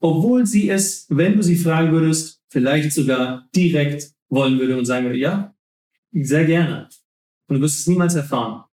Obwohl 0.01 0.45
sie 0.45 0.69
es, 0.69 1.05
wenn 1.07 1.37
du 1.37 1.43
sie 1.43 1.55
fragen 1.55 1.93
würdest, 1.93 2.43
vielleicht 2.49 2.91
sogar 2.91 3.47
direkt 3.55 4.11
wollen 4.27 4.59
würde 4.59 4.77
und 4.77 4.83
sagen 4.83 5.05
würde, 5.05 5.19
ja, 5.19 5.55
sehr 6.11 6.43
gerne. 6.43 6.89
Und 7.47 7.55
du 7.55 7.61
wirst 7.61 7.79
es 7.79 7.87
niemals 7.87 8.15
erfahren 8.15 8.64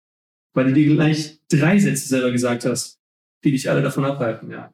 weil 0.53 0.65
du 0.65 0.73
dir 0.73 0.93
gleich 0.93 1.39
drei 1.49 1.79
Sätze 1.79 2.07
selber 2.07 2.31
gesagt 2.31 2.65
hast, 2.65 2.99
die 3.43 3.51
dich 3.51 3.69
alle 3.69 3.81
davon 3.81 4.05
abhalten, 4.05 4.51
ja. 4.51 4.73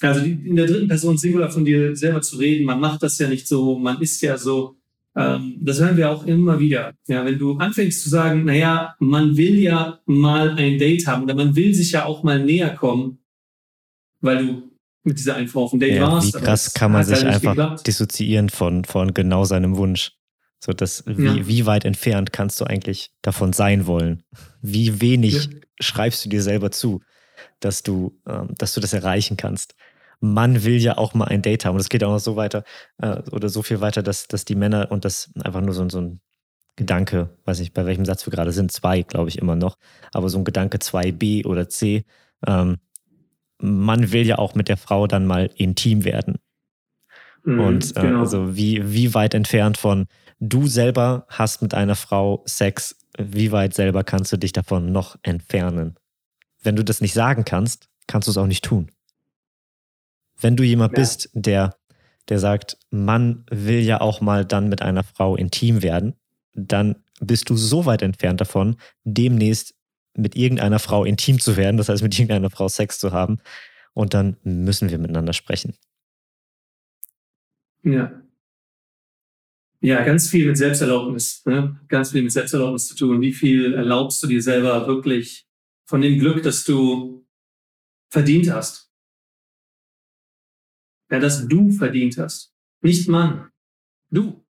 Also 0.00 0.20
die, 0.20 0.32
in 0.32 0.56
der 0.56 0.66
dritten 0.66 0.88
Person 0.88 1.16
Singular 1.16 1.50
von 1.50 1.64
dir 1.64 1.96
selber 1.96 2.20
zu 2.20 2.36
reden, 2.36 2.66
man 2.66 2.80
macht 2.80 3.02
das 3.02 3.18
ja 3.18 3.28
nicht 3.28 3.48
so, 3.48 3.78
man 3.78 4.00
ist 4.00 4.20
ja 4.20 4.36
so, 4.36 4.76
ähm, 5.14 5.56
das 5.60 5.80
hören 5.80 5.96
wir 5.96 6.10
auch 6.10 6.26
immer 6.26 6.58
wieder. 6.60 6.92
Ja, 7.08 7.24
wenn 7.24 7.38
du 7.38 7.56
anfängst 7.56 8.02
zu 8.02 8.10
sagen, 8.10 8.44
naja, 8.44 8.94
man 8.98 9.36
will 9.38 9.58
ja 9.58 10.00
mal 10.04 10.50
ein 10.50 10.78
Date 10.78 11.06
haben 11.06 11.22
oder 11.22 11.34
man 11.34 11.56
will 11.56 11.74
sich 11.74 11.92
ja 11.92 12.04
auch 12.04 12.22
mal 12.22 12.44
näher 12.44 12.74
kommen, 12.74 13.18
weil 14.20 14.46
du 14.46 14.70
mit 15.04 15.18
dieser 15.18 15.36
einen 15.36 15.48
Frau 15.48 15.64
auf 15.64 15.72
ein 15.72 15.80
Date 15.80 15.94
ja, 15.94 16.02
warst. 16.02 16.34
Wie 16.34 16.38
krass 16.38 16.74
kann 16.74 16.92
man 16.92 17.04
sich 17.04 17.24
einfach 17.24 17.52
geklappt. 17.52 17.86
dissoziieren 17.86 18.50
von, 18.50 18.84
von 18.84 19.14
genau 19.14 19.44
seinem 19.44 19.76
Wunsch. 19.76 20.12
So, 20.58 20.72
das, 20.72 21.04
wie, 21.06 21.24
ja. 21.24 21.46
wie 21.46 21.64
weit 21.64 21.84
entfernt 21.84 22.32
kannst 22.32 22.60
du 22.60 22.64
eigentlich 22.64 23.12
davon 23.22 23.52
sein 23.52 23.86
wollen? 23.86 24.22
Wie 24.72 25.00
wenig 25.00 25.44
ja. 25.44 25.50
schreibst 25.80 26.24
du 26.24 26.28
dir 26.28 26.42
selber 26.42 26.70
zu, 26.70 27.00
dass 27.60 27.82
du, 27.82 28.18
ähm, 28.26 28.54
dass 28.58 28.74
du 28.74 28.80
das 28.80 28.92
erreichen 28.92 29.36
kannst? 29.36 29.74
Man 30.20 30.64
will 30.64 30.78
ja 30.78 30.96
auch 30.96 31.14
mal 31.14 31.26
ein 31.26 31.42
Date 31.42 31.64
haben. 31.64 31.74
Und 31.74 31.80
es 31.80 31.88
geht 31.88 32.02
auch 32.02 32.12
noch 32.12 32.20
so 32.20 32.36
weiter 32.36 32.64
äh, 32.98 33.20
oder 33.30 33.48
so 33.48 33.62
viel 33.62 33.80
weiter, 33.80 34.02
dass, 34.02 34.28
dass 34.28 34.44
die 34.44 34.54
Männer 34.54 34.90
und 34.90 35.04
das 35.04 35.30
einfach 35.42 35.60
nur 35.60 35.74
so, 35.74 35.88
so 35.88 36.00
ein 36.00 36.20
Gedanke, 36.76 37.30
weiß 37.44 37.60
nicht, 37.60 37.72
bei 37.72 37.86
welchem 37.86 38.04
Satz 38.04 38.26
wir 38.26 38.30
gerade 38.30 38.52
sind, 38.52 38.70
zwei, 38.70 39.02
glaube 39.02 39.30
ich 39.30 39.38
immer 39.38 39.56
noch, 39.56 39.78
aber 40.12 40.28
so 40.28 40.38
ein 40.38 40.44
Gedanke 40.44 40.76
2b 40.78 41.46
oder 41.46 41.68
c, 41.68 42.04
ähm, 42.46 42.76
man 43.58 44.12
will 44.12 44.26
ja 44.26 44.36
auch 44.36 44.54
mit 44.54 44.68
der 44.68 44.76
Frau 44.76 45.06
dann 45.06 45.26
mal 45.26 45.50
intim 45.56 46.04
werden. 46.04 46.38
Mhm, 47.44 47.60
und 47.60 47.96
äh, 47.96 48.00
genau. 48.00 48.20
also 48.20 48.56
wie, 48.56 48.92
wie 48.92 49.14
weit 49.14 49.32
entfernt 49.32 49.78
von, 49.78 50.06
du 50.38 50.66
selber 50.66 51.24
hast 51.28 51.62
mit 51.62 51.72
einer 51.72 51.94
Frau 51.94 52.42
Sex, 52.44 52.96
wie 53.18 53.52
weit 53.52 53.74
selber 53.74 54.04
kannst 54.04 54.32
du 54.32 54.36
dich 54.36 54.52
davon 54.52 54.92
noch 54.92 55.16
entfernen? 55.22 55.96
Wenn 56.62 56.76
du 56.76 56.84
das 56.84 57.00
nicht 57.00 57.14
sagen 57.14 57.44
kannst, 57.44 57.88
kannst 58.06 58.28
du 58.28 58.32
es 58.32 58.38
auch 58.38 58.46
nicht 58.46 58.64
tun. 58.64 58.90
Wenn 60.38 60.56
du 60.56 60.62
jemand 60.62 60.92
ja. 60.92 61.00
bist, 61.00 61.30
der, 61.32 61.76
der 62.28 62.38
sagt, 62.38 62.78
man 62.90 63.44
will 63.50 63.80
ja 63.80 64.00
auch 64.00 64.20
mal 64.20 64.44
dann 64.44 64.68
mit 64.68 64.82
einer 64.82 65.04
Frau 65.04 65.36
intim 65.36 65.82
werden, 65.82 66.14
dann 66.52 66.96
bist 67.20 67.48
du 67.48 67.56
so 67.56 67.86
weit 67.86 68.02
entfernt 68.02 68.40
davon, 68.40 68.76
demnächst 69.04 69.74
mit 70.14 70.36
irgendeiner 70.36 70.78
Frau 70.78 71.04
intim 71.04 71.40
zu 71.40 71.56
werden, 71.56 71.76
das 71.76 71.88
heißt 71.88 72.02
mit 72.02 72.14
irgendeiner 72.14 72.50
Frau 72.50 72.68
Sex 72.68 72.98
zu 72.98 73.12
haben. 73.12 73.38
Und 73.94 74.12
dann 74.12 74.36
müssen 74.42 74.90
wir 74.90 74.98
miteinander 74.98 75.32
sprechen. 75.32 75.74
Ja, 77.82 78.10
ja, 79.80 80.02
ganz 80.04 80.28
viel 80.30 80.46
mit 80.46 80.56
Selbsterlaubnis. 80.56 81.42
Ne? 81.44 81.78
Ganz 81.88 82.10
viel 82.10 82.22
mit 82.22 82.32
Selbsterlaubnis 82.32 82.88
zu 82.88 82.96
tun. 82.96 83.20
Wie 83.20 83.32
viel 83.32 83.74
erlaubst 83.74 84.22
du 84.22 84.26
dir 84.26 84.42
selber 84.42 84.86
wirklich 84.86 85.46
von 85.84 86.00
dem 86.00 86.18
Glück, 86.18 86.42
das 86.42 86.64
du 86.64 87.26
verdient 88.10 88.50
hast? 88.50 88.90
Ja, 91.10 91.20
das 91.20 91.46
du 91.46 91.70
verdient 91.70 92.18
hast. 92.18 92.52
Nicht 92.80 93.08
Mann. 93.08 93.50
Du. 94.10 94.44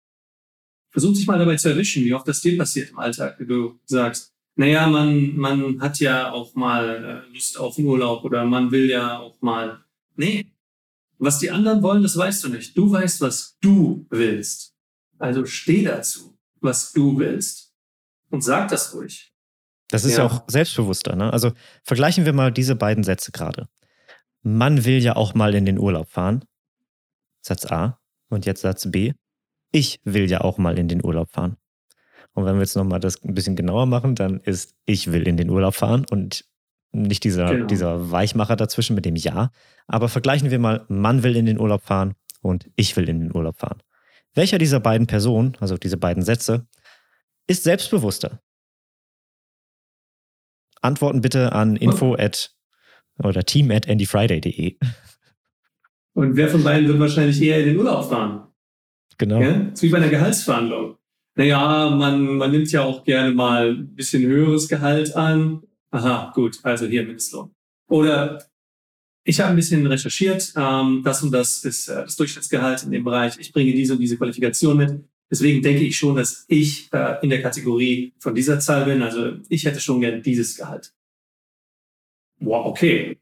Versuch 0.91 1.15
dich 1.15 1.27
mal 1.27 1.39
dabei 1.39 1.57
zu 1.57 1.69
erwischen, 1.69 2.05
wie 2.05 2.15
oft 2.15 2.27
das 2.27 2.41
dir 2.41 2.57
passiert 2.57 2.91
im 2.91 2.99
Alltag, 2.99 3.39
wie 3.39 3.47
du 3.47 3.79
sagst, 3.85 4.33
naja, 4.55 4.87
man, 4.87 5.37
man 5.37 5.81
hat 5.83 5.99
ja 6.01 6.33
auch 6.33 6.55
mal 6.55 7.25
äh, 7.29 7.33
Lust 7.33 7.59
auf 7.59 7.77
einen 7.77 7.87
Urlaub 7.87 8.25
oder 8.25 8.47
man 8.47 8.71
will 8.71 8.89
ja 8.89 9.19
auch 9.19 9.41
mal. 9.43 9.85
Nee. 10.17 10.47
Was 11.19 11.39
die 11.39 11.51
anderen 11.51 11.83
wollen, 11.83 12.03
das 12.03 12.17
weißt 12.17 12.45
du 12.45 12.49
nicht. 12.49 12.77
Du 12.77 12.91
weißt, 12.91 13.21
was 13.21 13.59
du 13.61 14.07
willst. 14.09 14.76
Also 15.19 15.47
steh 15.47 15.83
dazu, 15.85 16.39
was 16.61 16.93
du 16.93 17.19
willst. 17.19 17.73
Und 18.31 18.43
sag 18.43 18.69
das 18.69 18.93
ruhig. 18.95 19.33
Das 19.89 20.05
ist 20.05 20.17
ja, 20.17 20.25
ja 20.25 20.31
auch 20.31 20.45
selbstbewusster. 20.49 21.15
Ne? 21.15 21.33
Also 21.33 21.53
vergleichen 21.85 22.25
wir 22.25 22.33
mal 22.33 22.51
diese 22.51 22.75
beiden 22.75 23.05
Sätze 23.05 23.31
gerade. 23.31 23.69
Man 24.43 24.85
will 24.85 25.03
ja 25.03 25.17
auch 25.17 25.35
mal 25.35 25.55
in 25.55 25.65
den 25.65 25.79
Urlaub 25.79 26.09
fahren. 26.09 26.45
Satz 27.41 27.67
A. 27.67 28.01
Und 28.29 28.47
jetzt 28.47 28.63
Satz 28.63 28.91
B. 28.91 29.13
Ich 29.71 30.01
will 30.05 30.29
ja 30.29 30.41
auch 30.41 30.59
mal 30.59 30.79
in 30.79 30.89
den 30.89 31.05
Urlaub 31.05 31.31
fahren. 31.31 31.57
Und 32.33 32.45
wenn 32.45 32.55
wir 32.57 32.63
jetzt 32.63 32.77
nochmal 32.77 33.01
das 33.01 33.23
ein 33.23 33.35
bisschen 33.35 33.57
genauer 33.57 33.87
machen, 33.87 34.15
dann 34.15 34.41
ist 34.41 34.75
ich 34.85 35.13
will 35.13 35.27
in 35.27 35.37
den 35.37 35.49
Urlaub 35.51 35.75
fahren 35.75 36.05
und 36.11 36.45
nicht 36.93 37.25
dieser, 37.25 37.47
genau. 37.47 37.67
dieser 37.67 38.11
Weichmacher 38.11 38.57
dazwischen 38.57 38.95
mit 38.95 39.05
dem 39.05 39.17
Ja. 39.17 39.51
Aber 39.87 40.09
vergleichen 40.09 40.51
wir 40.51 40.59
mal, 40.59 40.85
man 40.89 41.23
will 41.23 41.37
in 41.37 41.47
den 41.47 41.61
Urlaub 41.61 41.83
fahren 41.83 42.15
und 42.43 42.69
ich 42.77 42.97
will 42.97 43.09
in 43.09 43.21
den 43.21 43.35
Urlaub 43.35 43.59
fahren. 43.59 43.83
Welcher 44.37 44.59
dieser 44.59 44.81
beiden 44.81 45.07
Personen, 45.07 45.57
also 45.61 45.79
diese 45.79 45.97
beiden 45.97 46.23
Sätze, 46.23 46.69
ist 47.49 47.65
selbstbewusster? 47.65 48.43
Antworten 50.83 51.23
bitte 51.23 51.53
an 51.53 51.77
info 51.77 52.15
at 52.15 52.55
oder 53.19 53.43
team 53.45 53.71
at 53.71 53.89
andyfriday.de. 53.89 54.77
Und 56.13 56.37
wer 56.37 56.49
von 56.49 56.63
beiden 56.63 56.87
wird 56.87 57.01
wahrscheinlich 57.01 57.41
eher 57.41 57.61
in 57.61 57.67
den 57.67 57.79
Urlaub 57.79 58.09
fahren? 58.11 58.49
Genau. 59.17 59.41
Ja? 59.41 59.69
Ist 59.73 59.83
wie 59.83 59.89
bei 59.89 59.97
einer 59.97 60.11
Gehaltsverhandlung. 60.11 60.99
Naja, 61.35 61.91
man, 61.91 62.37
man 62.37 62.51
nimmt 62.51 62.71
ja 62.71 62.83
auch 62.83 63.05
gerne 63.05 63.33
mal 63.35 63.71
ein 63.71 63.95
bisschen 63.95 64.23
höheres 64.23 64.69
Gehalt 64.69 65.17
an. 65.17 65.63
Aha, 65.91 66.33
gut, 66.35 66.59
also 66.63 66.87
hier 66.87 67.05
Mindestlohn. 67.05 67.55
Oder 67.89 68.45
ich 69.27 69.41
habe 69.41 69.51
ein 69.51 69.57
bisschen 69.57 69.85
recherchiert, 69.87 70.53
ähm, 70.57 71.03
das 71.05 71.23
und 71.23 71.33
das 71.33 71.65
ist 71.65 71.89
äh, 71.89 72.05
das 72.05 72.15
Durchschnittsgehalt 72.17 72.85
in 72.85 72.93
dem 72.93 73.03
Bereich. 73.03 73.37
Ich 73.39 73.53
bringe 73.53 73.73
diese 73.73 73.95
und 73.95 73.99
diese 73.99 74.17
Qualifikation 74.17 74.77
mit. 74.77 75.05
Deswegen 75.29 75.61
denke 75.63 75.83
ich 75.83 75.97
schon, 75.97 76.15
dass 76.15 76.45
ich 76.47 76.89
äh, 76.93 77.17
in 77.23 77.31
der 77.31 77.43
Kategorie 77.43 78.15
von 78.21 78.37
dieser 78.37 78.61
Zahl 78.61 78.85
bin. 78.85 79.03
Also 79.03 79.33
ich 79.49 79.65
hätte 79.65 79.81
schon 79.81 80.01
gern 80.01 80.23
dieses 80.23 80.57
Gehalt. 80.57 80.95
Wow, 82.39 82.67
okay, 82.67 83.19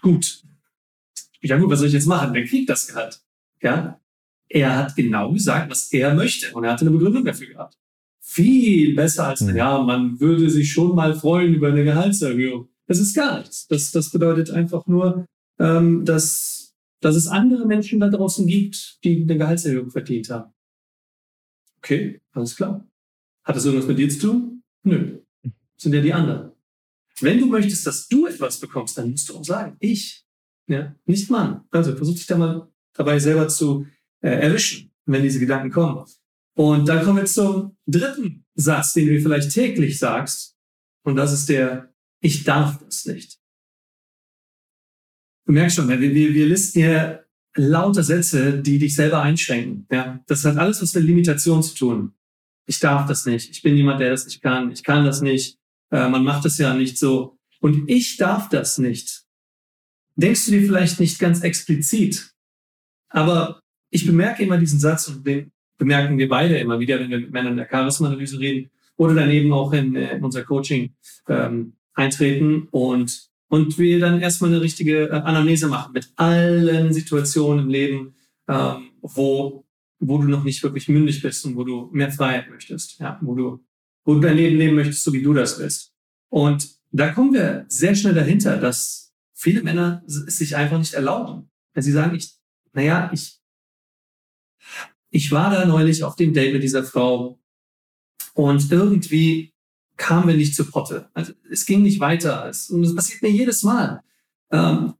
gut. 0.00 0.44
Ja 1.40 1.58
gut, 1.58 1.70
was 1.70 1.80
soll 1.80 1.88
ich 1.88 1.94
jetzt 1.94 2.06
machen? 2.06 2.32
Wer 2.34 2.44
kriegt 2.44 2.70
das 2.70 2.86
Gehalt? 2.86 3.20
Ja, 3.60 4.00
er 4.48 4.76
hat 4.76 4.94
genau 4.94 5.32
gesagt, 5.32 5.70
was 5.70 5.92
er 5.92 6.14
möchte 6.14 6.52
und 6.52 6.62
er 6.62 6.72
hatte 6.72 6.82
eine 6.82 6.92
Begründung 6.92 7.24
dafür 7.24 7.48
gehabt. 7.48 7.76
Viel 8.20 8.94
besser 8.94 9.26
als, 9.26 9.40
mhm. 9.40 9.56
ja, 9.56 9.82
man 9.82 10.20
würde 10.20 10.48
sich 10.50 10.70
schon 10.70 10.94
mal 10.94 11.14
freuen 11.14 11.54
über 11.54 11.68
eine 11.68 11.82
Gehaltserhöhung. 11.82 12.68
Das 12.86 13.00
ist 13.00 13.14
gar 13.14 13.40
nichts. 13.40 13.66
Das, 13.66 13.90
das 13.90 14.10
bedeutet 14.10 14.50
einfach 14.50 14.86
nur, 14.86 15.26
ähm, 15.58 16.04
dass, 16.04 16.74
dass 17.00 17.16
es 17.16 17.26
andere 17.26 17.66
Menschen 17.66 18.00
da 18.00 18.08
draußen 18.08 18.46
gibt, 18.46 18.98
die 19.04 19.22
eine 19.22 19.36
Gehaltserhöhung 19.36 19.90
verdient 19.90 20.30
haben. 20.30 20.52
Okay, 21.78 22.20
alles 22.32 22.56
klar. 22.56 22.86
Hat 23.44 23.56
das 23.56 23.64
irgendwas 23.64 23.88
mit 23.88 23.98
dir 23.98 24.08
zu 24.08 24.18
tun? 24.18 24.62
Nö. 24.82 25.20
Sind 25.76 25.94
ja 25.94 26.00
die 26.00 26.12
anderen. 26.12 26.52
Wenn 27.20 27.40
du 27.40 27.46
möchtest, 27.46 27.86
dass 27.86 28.08
du 28.08 28.26
etwas 28.26 28.58
bekommst, 28.58 28.98
dann 28.98 29.10
musst 29.10 29.28
du 29.28 29.36
auch 29.36 29.44
sagen, 29.44 29.76
ich, 29.80 30.24
ja, 30.66 30.94
nicht 31.06 31.30
Mann. 31.30 31.64
Also 31.70 31.96
versuch 31.96 32.14
dich 32.14 32.26
da 32.26 32.36
mal 32.36 32.68
dabei 32.92 33.18
selber 33.18 33.48
zu 33.48 33.86
äh, 34.20 34.28
erwischen, 34.28 34.92
wenn 35.06 35.22
diese 35.22 35.40
Gedanken 35.40 35.70
kommen. 35.70 36.04
Und 36.54 36.88
dann 36.88 37.04
kommen 37.04 37.18
wir 37.18 37.26
zum 37.26 37.76
dritten 37.86 38.44
Satz, 38.54 38.92
den 38.92 39.06
du 39.06 39.20
vielleicht 39.20 39.52
täglich 39.52 39.98
sagst. 39.98 40.56
Und 41.04 41.16
das 41.16 41.32
ist 41.32 41.48
der, 41.48 41.94
ich 42.20 42.44
darf 42.44 42.78
das 42.84 43.06
nicht. 43.06 43.38
Du 45.48 45.54
merkst 45.54 45.76
schon, 45.76 45.88
wir, 45.88 45.98
wir, 45.98 46.12
wir 46.12 46.46
listen 46.46 46.80
hier 46.80 47.24
lauter 47.56 48.02
Sätze, 48.02 48.60
die 48.60 48.78
dich 48.78 48.94
selber 48.94 49.22
einschränken. 49.22 49.86
Ja, 49.90 50.22
das 50.26 50.44
hat 50.44 50.58
alles 50.58 50.82
was 50.82 50.94
mit 50.94 51.04
Limitation 51.04 51.62
zu 51.62 51.74
tun. 51.74 52.12
Ich 52.66 52.80
darf 52.80 53.08
das 53.08 53.24
nicht. 53.24 53.48
Ich 53.48 53.62
bin 53.62 53.74
jemand, 53.74 53.98
der 53.98 54.10
das 54.10 54.26
nicht 54.26 54.42
kann. 54.42 54.70
Ich 54.70 54.84
kann 54.84 55.06
das 55.06 55.22
nicht. 55.22 55.56
Äh, 55.90 56.06
man 56.10 56.22
macht 56.22 56.44
das 56.44 56.58
ja 56.58 56.74
nicht 56.74 56.98
so. 56.98 57.38
Und 57.60 57.88
ich 57.88 58.18
darf 58.18 58.50
das 58.50 58.76
nicht. 58.76 59.22
Denkst 60.16 60.44
du 60.44 60.50
dir 60.50 60.60
vielleicht 60.60 61.00
nicht 61.00 61.18
ganz 61.18 61.40
explizit, 61.40 62.34
aber 63.08 63.58
ich 63.88 64.04
bemerke 64.04 64.42
immer 64.42 64.58
diesen 64.58 64.78
Satz 64.78 65.08
und 65.08 65.26
den 65.26 65.50
bemerken 65.78 66.18
wir 66.18 66.28
beide 66.28 66.58
immer 66.58 66.78
wieder, 66.78 67.00
wenn 67.00 67.08
wir 67.08 67.20
mit 67.20 67.32
Männern 67.32 67.52
in 67.52 67.56
der 67.56 67.70
Charisma-Analyse 67.70 68.38
reden 68.38 68.70
oder 68.98 69.14
daneben 69.14 69.50
auch 69.54 69.72
in, 69.72 69.96
äh, 69.96 70.14
in 70.14 70.22
unser 70.22 70.44
Coaching 70.44 70.92
ähm, 71.26 71.72
eintreten 71.94 72.68
und, 72.70 73.27
und 73.48 73.78
wir 73.78 73.98
dann 73.98 74.20
erstmal 74.20 74.50
eine 74.50 74.60
richtige 74.60 75.08
äh, 75.08 75.12
Anamnese 75.12 75.68
machen 75.68 75.92
mit 75.92 76.12
allen 76.16 76.92
Situationen 76.92 77.64
im 77.64 77.70
Leben, 77.70 78.14
ähm, 78.46 78.90
wo, 79.00 79.66
wo 79.98 80.18
du 80.18 80.28
noch 80.28 80.44
nicht 80.44 80.62
wirklich 80.62 80.88
mündig 80.88 81.22
bist 81.22 81.44
und 81.44 81.56
wo 81.56 81.64
du 81.64 81.88
mehr 81.92 82.12
Freiheit 82.12 82.50
möchtest, 82.50 82.98
ja, 83.00 83.18
wo 83.22 83.34
du, 83.34 83.64
wo 84.04 84.14
du 84.14 84.20
dein 84.20 84.36
Leben 84.36 84.56
leben 84.56 84.76
möchtest, 84.76 85.02
so 85.02 85.12
wie 85.12 85.22
du 85.22 85.32
das 85.32 85.58
willst. 85.58 85.94
Und 86.30 86.78
da 86.90 87.12
kommen 87.12 87.32
wir 87.32 87.64
sehr 87.68 87.94
schnell 87.94 88.14
dahinter, 88.14 88.58
dass 88.58 89.14
viele 89.34 89.62
Männer 89.62 90.02
es 90.06 90.38
sich 90.38 90.56
einfach 90.56 90.78
nicht 90.78 90.94
erlauben. 90.94 91.50
Wenn 91.72 91.82
sie 91.82 91.92
sagen, 91.92 92.16
ich, 92.16 92.36
naja, 92.72 93.10
ich, 93.12 93.40
ich 95.10 95.30
war 95.32 95.50
da 95.50 95.64
neulich 95.64 96.04
auf 96.04 96.16
dem 96.16 96.34
Date 96.34 96.52
mit 96.52 96.62
dieser 96.62 96.84
Frau 96.84 97.40
und 98.34 98.70
irgendwie 98.70 99.54
kamen 99.98 100.28
wir 100.28 100.36
nicht 100.36 100.54
zur 100.54 100.70
Potte. 100.70 101.10
Also 101.12 101.32
es 101.50 101.66
ging 101.66 101.82
nicht 101.82 102.00
weiter. 102.00 102.50
und 102.70 102.82
das 102.82 102.94
passiert 102.94 103.22
mir 103.22 103.30
jedes 103.30 103.62
Mal. 103.62 104.02
Ähm, 104.50 104.94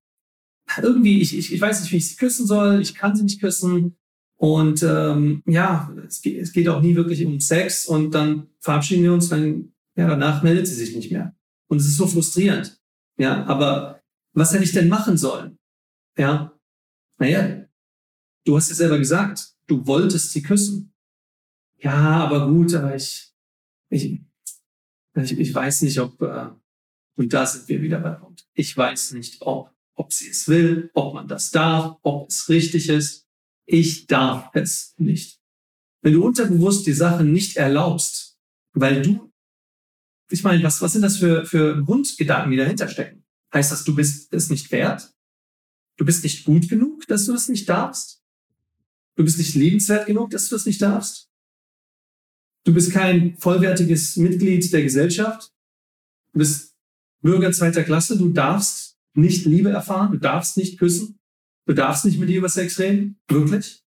irgendwie, 0.83 1.23
ich, 1.23 1.37
ich, 1.37 1.53
ich 1.53 1.61
weiß 1.61 1.81
nicht, 1.81 1.93
wie 1.93 1.97
ich 1.97 2.11
sie 2.11 2.17
küssen 2.17 2.47
soll, 2.47 2.81
ich 2.83 2.95
kann 2.95 3.17
sie 3.17 3.23
nicht 3.23 3.41
küssen. 3.41 3.97
Und 4.37 4.83
ähm, 4.83 5.43
ja, 5.47 5.91
es 6.07 6.21
geht, 6.21 6.41
es 6.41 6.53
geht 6.53 6.69
auch 6.69 6.83
nie 6.83 6.95
wirklich 6.95 7.25
um 7.25 7.41
Sex 7.41 7.87
und 7.87 8.13
dann 8.13 8.49
verabschieden 8.61 9.03
wir 9.03 9.15
uns, 9.15 9.31
dann 9.31 9.73
ja, 9.97 10.07
danach 10.07 10.43
meldet 10.43 10.67
sie 10.67 10.75
sich 10.75 10.95
nicht 10.95 11.11
mehr. 11.11 11.35
Und 11.69 11.79
es 11.79 11.87
ist 11.87 11.97
so 11.97 12.07
frustrierend. 12.07 12.79
Ja, 13.17 13.45
aber 13.47 14.03
was 14.35 14.53
hätte 14.53 14.63
ich 14.63 14.73
denn 14.73 14.89
machen 14.89 15.17
sollen? 15.17 15.59
Ja, 16.17 16.53
naja, 17.19 17.65
du 18.45 18.57
hast 18.57 18.71
es 18.71 18.77
selber 18.77 18.99
gesagt 18.99 19.59
du 19.69 19.87
wolltest 19.87 20.33
sie 20.33 20.43
küssen. 20.43 20.93
Ja, 21.77 22.25
aber 22.25 22.49
gut, 22.49 22.75
aber 22.75 22.97
ich, 22.97 23.33
ich, 23.91 24.21
ich, 25.15 25.39
ich 25.39 25.55
weiß 25.55 25.83
nicht, 25.83 25.99
ob, 25.99 26.21
äh, 26.23 26.51
und 27.17 27.33
da 27.33 27.47
sind 27.47 27.69
wir 27.69 27.83
wieder 27.83 28.01
bei 28.01 28.11
Punkt. 28.11 28.47
Ich 28.55 28.77
weiß 28.77 29.13
nicht, 29.13 29.43
ob, 29.43 29.75
ob 29.95 30.13
sie 30.13 30.29
es 30.29 30.49
will, 30.49 30.91
ob 30.95 31.15
man 31.15 31.29
das 31.29 31.51
darf, 31.51 31.97
ob 32.03 32.29
es 32.29 32.49
richtig 32.49 32.89
ist. 32.89 33.27
Ich 33.67 34.07
darf 34.07 34.51
es 34.55 34.95
nicht. 34.97 35.41
Wenn 36.03 36.13
du 36.13 36.25
unterbewusst 36.25 36.87
die 36.87 36.93
Sachen 36.93 37.33
nicht 37.33 37.57
erlaubst, 37.57 38.39
weil 38.73 39.03
du, 39.03 39.33
ich 40.31 40.45
meine, 40.45 40.63
was, 40.63 40.81
was 40.81 40.93
sind 40.93 41.03
das 41.03 41.17
für, 41.17 41.45
für 41.45 41.83
Grundgedanken, 41.83 42.51
die 42.51 42.57
dahinter 42.57 42.89
stecken? 42.89 43.25
Heißt 43.53 43.73
das, 43.73 43.85
du 43.85 43.95
bist 43.95 44.33
es 44.33 44.51
nicht 44.51 44.71
wert? 44.71 45.13
Du 45.97 46.05
bist 46.05 46.23
nicht 46.23 46.45
gut 46.45 46.69
genug, 46.69 47.07
dass 47.09 47.27
du 47.27 47.35
es 47.35 47.49
nicht 47.49 47.69
darfst? 47.69 48.23
Du 49.17 49.25
bist 49.25 49.39
nicht 49.39 49.55
lebenswert 49.57 50.07
genug, 50.07 50.31
dass 50.31 50.49
du 50.49 50.55
das 50.55 50.67
nicht 50.67 50.81
darfst. 50.81 51.29
Du 52.69 52.75
bist 52.75 52.93
kein 52.93 53.35
vollwertiges 53.39 54.19
Mitglied 54.19 54.71
der 54.75 54.83
Gesellschaft. 54.83 55.55
Du 56.35 56.41
bist 56.41 56.77
Bürger 57.23 57.51
zweiter 57.51 57.83
Klasse. 57.83 58.19
Du 58.19 58.29
darfst 58.29 58.99
nicht 59.15 59.47
Liebe 59.47 59.71
erfahren. 59.71 60.13
Du 60.13 60.19
darfst 60.19 60.59
nicht 60.59 60.79
küssen. 60.79 61.19
Du 61.65 61.73
darfst 61.73 62.05
nicht 62.05 62.21
mit 62.21 62.29
ihr 62.29 62.37
über 62.37 62.51
Sex 62.51 62.79
reden. 62.79 63.19
Wirklich. 63.27 63.83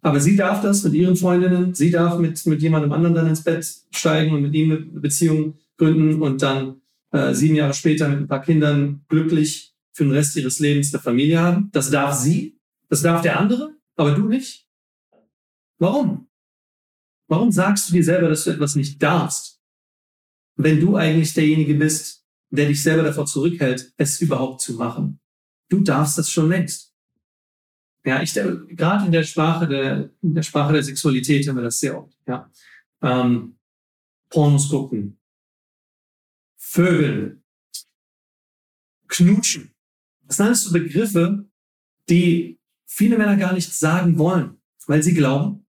Aber 0.00 0.20
sie 0.20 0.36
darf 0.36 0.62
das 0.62 0.84
mit 0.84 0.94
ihren 0.94 1.16
Freundinnen. 1.16 1.74
Sie 1.74 1.90
darf 1.90 2.20
mit, 2.20 2.46
mit 2.46 2.62
jemandem 2.62 2.92
anderen 2.92 3.16
dann 3.16 3.26
ins 3.26 3.42
Bett 3.42 3.66
steigen 3.90 4.32
und 4.32 4.42
mit 4.42 4.54
ihm 4.54 4.70
eine 4.70 5.00
Beziehung 5.00 5.58
gründen 5.76 6.22
und 6.22 6.42
dann 6.42 6.80
äh, 7.10 7.34
sieben 7.34 7.56
Jahre 7.56 7.74
später 7.74 8.08
mit 8.08 8.20
ein 8.20 8.28
paar 8.28 8.42
Kindern 8.42 9.04
glücklich 9.08 9.74
für 9.90 10.04
den 10.04 10.12
Rest 10.12 10.36
ihres 10.36 10.60
Lebens 10.60 10.94
eine 10.94 11.02
Familie 11.02 11.40
haben. 11.40 11.70
Das 11.72 11.90
darf 11.90 12.14
sie. 12.14 12.60
Das 12.88 13.02
darf 13.02 13.22
der 13.22 13.40
andere 13.40 13.74
aber 13.96 14.12
du 14.12 14.28
nicht? 14.28 14.66
Warum? 15.78 16.29
Warum 17.30 17.52
sagst 17.52 17.88
du 17.88 17.92
dir 17.92 18.02
selber, 18.02 18.28
dass 18.28 18.42
du 18.42 18.50
etwas 18.50 18.74
nicht 18.74 19.00
darfst, 19.00 19.62
wenn 20.56 20.80
du 20.80 20.96
eigentlich 20.96 21.32
derjenige 21.32 21.74
bist, 21.74 22.26
der 22.50 22.66
dich 22.66 22.82
selber 22.82 23.04
davor 23.04 23.24
zurückhält, 23.24 23.94
es 23.96 24.20
überhaupt 24.20 24.60
zu 24.60 24.74
machen? 24.74 25.20
Du 25.68 25.78
darfst 25.78 26.18
das 26.18 26.28
schon 26.28 26.48
längst. 26.48 26.92
Ja, 28.04 28.20
ich 28.20 28.34
gerade 28.34 29.06
in 29.06 29.12
der 29.12 29.22
Sprache 29.22 29.68
der 29.68 30.10
in 30.22 30.34
der 30.34 30.42
Sprache 30.42 30.72
der 30.72 30.82
Sexualität 30.82 31.46
haben 31.46 31.54
wir 31.54 31.62
das 31.62 31.78
sehr 31.78 31.96
oft. 31.96 32.18
Ja, 32.26 32.50
ähm, 33.00 33.56
Pornos 34.28 34.68
gucken, 34.68 35.16
Vögeln, 36.56 37.44
Knutschen. 39.06 39.72
Das 40.26 40.38
sind 40.38 40.46
alles 40.46 40.64
so 40.64 40.72
Begriffe, 40.72 41.48
die 42.08 42.58
viele 42.86 43.16
Männer 43.18 43.36
gar 43.36 43.52
nicht 43.52 43.72
sagen 43.72 44.18
wollen, 44.18 44.60
weil 44.86 45.04
sie 45.04 45.14
glauben, 45.14 45.64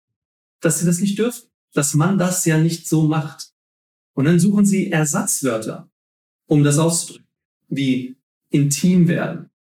dass 0.60 0.80
sie 0.80 0.86
das 0.86 1.00
nicht 1.00 1.18
dürfen, 1.18 1.47
dass 1.78 1.94
man 1.94 2.18
das 2.18 2.44
ja 2.46 2.58
nicht 2.58 2.88
so 2.88 3.04
macht. 3.04 3.54
Und 4.16 4.26
dann 4.26 4.40
suchen 4.40 4.66
sie 4.66 4.92
Ersatzwörter, 4.92 5.88
um 6.48 6.64
das 6.64 6.80
auszudrücken, 6.80 7.28
wie 7.68 8.18
intim 8.50 9.08
werden. 9.08 9.52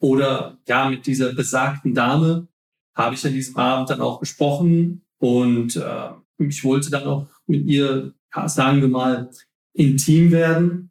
Oder 0.00 0.58
ja, 0.66 0.88
mit 0.88 1.06
dieser 1.06 1.34
besagten 1.34 1.92
Dame 1.92 2.48
habe 2.94 3.14
ich 3.16 3.26
an 3.26 3.34
diesem 3.34 3.56
Abend 3.56 3.90
dann 3.90 4.00
auch 4.00 4.18
gesprochen 4.18 5.04
und 5.18 5.76
äh, 5.76 6.12
ich 6.38 6.64
wollte 6.64 6.90
dann 6.90 7.04
auch 7.04 7.28
mit 7.46 7.66
ihr, 7.66 8.14
sagen 8.46 8.80
wir 8.80 8.88
mal, 8.88 9.30
intim 9.74 10.30
werden. 10.30 10.90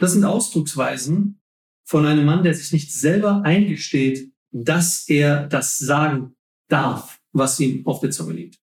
Das 0.00 0.12
sind 0.12 0.24
Ausdrucksweisen 0.24 1.40
von 1.84 2.04
einem 2.04 2.26
Mann, 2.26 2.42
der 2.42 2.54
sich 2.54 2.72
nicht 2.72 2.92
selber 2.92 3.42
eingesteht, 3.44 4.32
dass 4.50 5.08
er 5.08 5.46
das 5.46 5.78
sagen 5.78 6.34
darf, 6.68 7.20
was 7.30 7.60
ihm 7.60 7.86
auf 7.86 8.00
der 8.00 8.10
Zunge 8.10 8.32
liegt. 8.32 8.63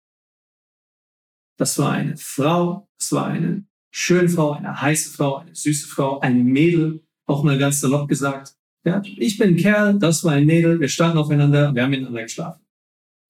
Das 1.57 1.79
war 1.79 1.93
eine 1.93 2.17
Frau, 2.17 2.89
das 2.99 3.13
war 3.13 3.27
eine 3.27 3.65
schöne 3.91 4.29
Frau, 4.29 4.53
eine 4.53 4.81
heiße 4.81 5.11
Frau, 5.11 5.37
eine 5.37 5.55
süße 5.55 5.87
Frau, 5.87 6.21
ein 6.21 6.45
Mädel, 6.45 7.05
auch 7.27 7.45
mal 7.45 7.59
ganz 7.59 7.81
salopp 7.81 8.09
gesagt. 8.09 8.55
Ja, 8.85 9.01
ich 9.05 9.39
bin 9.39 9.51
ein 9.51 9.57
Kerl, 9.57 9.99
das 9.99 10.25
war 10.25 10.33
ein 10.33 10.47
Mädel, 10.47 10.81
wir 10.81 10.89
standen 10.89 11.19
aufeinander, 11.19 11.75
wir 11.75 11.83
haben 11.83 11.91
miteinander 11.91 12.23
geschlafen. 12.23 12.65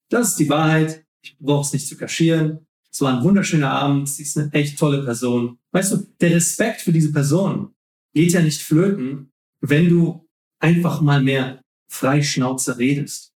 Das 0.08 0.30
ist 0.30 0.38
die 0.38 0.48
Wahrheit, 0.48 1.04
ich 1.22 1.36
brauche 1.38 1.66
es 1.66 1.72
nicht 1.72 1.86
zu 1.86 1.96
kaschieren. 1.96 2.66
es 2.90 3.00
war 3.00 3.16
ein 3.16 3.24
wunderschöner 3.24 3.70
Abend, 3.70 4.08
sie 4.08 4.22
ist 4.22 4.38
eine 4.38 4.52
echt 4.52 4.78
tolle 4.78 5.04
Person. 5.04 5.58
Weißt 5.72 5.92
du, 5.92 6.06
der 6.20 6.34
Respekt 6.34 6.80
für 6.80 6.92
diese 6.92 7.12
Person 7.12 7.74
geht 8.14 8.32
ja 8.32 8.40
nicht 8.40 8.62
flöten, 8.62 9.32
wenn 9.60 9.88
du 9.88 10.26
einfach 10.60 11.00
mal 11.00 11.22
mehr 11.22 11.60
Freischnauze 11.90 12.78
redest. 12.78 13.33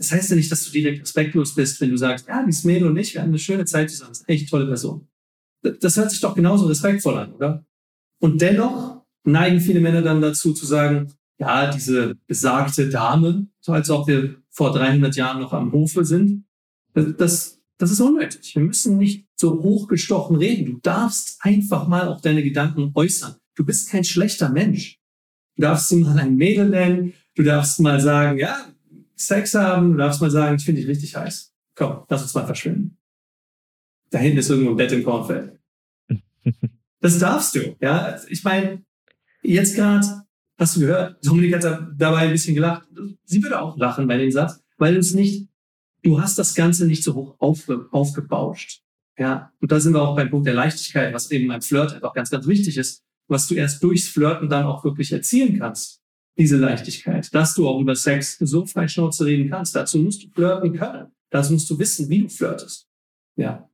Das 0.00 0.12
heißt 0.12 0.30
ja 0.30 0.36
nicht, 0.36 0.50
dass 0.50 0.64
du 0.64 0.70
direkt 0.70 1.02
respektlos 1.02 1.54
bist, 1.54 1.78
wenn 1.82 1.90
du 1.90 1.98
sagst, 1.98 2.26
ja, 2.26 2.42
die 2.42 2.66
Mädel 2.66 2.88
und 2.88 2.96
ich, 2.96 3.12
wir 3.12 3.20
hatten 3.20 3.32
eine 3.32 3.38
schöne 3.38 3.66
Zeit 3.66 3.90
zusammen, 3.90 4.12
das 4.12 4.20
ist 4.20 4.28
eine 4.28 4.34
echt 4.34 4.48
tolle 4.48 4.66
Person. 4.66 5.06
Das 5.62 5.94
hört 5.98 6.10
sich 6.10 6.22
doch 6.22 6.34
genauso 6.34 6.66
respektvoll 6.66 7.18
an, 7.18 7.34
oder? 7.34 7.66
Und 8.18 8.40
dennoch 8.40 9.04
neigen 9.24 9.60
viele 9.60 9.80
Männer 9.80 10.00
dann 10.00 10.22
dazu 10.22 10.54
zu 10.54 10.64
sagen, 10.64 11.12
ja, 11.38 11.70
diese 11.70 12.14
besagte 12.26 12.88
Dame, 12.88 13.46
so 13.60 13.72
als 13.72 13.90
ob 13.90 14.08
wir 14.08 14.36
vor 14.48 14.72
300 14.72 15.14
Jahren 15.16 15.42
noch 15.42 15.52
am 15.52 15.70
Hofe 15.70 16.06
sind, 16.06 16.46
das, 16.94 17.60
das 17.76 17.90
ist 17.90 18.00
unnötig. 18.00 18.54
Wir 18.54 18.62
müssen 18.62 18.96
nicht 18.96 19.26
so 19.36 19.62
hochgestochen 19.62 20.36
reden. 20.36 20.64
Du 20.64 20.78
darfst 20.80 21.36
einfach 21.40 21.86
mal 21.86 22.08
auch 22.08 22.22
deine 22.22 22.42
Gedanken 22.42 22.90
äußern. 22.94 23.36
Du 23.54 23.66
bist 23.66 23.90
kein 23.90 24.04
schlechter 24.04 24.48
Mensch. 24.48 24.98
Du 25.56 25.62
darfst 25.62 25.90
sie 25.90 25.96
mal 25.96 26.18
ein 26.18 26.36
Mädel 26.36 26.70
nennen. 26.70 27.12
Du 27.34 27.42
darfst 27.42 27.80
mal 27.80 28.00
sagen, 28.00 28.38
ja, 28.38 28.66
Sex 29.20 29.54
haben. 29.54 29.92
Du 29.92 29.98
darfst 29.98 30.20
mal 30.20 30.30
sagen, 30.30 30.56
ich 30.56 30.64
finde 30.64 30.80
dich 30.80 30.90
richtig 30.90 31.16
heiß. 31.16 31.52
Komm, 31.74 32.04
lass 32.08 32.22
uns 32.22 32.34
mal 32.34 32.46
verschwinden. 32.46 32.98
Da 34.10 34.18
hinten 34.18 34.38
ist 34.38 34.50
irgendwo 34.50 34.70
ein 34.70 34.76
Bett 34.76 34.92
im 34.92 35.04
Kornfeld. 35.04 35.58
Das 37.02 37.18
darfst 37.18 37.54
du, 37.54 37.76
ja. 37.80 38.18
Ich 38.28 38.44
meine, 38.44 38.84
jetzt 39.42 39.74
gerade 39.74 40.06
hast 40.58 40.76
du 40.76 40.80
gehört, 40.80 41.24
Dominik 41.24 41.54
hat 41.54 41.64
dabei 41.96 42.18
ein 42.18 42.32
bisschen 42.32 42.54
gelacht. 42.54 42.86
Sie 43.24 43.42
würde 43.42 43.58
auch 43.58 43.78
lachen 43.78 44.06
bei 44.06 44.18
dem 44.18 44.30
Satz, 44.30 44.62
weil 44.76 44.92
du 44.92 45.00
es 45.00 45.14
nicht 45.14 45.48
du 46.02 46.20
hast 46.20 46.38
das 46.38 46.54
Ganze 46.54 46.86
nicht 46.86 47.02
so 47.02 47.14
hoch 47.14 47.36
aufge, 47.38 47.86
aufgebauscht. 47.90 48.82
Ja, 49.18 49.52
und 49.60 49.70
da 49.70 49.80
sind 49.80 49.92
wir 49.92 50.02
auch 50.02 50.16
beim 50.16 50.30
Punkt 50.30 50.46
der 50.46 50.54
Leichtigkeit, 50.54 51.12
was 51.12 51.30
eben 51.30 51.48
beim 51.48 51.60
Flirt 51.60 51.92
einfach 51.92 52.14
ganz, 52.14 52.30
ganz 52.30 52.46
wichtig 52.46 52.78
ist, 52.78 53.04
was 53.28 53.46
du 53.46 53.54
erst 53.54 53.82
durchs 53.82 54.08
Flirten 54.08 54.48
dann 54.48 54.64
auch 54.64 54.82
wirklich 54.82 55.12
erzielen 55.12 55.58
kannst. 55.58 55.99
Diese 56.40 56.56
Leichtigkeit, 56.56 57.34
dass 57.34 57.52
du 57.52 57.68
auch 57.68 57.78
über 57.78 57.94
Sex 57.94 58.38
so 58.40 58.64
frei 58.64 58.88
Schnauze 58.88 59.26
reden 59.26 59.50
kannst. 59.50 59.76
Dazu 59.76 59.98
musst 59.98 60.24
du 60.24 60.28
flirten 60.30 60.72
können. 60.72 61.08
Dazu 61.28 61.52
musst 61.52 61.68
du 61.68 61.78
wissen, 61.78 62.08
wie 62.08 62.22
du 62.22 62.30
flirtest. 62.30 62.88
Ja. 63.36 63.68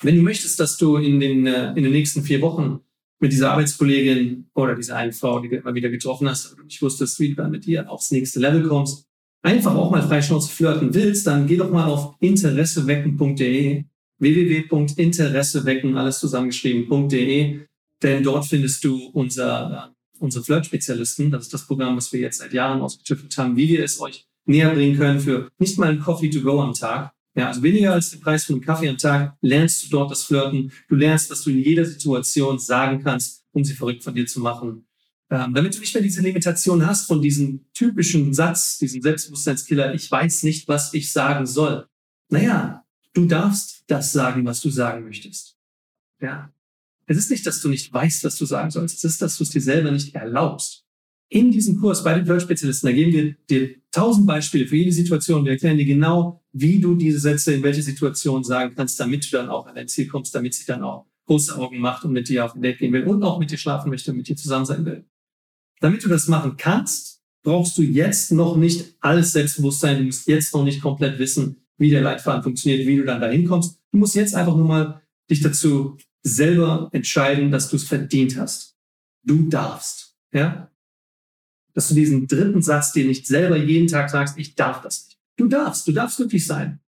Wenn 0.00 0.16
du 0.16 0.22
möchtest, 0.22 0.58
dass 0.58 0.78
du 0.78 0.96
in 0.96 1.20
den, 1.20 1.46
äh, 1.46 1.74
in 1.74 1.82
den 1.82 1.92
nächsten 1.92 2.22
vier 2.22 2.40
Wochen 2.40 2.80
mit 3.20 3.32
dieser 3.32 3.50
Arbeitskollegin 3.50 4.46
oder 4.54 4.74
dieser 4.74 4.96
einen 4.96 5.12
Frau, 5.12 5.40
die 5.40 5.50
du 5.50 5.56
immer 5.56 5.74
wieder 5.74 5.90
getroffen 5.90 6.26
hast, 6.26 6.56
du 6.56 6.62
nicht 6.62 6.80
wusstest, 6.80 7.20
wie 7.20 7.34
du 7.34 7.46
mit 7.48 7.66
ihr 7.66 7.90
aufs 7.90 8.10
nächste 8.10 8.40
Level 8.40 8.66
kommst, 8.66 9.06
einfach 9.42 9.74
auch 9.74 9.90
mal 9.90 10.02
freischnauze 10.02 10.50
flirten 10.50 10.94
willst, 10.94 11.26
dann 11.26 11.46
geh 11.46 11.58
doch 11.58 11.70
mal 11.70 11.84
auf 11.84 12.16
interessewecken.de, 12.20 13.84
www.interessewecken, 14.20 15.98
alles 15.98 16.18
zusammengeschrieben.de, 16.18 17.60
denn 18.02 18.22
dort 18.22 18.46
findest 18.46 18.84
du 18.84 19.10
unser, 19.12 19.90
äh, 19.90 19.93
unsere 20.18 20.44
Flirt-Spezialisten. 20.44 21.30
Das 21.30 21.44
ist 21.44 21.54
das 21.54 21.66
Programm, 21.66 21.96
was 21.96 22.12
wir 22.12 22.20
jetzt 22.20 22.38
seit 22.38 22.52
Jahren 22.52 22.80
ausgetüftelt 22.80 23.36
haben, 23.38 23.56
wie 23.56 23.68
wir 23.68 23.84
es 23.84 24.00
euch 24.00 24.26
näher 24.46 24.70
bringen 24.70 24.96
können 24.96 25.20
für 25.20 25.48
nicht 25.58 25.78
mal 25.78 25.90
ein 25.90 26.00
Coffee 26.00 26.30
to 26.30 26.40
go 26.40 26.60
am 26.60 26.74
Tag. 26.74 27.12
Ja, 27.36 27.48
also 27.48 27.62
weniger 27.62 27.92
als 27.92 28.10
den 28.10 28.20
Preis 28.20 28.44
von 28.44 28.56
einem 28.56 28.64
Kaffee 28.64 28.88
am 28.88 28.98
Tag 28.98 29.36
lernst 29.40 29.84
du 29.84 29.88
dort 29.90 30.10
das 30.10 30.22
Flirten. 30.22 30.70
Du 30.88 30.94
lernst, 30.94 31.30
was 31.30 31.42
du 31.42 31.50
in 31.50 31.58
jeder 31.58 31.84
Situation 31.84 32.58
sagen 32.58 33.02
kannst, 33.02 33.44
um 33.52 33.64
sie 33.64 33.74
verrückt 33.74 34.04
von 34.04 34.14
dir 34.14 34.26
zu 34.26 34.40
machen 34.40 34.86
ähm, 35.34 35.52
damit 35.52 35.74
du 35.74 35.80
nicht 35.80 35.94
mehr 35.94 36.02
diese 36.02 36.22
Limitation 36.22 36.86
hast 36.86 37.06
von 37.06 37.20
diesem 37.20 37.64
typischen 37.72 38.32
Satz, 38.34 38.78
diesem 38.78 39.02
Selbstbewusstseinskiller, 39.02 39.94
ich 39.94 40.10
weiß 40.10 40.44
nicht, 40.44 40.68
was 40.68 40.94
ich 40.94 41.12
sagen 41.12 41.46
soll. 41.46 41.88
Naja, 42.28 42.84
du 43.14 43.26
darfst 43.26 43.84
das 43.88 44.12
sagen, 44.12 44.44
was 44.44 44.60
du 44.60 44.70
sagen 44.70 45.04
möchtest. 45.04 45.56
Ja. 46.20 46.52
Es 47.06 47.16
ist 47.16 47.30
nicht, 47.30 47.46
dass 47.46 47.60
du 47.60 47.68
nicht 47.68 47.92
weißt, 47.92 48.24
was 48.24 48.36
du 48.36 48.46
sagen 48.46 48.70
sollst. 48.70 48.96
Es 48.96 49.04
ist, 49.04 49.22
dass 49.22 49.36
du 49.36 49.44
es 49.44 49.50
dir 49.50 49.60
selber 49.60 49.90
nicht 49.90 50.14
erlaubst. 50.14 50.84
In 51.28 51.50
diesem 51.50 51.80
Kurs 51.80 52.04
bei 52.04 52.14
den 52.14 52.26
Flirt-Spezialisten, 52.26 52.86
da 52.86 52.92
geben 52.92 53.12
wir 53.12 53.34
dir 53.50 53.74
tausend 53.90 54.26
Beispiele 54.26 54.66
für 54.66 54.76
jede 54.76 54.92
Situation. 54.92 55.44
Wir 55.44 55.52
erklären 55.52 55.78
dir 55.78 55.84
genau, 55.84 56.44
wie 56.52 56.80
du 56.80 56.94
diese 56.94 57.18
Sätze 57.18 57.54
in 57.54 57.62
welche 57.62 57.82
Situation 57.82 58.44
sagen 58.44 58.74
kannst, 58.76 59.00
damit 59.00 59.26
du 59.26 59.36
dann 59.36 59.48
auch 59.48 59.66
an 59.66 59.74
dein 59.74 59.88
Ziel 59.88 60.06
kommst, 60.06 60.34
damit 60.34 60.54
sie 60.54 60.64
dann 60.66 60.82
auch 60.82 61.06
große 61.26 61.56
Augen 61.56 61.78
macht 61.78 62.04
und 62.04 62.12
mit 62.12 62.28
dir 62.28 62.44
auf 62.44 62.54
ein 62.54 62.62
Date 62.62 62.78
gehen 62.78 62.92
will 62.92 63.04
und 63.04 63.22
auch 63.22 63.38
mit 63.38 63.50
dir 63.50 63.58
schlafen 63.58 63.90
möchte 63.90 64.10
und 64.10 64.18
mit 64.18 64.28
dir 64.28 64.36
zusammen 64.36 64.66
sein 64.66 64.84
will. 64.84 65.04
Damit 65.80 66.04
du 66.04 66.08
das 66.08 66.28
machen 66.28 66.56
kannst, 66.56 67.22
brauchst 67.42 67.76
du 67.78 67.82
jetzt 67.82 68.32
noch 68.32 68.56
nicht 68.56 68.96
alles 69.00 69.32
Selbstbewusstsein. 69.32 69.98
Du 69.98 70.04
musst 70.04 70.28
jetzt 70.28 70.54
noch 70.54 70.64
nicht 70.64 70.80
komplett 70.80 71.18
wissen, 71.18 71.64
wie 71.78 71.90
der 71.90 72.02
Leitfaden 72.02 72.42
funktioniert, 72.42 72.86
wie 72.86 72.96
du 72.96 73.04
dann 73.04 73.20
dahin 73.20 73.46
kommst. 73.46 73.78
Du 73.92 73.98
musst 73.98 74.14
jetzt 74.14 74.34
einfach 74.34 74.56
nur 74.56 74.66
mal 74.66 75.02
dich 75.30 75.40
dazu 75.40 75.96
selber 76.24 76.88
entscheiden, 76.92 77.50
dass 77.50 77.68
du 77.68 77.76
es 77.76 77.84
verdient 77.84 78.36
hast. 78.36 78.76
Du 79.22 79.48
darfst, 79.48 80.16
ja? 80.32 80.70
Dass 81.74 81.88
du 81.88 81.94
diesen 81.94 82.26
dritten 82.26 82.62
Satz 82.62 82.92
dir 82.92 83.04
nicht 83.04 83.26
selber 83.26 83.56
jeden 83.56 83.88
Tag 83.88 84.10
sagst, 84.10 84.38
ich 84.38 84.54
darf 84.54 84.80
das 84.82 85.06
nicht. 85.06 85.18
Du 85.36 85.48
darfst, 85.48 85.86
du 85.86 85.92
darfst 85.92 86.16
glücklich 86.16 86.46
sein. 86.46 86.80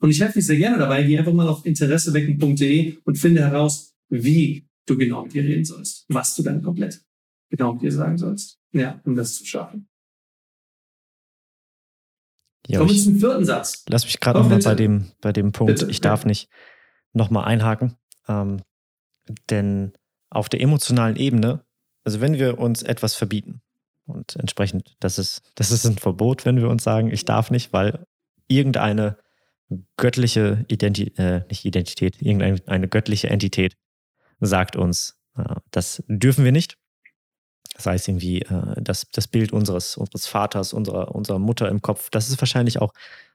Und 0.00 0.10
ich 0.10 0.20
helfe 0.20 0.34
dir 0.34 0.42
sehr 0.42 0.56
gerne 0.56 0.78
dabei. 0.78 1.02
Geh 1.02 1.18
einfach 1.18 1.32
mal 1.32 1.48
auf 1.48 1.64
interessewecken.de 1.66 2.98
und 3.04 3.18
finde 3.18 3.42
heraus, 3.42 3.94
wie 4.08 4.66
du 4.86 4.96
genau 4.96 5.24
mit 5.24 5.34
dir 5.34 5.44
reden 5.44 5.64
sollst, 5.64 6.06
was 6.08 6.34
du 6.34 6.42
dann 6.42 6.62
komplett 6.62 7.04
genau 7.50 7.74
dir 7.74 7.92
sagen 7.92 8.18
sollst. 8.18 8.58
Ja, 8.72 9.00
um 9.04 9.14
das 9.14 9.36
zu 9.36 9.44
schaffen. 9.44 9.88
Ja, 12.66 12.78
Kommen 12.78 12.90
wir 12.90 13.02
zum 13.02 13.18
vierten 13.18 13.44
Satz. 13.44 13.84
Lass 13.88 14.04
mich 14.04 14.20
gerade 14.20 14.38
nochmal 14.38 14.60
bei 14.60 14.74
dem, 14.74 15.10
bei 15.20 15.32
dem 15.32 15.52
Punkt, 15.52 15.74
bitte, 15.74 15.90
ich 15.90 16.00
darf 16.00 16.24
nicht 16.24 16.48
nochmal 17.12 17.44
einhaken. 17.44 17.96
Ähm, 18.28 18.62
denn 19.48 19.92
auf 20.30 20.48
der 20.48 20.60
emotionalen 20.60 21.16
Ebene, 21.16 21.64
also 22.04 22.20
wenn 22.20 22.34
wir 22.34 22.58
uns 22.58 22.82
etwas 22.82 23.14
verbieten 23.14 23.60
und 24.06 24.36
entsprechend, 24.36 24.96
das 25.00 25.18
ist, 25.18 25.42
das 25.54 25.70
ist 25.70 25.84
ein 25.86 25.98
Verbot, 25.98 26.44
wenn 26.44 26.56
wir 26.56 26.68
uns 26.68 26.84
sagen, 26.84 27.10
ich 27.10 27.24
darf 27.24 27.50
nicht, 27.50 27.72
weil 27.72 28.06
irgendeine 28.48 29.18
göttliche 29.96 30.64
Identität, 30.68 31.18
äh, 31.18 31.44
nicht 31.48 31.64
Identität, 31.64 32.20
irgendeine 32.20 32.88
göttliche 32.88 33.30
Entität 33.30 33.76
sagt 34.40 34.74
uns, 34.74 35.20
äh, 35.36 35.56
das 35.70 36.02
dürfen 36.08 36.44
wir 36.44 36.52
nicht 36.52 36.79
sei 37.82 37.94
es 37.94 38.08
irgendwie 38.08 38.42
äh, 38.42 38.80
das, 38.80 39.06
das 39.12 39.26
Bild 39.26 39.52
unseres, 39.52 39.96
unseres 39.96 40.26
Vaters, 40.26 40.72
unserer, 40.72 41.14
unserer 41.14 41.38
Mutter 41.38 41.68
im 41.68 41.82
Kopf. 41.82 42.10
Das 42.10 42.28
ist 42.28 42.40
wahrscheinlich 42.40 42.80
auch, 42.80 42.92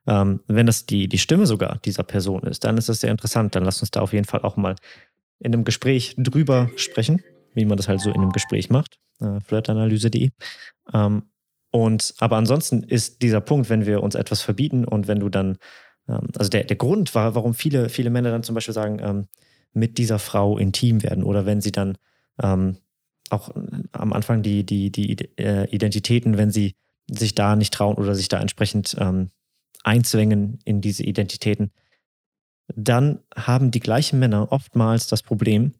ähm, 0.07 0.41
wenn 0.47 0.65
das 0.65 0.85
die, 0.85 1.07
die 1.07 1.17
Stimme 1.17 1.45
sogar 1.45 1.79
dieser 1.85 2.03
Person 2.03 2.43
ist, 2.43 2.63
dann 2.63 2.77
ist 2.77 2.89
das 2.89 3.01
sehr 3.01 3.11
interessant. 3.11 3.55
Dann 3.55 3.65
lass 3.65 3.81
uns 3.81 3.91
da 3.91 4.01
auf 4.01 4.13
jeden 4.13 4.25
Fall 4.25 4.41
auch 4.41 4.57
mal 4.57 4.75
in 5.39 5.53
einem 5.53 5.63
Gespräch 5.63 6.15
drüber 6.17 6.69
sprechen, 6.75 7.23
wie 7.53 7.65
man 7.65 7.77
das 7.77 7.87
halt 7.87 8.01
so 8.01 8.09
in 8.09 8.21
einem 8.21 8.31
Gespräch 8.31 8.69
macht. 8.69 8.99
Äh, 9.19 9.39
flirtanalyse.de. 9.41 10.31
Ähm, 10.93 11.23
und 11.71 12.13
aber 12.19 12.37
ansonsten 12.37 12.83
ist 12.83 13.21
dieser 13.21 13.41
Punkt, 13.41 13.69
wenn 13.69 13.85
wir 13.85 14.01
uns 14.01 14.15
etwas 14.15 14.41
verbieten 14.41 14.85
und 14.85 15.07
wenn 15.07 15.19
du 15.19 15.29
dann, 15.29 15.57
ähm, 16.07 16.27
also 16.37 16.49
der, 16.49 16.63
der 16.63 16.77
Grund 16.77 17.13
war, 17.15 17.35
warum 17.35 17.53
viele, 17.53 17.89
viele 17.89 18.09
Männer 18.09 18.31
dann 18.31 18.43
zum 18.43 18.55
Beispiel 18.55 18.73
sagen, 18.73 18.99
ähm, 19.01 19.27
mit 19.73 19.97
dieser 19.97 20.19
Frau 20.19 20.57
intim 20.57 21.03
werden 21.03 21.23
oder 21.23 21.45
wenn 21.45 21.61
sie 21.61 21.71
dann 21.71 21.97
ähm, 22.41 22.77
auch 23.29 23.49
am 23.91 24.13
Anfang 24.13 24.43
die, 24.43 24.63
die, 24.63 24.91
die 24.91 25.13
äh, 25.37 25.67
Identitäten, 25.69 26.37
wenn 26.37 26.51
sie 26.51 26.75
sich 27.09 27.35
da 27.35 27.55
nicht 27.55 27.73
trauen 27.73 27.95
oder 27.95 28.15
sich 28.15 28.27
da 28.27 28.39
entsprechend 28.39 28.95
ähm, 28.99 29.29
einzwängen 29.83 30.59
in 30.65 30.81
diese 30.81 31.03
Identitäten, 31.03 31.71
dann 32.75 33.19
haben 33.35 33.71
die 33.71 33.79
gleichen 33.79 34.19
Männer 34.19 34.51
oftmals 34.51 35.07
das 35.07 35.21
Problem, 35.21 35.73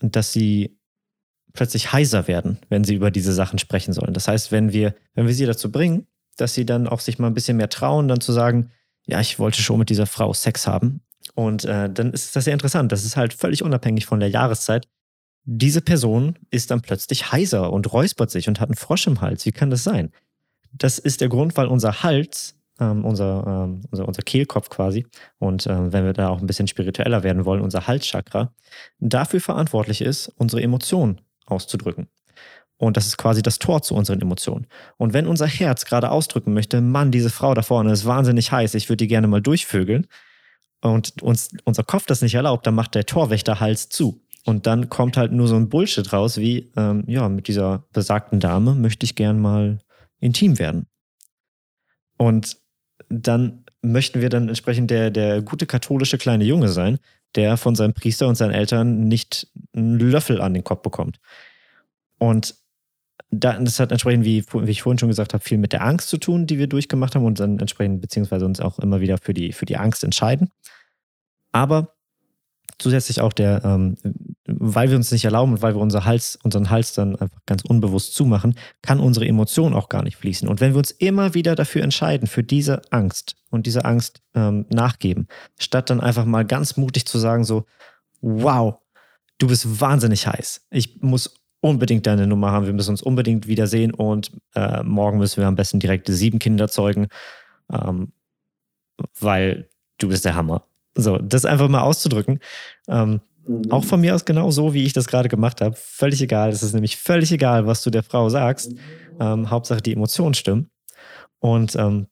dass 0.00 0.32
sie 0.32 0.76
plötzlich 1.52 1.92
heiser 1.92 2.26
werden, 2.28 2.58
wenn 2.68 2.84
sie 2.84 2.94
über 2.94 3.10
diese 3.10 3.32
Sachen 3.32 3.58
sprechen 3.58 3.92
sollen. 3.92 4.14
Das 4.14 4.26
heißt, 4.26 4.50
wenn 4.50 4.72
wir, 4.72 4.94
wenn 5.14 5.26
wir 5.26 5.34
sie 5.34 5.46
dazu 5.46 5.70
bringen, 5.70 6.06
dass 6.36 6.54
sie 6.54 6.66
dann 6.66 6.88
auch 6.88 7.00
sich 7.00 7.18
mal 7.18 7.26
ein 7.26 7.34
bisschen 7.34 7.58
mehr 7.58 7.68
trauen, 7.68 8.08
dann 8.08 8.20
zu 8.20 8.32
sagen, 8.32 8.70
ja, 9.06 9.20
ich 9.20 9.38
wollte 9.38 9.62
schon 9.62 9.78
mit 9.78 9.90
dieser 9.90 10.06
Frau 10.06 10.32
Sex 10.32 10.66
haben. 10.66 11.02
Und 11.34 11.64
äh, 11.64 11.90
dann 11.90 12.12
ist 12.12 12.34
das 12.34 12.44
sehr 12.44 12.52
interessant. 12.52 12.90
Das 12.90 13.04
ist 13.04 13.16
halt 13.16 13.34
völlig 13.34 13.62
unabhängig 13.62 14.06
von 14.06 14.20
der 14.20 14.30
Jahreszeit 14.30 14.88
diese 15.44 15.80
Person 15.80 16.38
ist 16.50 16.70
dann 16.70 16.82
plötzlich 16.82 17.32
heiser 17.32 17.72
und 17.72 17.92
räuspert 17.92 18.30
sich 18.30 18.48
und 18.48 18.60
hat 18.60 18.68
einen 18.68 18.76
Frosch 18.76 19.06
im 19.06 19.20
Hals. 19.20 19.44
Wie 19.44 19.52
kann 19.52 19.70
das 19.70 19.84
sein? 19.84 20.12
Das 20.72 20.98
ist 20.98 21.20
der 21.20 21.28
Grund, 21.28 21.56
weil 21.56 21.66
unser 21.66 22.02
Hals, 22.02 22.56
ähm, 22.80 23.04
unser, 23.04 23.44
ähm, 23.46 23.80
unser, 23.90 24.06
unser 24.06 24.22
Kehlkopf 24.22 24.70
quasi, 24.70 25.06
und 25.38 25.66
ähm, 25.66 25.92
wenn 25.92 26.04
wir 26.04 26.12
da 26.12 26.28
auch 26.28 26.40
ein 26.40 26.46
bisschen 26.46 26.68
spiritueller 26.68 27.22
werden 27.22 27.44
wollen, 27.44 27.60
unser 27.60 27.86
Halschakra, 27.86 28.52
dafür 28.98 29.40
verantwortlich 29.40 30.00
ist, 30.00 30.28
unsere 30.36 30.62
Emotionen 30.62 31.20
auszudrücken. 31.46 32.08
Und 32.78 32.96
das 32.96 33.06
ist 33.06 33.16
quasi 33.16 33.42
das 33.42 33.58
Tor 33.58 33.82
zu 33.82 33.94
unseren 33.94 34.20
Emotionen. 34.20 34.66
Und 34.96 35.12
wenn 35.12 35.26
unser 35.26 35.46
Herz 35.46 35.84
gerade 35.84 36.10
ausdrücken 36.10 36.52
möchte, 36.52 36.80
Mann, 36.80 37.12
diese 37.12 37.30
Frau 37.30 37.54
da 37.54 37.62
vorne 37.62 37.92
ist 37.92 38.06
wahnsinnig 38.06 38.50
heiß, 38.50 38.74
ich 38.74 38.88
würde 38.88 38.98
die 38.98 39.08
gerne 39.08 39.28
mal 39.28 39.42
durchvögeln, 39.42 40.06
und 40.82 41.22
uns 41.22 41.50
unser 41.64 41.84
Kopf 41.84 42.06
das 42.06 42.22
nicht 42.22 42.34
erlaubt, 42.34 42.66
dann 42.66 42.74
macht 42.74 42.94
der 42.94 43.06
Torwächterhals 43.06 43.88
zu. 43.88 44.20
Und 44.44 44.66
dann 44.66 44.88
kommt 44.88 45.16
halt 45.16 45.32
nur 45.32 45.46
so 45.46 45.56
ein 45.56 45.68
Bullshit 45.68 46.12
raus, 46.12 46.36
wie, 46.38 46.72
ähm, 46.76 47.04
ja, 47.06 47.28
mit 47.28 47.48
dieser 47.48 47.84
besagten 47.92 48.40
Dame 48.40 48.74
möchte 48.74 49.04
ich 49.04 49.14
gern 49.14 49.40
mal 49.40 49.78
intim 50.18 50.58
werden. 50.58 50.86
Und 52.16 52.56
dann 53.08 53.64
möchten 53.82 54.20
wir 54.20 54.28
dann 54.28 54.48
entsprechend 54.48 54.90
der, 54.90 55.10
der 55.10 55.42
gute 55.42 55.66
katholische 55.66 56.18
kleine 56.18 56.44
Junge 56.44 56.68
sein, 56.68 56.98
der 57.34 57.56
von 57.56 57.74
seinem 57.74 57.94
Priester 57.94 58.28
und 58.28 58.36
seinen 58.36 58.52
Eltern 58.52 59.08
nicht 59.08 59.48
einen 59.74 59.98
Löffel 59.98 60.40
an 60.40 60.54
den 60.54 60.64
Kopf 60.64 60.82
bekommt. 60.82 61.18
Und 62.18 62.54
das 63.30 63.80
hat 63.80 63.90
entsprechend, 63.90 64.24
wie, 64.24 64.44
wie, 64.52 64.70
ich 64.70 64.82
vorhin 64.82 64.98
schon 64.98 65.08
gesagt 65.08 65.32
habe, 65.32 65.42
viel 65.42 65.58
mit 65.58 65.72
der 65.72 65.84
Angst 65.84 66.08
zu 66.10 66.18
tun, 66.18 66.46
die 66.46 66.58
wir 66.58 66.66
durchgemacht 66.66 67.14
haben 67.14 67.24
und 67.24 67.40
dann 67.40 67.58
entsprechend 67.58 68.00
beziehungsweise 68.02 68.44
uns 68.44 68.60
auch 68.60 68.78
immer 68.78 69.00
wieder 69.00 69.18
für 69.18 69.32
die, 69.32 69.52
für 69.52 69.64
die 69.64 69.78
Angst 69.78 70.04
entscheiden. 70.04 70.50
Aber 71.50 71.94
zusätzlich 72.78 73.20
auch 73.20 73.32
der, 73.32 73.64
ähm, 73.64 73.96
weil 74.58 74.90
wir 74.90 74.96
uns 74.96 75.10
nicht 75.12 75.24
erlauben 75.24 75.52
und 75.52 75.62
weil 75.62 75.74
wir 75.74 75.80
unser 75.80 76.04
Hals, 76.04 76.38
unseren 76.42 76.70
Hals 76.70 76.94
dann 76.94 77.16
einfach 77.16 77.40
ganz 77.46 77.62
unbewusst 77.62 78.14
zumachen, 78.14 78.54
kann 78.82 79.00
unsere 79.00 79.26
Emotion 79.26 79.74
auch 79.74 79.88
gar 79.88 80.02
nicht 80.02 80.16
fließen. 80.16 80.48
Und 80.48 80.60
wenn 80.60 80.72
wir 80.72 80.78
uns 80.78 80.90
immer 80.90 81.34
wieder 81.34 81.54
dafür 81.54 81.82
entscheiden, 81.82 82.26
für 82.26 82.42
diese 82.42 82.82
Angst 82.90 83.36
und 83.50 83.66
diese 83.66 83.84
Angst 83.84 84.22
ähm, 84.34 84.66
nachgeben, 84.70 85.28
statt 85.58 85.90
dann 85.90 86.00
einfach 86.00 86.24
mal 86.24 86.44
ganz 86.44 86.76
mutig 86.76 87.06
zu 87.06 87.18
sagen, 87.18 87.44
so, 87.44 87.64
wow, 88.20 88.78
du 89.38 89.48
bist 89.48 89.80
wahnsinnig 89.80 90.26
heiß. 90.26 90.66
Ich 90.70 91.00
muss 91.02 91.34
unbedingt 91.60 92.06
deine 92.06 92.26
Nummer 92.26 92.50
haben. 92.50 92.66
Wir 92.66 92.72
müssen 92.72 92.90
uns 92.90 93.02
unbedingt 93.02 93.46
wiedersehen 93.46 93.94
und 93.94 94.32
äh, 94.54 94.82
morgen 94.82 95.18
müssen 95.18 95.40
wir 95.40 95.46
am 95.46 95.56
besten 95.56 95.80
direkt 95.80 96.08
sieben 96.08 96.38
Kinder 96.38 96.68
zeugen, 96.68 97.08
ähm, 97.72 98.12
weil 99.18 99.68
du 99.98 100.08
bist 100.08 100.24
der 100.24 100.34
Hammer. 100.34 100.64
So, 100.94 101.18
das 101.18 101.44
einfach 101.44 101.68
mal 101.68 101.80
auszudrücken. 101.80 102.40
Ähm, 102.88 103.20
mhm. 103.46 103.70
Auch 103.70 103.84
von 103.84 104.00
mir 104.00 104.14
aus 104.14 104.24
genau 104.24 104.50
so, 104.50 104.74
wie 104.74 104.84
ich 104.84 104.92
das 104.92 105.06
gerade 105.06 105.28
gemacht 105.28 105.60
habe. 105.60 105.76
Völlig 105.76 106.20
egal. 106.22 106.50
Es 106.50 106.62
ist 106.62 106.74
nämlich 106.74 106.96
völlig 106.96 107.32
egal, 107.32 107.66
was 107.66 107.82
du 107.82 107.90
der 107.90 108.02
Frau 108.02 108.28
sagst. 108.28 108.74
Ähm, 109.20 109.50
Hauptsache 109.50 109.82
die 109.82 109.92
Emotionen 109.92 110.34
stimmen. 110.34 110.70
Und 111.38 111.74
ähm, 111.76 112.06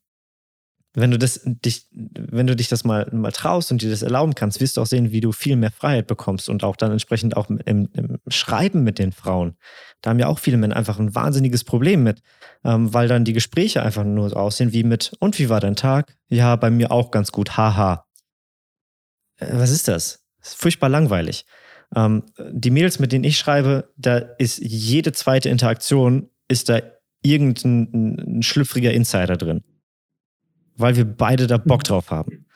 wenn 0.95 1.13
du 1.13 1.19
das 1.19 1.41
dich, 1.45 1.87
wenn 1.93 2.49
du 2.49 2.57
dich 2.57 2.69
das 2.69 2.83
mal, 2.83 3.09
mal 3.13 3.31
traust 3.31 3.71
und 3.71 3.81
dir 3.81 3.91
das 3.91 4.03
erlauben 4.03 4.35
kannst, 4.35 4.61
wirst 4.61 4.77
du 4.77 4.81
auch 4.81 4.87
sehen, 4.87 5.13
wie 5.13 5.21
du 5.21 5.31
viel 5.31 5.55
mehr 5.55 5.71
Freiheit 5.71 6.09
bekommst 6.09 6.49
und 6.49 6.65
auch 6.65 6.75
dann 6.75 6.91
entsprechend 6.91 7.37
auch 7.37 7.49
im, 7.49 7.89
im 7.93 8.19
Schreiben 8.27 8.83
mit 8.83 8.99
den 8.99 9.13
Frauen. 9.13 9.57
Da 10.01 10.11
haben 10.11 10.19
ja 10.19 10.27
auch 10.27 10.41
viele 10.41 10.57
Männer 10.57 10.77
einfach 10.77 10.99
ein 10.99 11.15
wahnsinniges 11.15 11.63
Problem 11.63 12.03
mit, 12.03 12.23
ähm, 12.65 12.93
weil 12.93 13.07
dann 13.07 13.25
die 13.25 13.33
Gespräche 13.33 13.83
einfach 13.83 14.05
nur 14.05 14.31
so 14.31 14.37
aussehen 14.37 14.73
wie 14.73 14.83
mit, 14.83 15.13
und 15.21 15.39
wie 15.39 15.49
war 15.49 15.61
dein 15.61 15.77
Tag? 15.77 16.17
Ja, 16.29 16.57
bei 16.57 16.71
mir 16.71 16.91
auch 16.91 17.13
ganz 17.13 17.31
gut, 17.31 17.57
haha. 17.57 18.05
Äh, 19.37 19.47
was 19.53 19.71
ist 19.71 19.87
das? 19.87 20.20
Das 20.41 20.51
ist 20.51 20.61
furchtbar 20.61 20.89
langweilig. 20.89 21.45
Ähm, 21.95 22.25
die 22.39 22.71
Mails, 22.71 22.99
mit 22.99 23.13
denen 23.13 23.25
ich 23.25 23.39
schreibe, 23.39 23.91
da 23.97 24.17
ist 24.17 24.59
jede 24.59 25.13
zweite 25.13 25.49
Interaktion, 25.49 26.29
ist 26.49 26.69
da 26.69 26.81
irgendein 27.23 28.43
schlüpfriger 28.43 28.93
Insider 28.93 29.37
drin 29.37 29.63
weil 30.81 30.97
wir 30.97 31.05
beide 31.05 31.47
da 31.47 31.59
Bock 31.59 31.85
drauf 31.85 32.11
haben. 32.11 32.47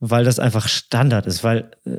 Weil 0.00 0.24
das 0.24 0.38
einfach 0.38 0.68
Standard 0.68 1.26
ist, 1.26 1.44
weil 1.44 1.70
äh, 1.84 1.98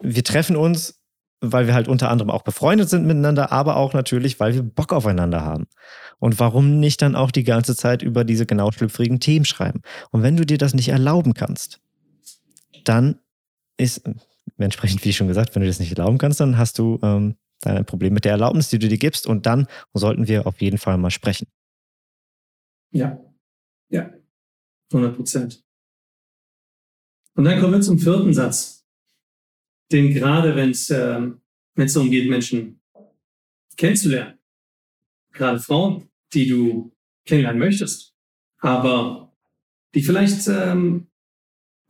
wir 0.00 0.24
treffen 0.24 0.56
uns, 0.56 1.00
weil 1.40 1.66
wir 1.66 1.74
halt 1.74 1.88
unter 1.88 2.10
anderem 2.10 2.30
auch 2.30 2.42
befreundet 2.42 2.90
sind 2.90 3.06
miteinander, 3.06 3.52
aber 3.52 3.76
auch 3.76 3.94
natürlich, 3.94 4.40
weil 4.40 4.54
wir 4.54 4.62
Bock 4.62 4.92
aufeinander 4.92 5.42
haben. 5.42 5.66
Und 6.18 6.38
warum 6.38 6.80
nicht 6.80 7.00
dann 7.02 7.16
auch 7.16 7.30
die 7.30 7.44
ganze 7.44 7.74
Zeit 7.76 8.02
über 8.02 8.24
diese 8.24 8.46
genau 8.46 8.72
schlüpfrigen 8.72 9.20
Themen 9.20 9.44
schreiben? 9.44 9.80
Und 10.10 10.22
wenn 10.22 10.36
du 10.36 10.44
dir 10.44 10.58
das 10.58 10.74
nicht 10.74 10.88
erlauben 10.88 11.34
kannst, 11.34 11.80
dann 12.84 13.20
ist, 13.80 14.02
entsprechend 14.58 15.04
wie 15.04 15.12
schon 15.12 15.28
gesagt, 15.28 15.54
wenn 15.54 15.62
du 15.62 15.68
das 15.68 15.80
nicht 15.80 15.96
erlauben 15.96 16.18
kannst, 16.18 16.40
dann 16.40 16.58
hast 16.58 16.78
du 16.78 16.98
ähm, 17.02 17.36
dann 17.60 17.76
ein 17.78 17.86
Problem 17.86 18.14
mit 18.14 18.24
der 18.24 18.32
Erlaubnis, 18.32 18.68
die 18.68 18.78
du 18.78 18.88
dir 18.88 18.98
gibst. 18.98 19.26
Und 19.26 19.46
dann 19.46 19.66
sollten 19.94 20.28
wir 20.28 20.46
auf 20.46 20.60
jeden 20.60 20.78
Fall 20.78 20.96
mal 20.98 21.10
sprechen. 21.10 21.46
Ja, 22.92 23.18
ja, 23.90 24.12
100 24.92 25.16
Prozent. 25.16 25.64
Und 27.34 27.44
dann 27.44 27.60
kommen 27.60 27.74
wir 27.74 27.80
zum 27.80 27.98
vierten 27.98 28.32
Satz. 28.32 28.84
Den 29.92 30.12
gerade, 30.12 30.54
wenn 30.54 30.70
es 30.70 30.90
äh, 30.90 31.30
wenn's 31.74 31.94
darum 31.94 32.10
geht, 32.10 32.28
Menschen 32.28 32.80
kennenzulernen, 33.76 34.38
gerade 35.32 35.58
Frauen, 35.58 36.08
die 36.32 36.48
du 36.48 36.92
kennenlernen 37.26 37.58
möchtest, 37.58 38.14
aber 38.58 39.34
die 39.94 40.02
vielleicht 40.02 40.46
ähm, 40.48 41.09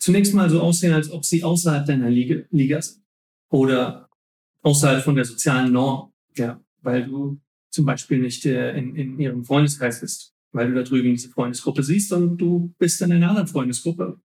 zunächst 0.00 0.34
mal 0.34 0.50
so 0.50 0.60
aussehen, 0.60 0.92
als 0.92 1.10
ob 1.10 1.24
sie 1.24 1.44
außerhalb 1.44 1.86
deiner 1.86 2.10
Liga, 2.10 2.42
Liga 2.50 2.82
sind 2.82 3.04
oder 3.50 4.08
außerhalb 4.62 5.04
von 5.04 5.14
der 5.14 5.24
sozialen 5.24 5.72
Norm, 5.72 6.12
ja, 6.36 6.60
weil 6.82 7.06
du 7.06 7.40
zum 7.70 7.86
Beispiel 7.86 8.18
nicht 8.18 8.44
äh, 8.46 8.76
in, 8.76 8.96
in 8.96 9.20
ihrem 9.20 9.44
Freundeskreis 9.44 10.00
bist 10.00 10.34
weil 10.52 10.68
du 10.68 10.74
da 10.74 10.82
drüben 10.82 11.10
diese 11.10 11.30
Freundesgruppe 11.30 11.82
siehst 11.82 12.12
und 12.12 12.38
du 12.38 12.74
bist 12.78 13.00
in 13.02 13.12
einer 13.12 13.28
anderen 13.28 13.48
Freundesgruppe. 13.48 14.20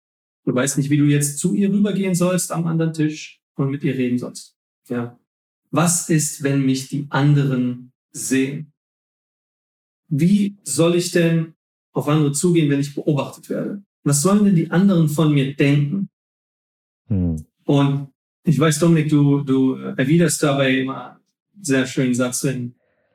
Du 0.44 0.54
weißt 0.54 0.78
nicht, 0.78 0.90
wie 0.90 0.96
du 0.96 1.04
jetzt 1.04 1.38
zu 1.38 1.54
ihr 1.54 1.70
rübergehen 1.72 2.14
sollst 2.14 2.52
am 2.52 2.66
anderen 2.66 2.92
Tisch 2.92 3.40
und 3.54 3.70
mit 3.70 3.84
ihr 3.84 3.94
reden 3.94 4.18
sollst. 4.18 4.56
Ja. 4.88 5.18
Was 5.70 6.08
ist, 6.08 6.42
wenn 6.42 6.64
mich 6.64 6.88
die 6.88 7.06
anderen 7.10 7.92
sehen? 8.10 8.72
Wie 10.08 10.58
soll 10.62 10.96
ich 10.96 11.10
denn 11.10 11.54
auf 11.92 12.08
andere 12.08 12.32
zugehen, 12.32 12.70
wenn 12.70 12.80
ich 12.80 12.94
beobachtet 12.94 13.48
werde? 13.48 13.82
Was 14.04 14.22
sollen 14.22 14.44
denn 14.44 14.56
die 14.56 14.70
anderen 14.70 15.08
von 15.08 15.32
mir 15.32 15.54
denken? 15.54 16.08
Hm. 17.08 17.44
Und 17.64 18.08
ich 18.44 18.58
weiß, 18.58 18.80
Dominik, 18.80 19.08
du, 19.08 19.42
du 19.42 19.76
erwiderst 19.76 20.42
dabei 20.42 20.78
immer 20.78 21.20
sehr 21.60 21.86
schönen 21.86 22.14
Satz, 22.14 22.44
wenn, 22.44 22.74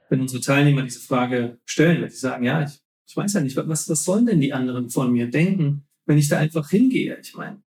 wenn 0.09 0.21
unsere 0.21 0.41
Teilnehmer 0.41 0.83
diese 0.83 1.01
Frage 1.01 1.57
stellen, 1.65 2.01
wenn 2.01 2.09
sie 2.09 2.17
sagen, 2.17 2.45
ja, 2.45 2.63
ich 2.63 2.79
ich 3.07 3.15
weiß 3.15 3.33
ja 3.33 3.41
nicht, 3.41 3.55
was, 3.55 3.89
was 3.89 4.03
sollen 4.03 4.25
denn 4.25 4.41
die 4.41 4.53
anderen 4.53 4.89
von 4.89 5.11
mir 5.11 5.29
denken, 5.29 5.87
wenn 6.05 6.17
ich 6.17 6.27
da 6.27 6.37
einfach 6.37 6.69
hingehe? 6.69 7.17
Ich 7.21 7.33
meine, 7.35 7.61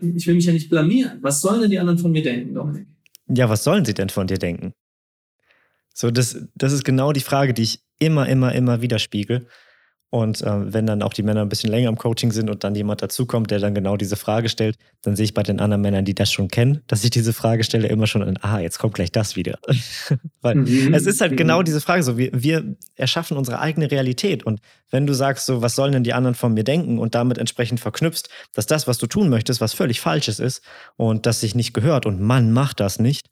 ich 0.00 0.26
will 0.26 0.34
mich 0.34 0.46
ja 0.46 0.52
nicht 0.52 0.68
blamieren. 0.68 1.18
Was 1.22 1.40
sollen 1.40 1.60
denn 1.60 1.70
die 1.70 1.78
anderen 1.78 1.98
von 1.98 2.10
mir 2.10 2.22
denken, 2.22 2.54
Dominik? 2.54 2.88
Ja, 3.28 3.48
was 3.48 3.62
sollen 3.62 3.84
sie 3.84 3.94
denn 3.94 4.08
von 4.08 4.26
dir 4.26 4.38
denken? 4.38 4.74
So, 5.94 6.10
das, 6.10 6.44
das 6.54 6.72
ist 6.72 6.84
genau 6.84 7.12
die 7.12 7.20
Frage, 7.20 7.54
die 7.54 7.62
ich 7.62 7.84
immer, 7.98 8.28
immer, 8.28 8.54
immer 8.54 8.82
wieder 8.82 8.98
spiegel. 8.98 9.46
Und 10.10 10.40
äh, 10.40 10.72
wenn 10.72 10.86
dann 10.86 11.02
auch 11.02 11.12
die 11.12 11.22
Männer 11.22 11.42
ein 11.42 11.50
bisschen 11.50 11.70
länger 11.70 11.90
im 11.90 11.98
Coaching 11.98 12.32
sind 12.32 12.48
und 12.48 12.64
dann 12.64 12.74
jemand 12.74 13.02
dazukommt, 13.02 13.50
der 13.50 13.58
dann 13.58 13.74
genau 13.74 13.98
diese 13.98 14.16
Frage 14.16 14.48
stellt, 14.48 14.76
dann 15.02 15.16
sehe 15.16 15.26
ich 15.26 15.34
bei 15.34 15.42
den 15.42 15.60
anderen 15.60 15.82
Männern, 15.82 16.06
die 16.06 16.14
das 16.14 16.32
schon 16.32 16.48
kennen, 16.48 16.80
dass 16.86 17.04
ich 17.04 17.10
diese 17.10 17.34
Frage 17.34 17.62
stelle, 17.62 17.88
immer 17.88 18.06
schon 18.06 18.22
an, 18.22 18.38
ah, 18.40 18.58
jetzt 18.58 18.78
kommt 18.78 18.94
gleich 18.94 19.12
das 19.12 19.36
wieder. 19.36 19.58
Weil 20.40 20.54
mhm. 20.54 20.94
es 20.94 21.04
ist 21.04 21.20
halt 21.20 21.36
genau 21.36 21.62
diese 21.62 21.82
Frage 21.82 22.02
so, 22.02 22.16
wir, 22.16 22.30
wir 22.32 22.76
erschaffen 22.96 23.36
unsere 23.36 23.60
eigene 23.60 23.90
Realität. 23.90 24.44
Und 24.44 24.60
wenn 24.90 25.06
du 25.06 25.12
sagst, 25.12 25.44
so, 25.44 25.60
was 25.60 25.74
sollen 25.74 25.92
denn 25.92 26.04
die 26.04 26.14
anderen 26.14 26.34
von 26.34 26.54
mir 26.54 26.64
denken 26.64 26.98
und 26.98 27.14
damit 27.14 27.36
entsprechend 27.36 27.80
verknüpfst, 27.80 28.30
dass 28.54 28.64
das, 28.64 28.86
was 28.86 28.96
du 28.96 29.06
tun 29.06 29.28
möchtest, 29.28 29.60
was 29.60 29.74
völlig 29.74 30.00
Falsches 30.00 30.40
ist 30.40 30.62
und 30.96 31.26
das 31.26 31.40
sich 31.40 31.54
nicht 31.54 31.74
gehört 31.74 32.06
und 32.06 32.18
man 32.18 32.50
macht 32.50 32.80
das 32.80 32.98
nicht, 32.98 33.28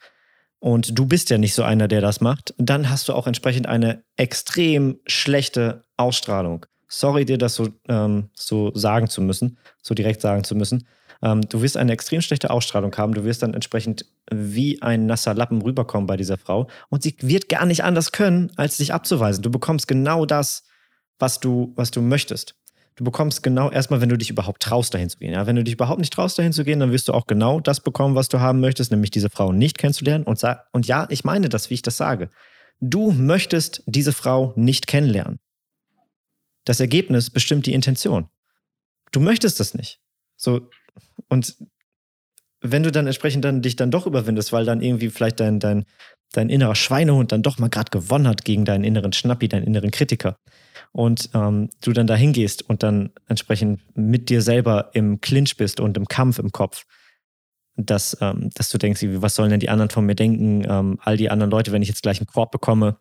und 0.59 0.99
du 0.99 1.07
bist 1.07 1.31
ja 1.31 1.39
nicht 1.39 1.55
so 1.55 1.63
einer, 1.63 1.89
der 1.89 2.01
das 2.01 2.21
macht, 2.21 2.55
dann 2.59 2.91
hast 2.91 3.09
du 3.09 3.13
auch 3.13 3.27
entsprechend 3.27 3.67
eine 3.67 4.03
extrem 4.17 4.99
schlechte 5.07 5.85
Ausstrahlung. 5.97 6.67
Sorry, 6.89 7.25
dir 7.25 7.39
das 7.39 7.55
so, 7.55 7.69
ähm, 7.89 8.31
so 8.35 8.73
sagen 8.75 9.09
zu 9.09 9.21
müssen, 9.21 9.59
so 9.83 9.95
direkt 9.95 10.21
sagen 10.21 10.45
zu 10.45 10.55
müssen. 10.55 10.87
Ähm, 11.23 11.43
du 11.43 11.63
wirst 11.63 11.77
eine 11.77 11.93
extrem 11.93 12.21
schlechte 12.21 12.51
Ausstrahlung 12.51 12.95
haben. 12.97 13.15
Du 13.15 13.25
wirst 13.25 13.43
dann 13.43 13.55
entsprechend 13.55 14.07
wie 14.31 14.81
ein 14.83 15.07
nasser 15.07 15.35
Lappen 15.35 15.63
rüberkommen 15.63 16.07
bei 16.07 16.17
dieser 16.17 16.39
Frau. 16.39 16.69
Und 16.89 17.03
sie 17.03 17.17
wird 17.21 17.49
gar 17.49 17.67
nicht 17.67 17.85
anders 17.85 18.13
können, 18.13 18.53
als 18.57 18.77
dich 18.77 18.93
abzuweisen. 18.93 19.43
Du 19.43 19.51
bekommst 19.51 19.89
genau 19.89 20.27
das, 20.27 20.65
was 21.19 21.41
du, 21.41 21.73
was 21.77 21.91
du 21.91 22.03
möchtest. 22.03 22.55
Du 22.97 23.05
bekommst 23.05 23.43
genau 23.43 23.71
erstmal, 23.71 24.01
wenn 24.01 24.09
du 24.09 24.17
dich 24.17 24.31
überhaupt 24.31 24.63
traust, 24.63 24.95
dahin 24.95 25.11
zu 25.11 25.19
gehen. 25.19 25.33
Ja? 25.33 25.47
Wenn 25.47 25.57
du 25.57 25.63
dich 25.63 25.75
überhaupt 25.75 26.01
nicht 26.01 26.13
traust, 26.13 26.39
dahin 26.39 26.55
zu 26.55 26.65
gehen, 26.65 26.81
dann 26.81 26.93
wirst 26.93 27.09
du 27.09 27.13
auch 27.13 27.27
genau 27.27 27.61
das 27.61 27.81
bekommen, 27.81 28.15
was 28.15 28.29
du 28.29 28.41
haben 28.41 28.61
möchtest, 28.61 28.91
nämlich 28.91 29.11
diese 29.11 29.29
Frau 29.29 29.53
nicht 29.53 29.77
kennenzulernen. 29.77 30.25
Und, 30.25 30.43
und 30.73 30.87
ja, 30.87 31.07
ich 31.11 31.23
meine 31.23 31.51
das, 31.51 31.69
wie 31.69 31.75
ich 31.75 31.83
das 31.83 31.99
sage. 31.99 32.31
Du 32.81 33.13
möchtest 33.13 33.83
diese 33.87 34.13
Frau 34.13 34.55
nicht 34.57 34.87
kennenlernen. 34.87 35.39
Das 36.65 36.81
Ergebnis 36.81 37.31
bestimmt 37.31 37.67
die 37.67 37.75
Intention. 37.75 38.29
Du 39.13 39.21
möchtest 39.21 39.61
das 39.61 39.75
nicht. 39.75 40.01
So, 40.37 40.69
und 41.29 41.57
wenn 42.61 42.83
du 42.83 42.91
dann 42.91 43.07
entsprechend 43.07 43.45
dann 43.45 43.63
dich 43.63 43.77
dann 43.77 43.91
doch 43.91 44.07
überwindest, 44.07 44.53
weil 44.53 44.65
dann 44.65 44.81
irgendwie 44.81 45.11
vielleicht 45.11 45.41
dein, 45.41 45.61
dein, 45.61 45.85
dein 46.33 46.49
innerer 46.49 46.75
Schweinehund 46.75 47.31
dann 47.33 47.43
doch 47.43 47.59
mal 47.59 47.69
gerade 47.69 47.91
gewonnen 47.91 48.27
hat 48.27 48.45
gegen 48.45 48.65
deinen 48.65 48.85
inneren 48.85 49.13
Schnappi, 49.13 49.49
deinen 49.49 49.67
inneren 49.67 49.91
Kritiker, 49.91 50.39
und 50.97 51.29
ähm, 51.35 51.69
du 51.83 51.93
dann 51.93 52.07
da 52.07 52.15
hingehst 52.15 52.63
und 52.63 52.83
dann 52.83 53.11
entsprechend 53.29 53.81
mit 53.95 54.31
dir 54.31 54.41
selber 54.41 54.91
im 54.95 55.21
Clinch 55.21 55.59
bist 55.59 55.79
und 55.79 55.99
im 55.99 56.09
Kampf 56.09 56.39
im 56.39 56.53
Kopf, 56.53 56.87
dass, 57.77 58.17
ähm, 58.23 58.49
dass 58.55 58.71
du 58.71 58.79
denkst, 58.79 59.03
was 59.07 59.35
sollen 59.35 59.51
denn 59.51 59.61
die 59.61 59.69
anderen 59.69 59.91
von 59.91 60.07
mir 60.07 60.15
denken? 60.15 60.65
Ähm, 60.67 60.99
all 61.03 61.19
die 61.19 61.29
anderen 61.29 61.51
Leute, 61.51 61.71
wenn 61.71 61.83
ich 61.83 61.89
jetzt 61.89 62.03
gleich 62.03 62.19
einen 62.19 62.27
Korb 62.27 62.51
bekomme, 62.51 62.97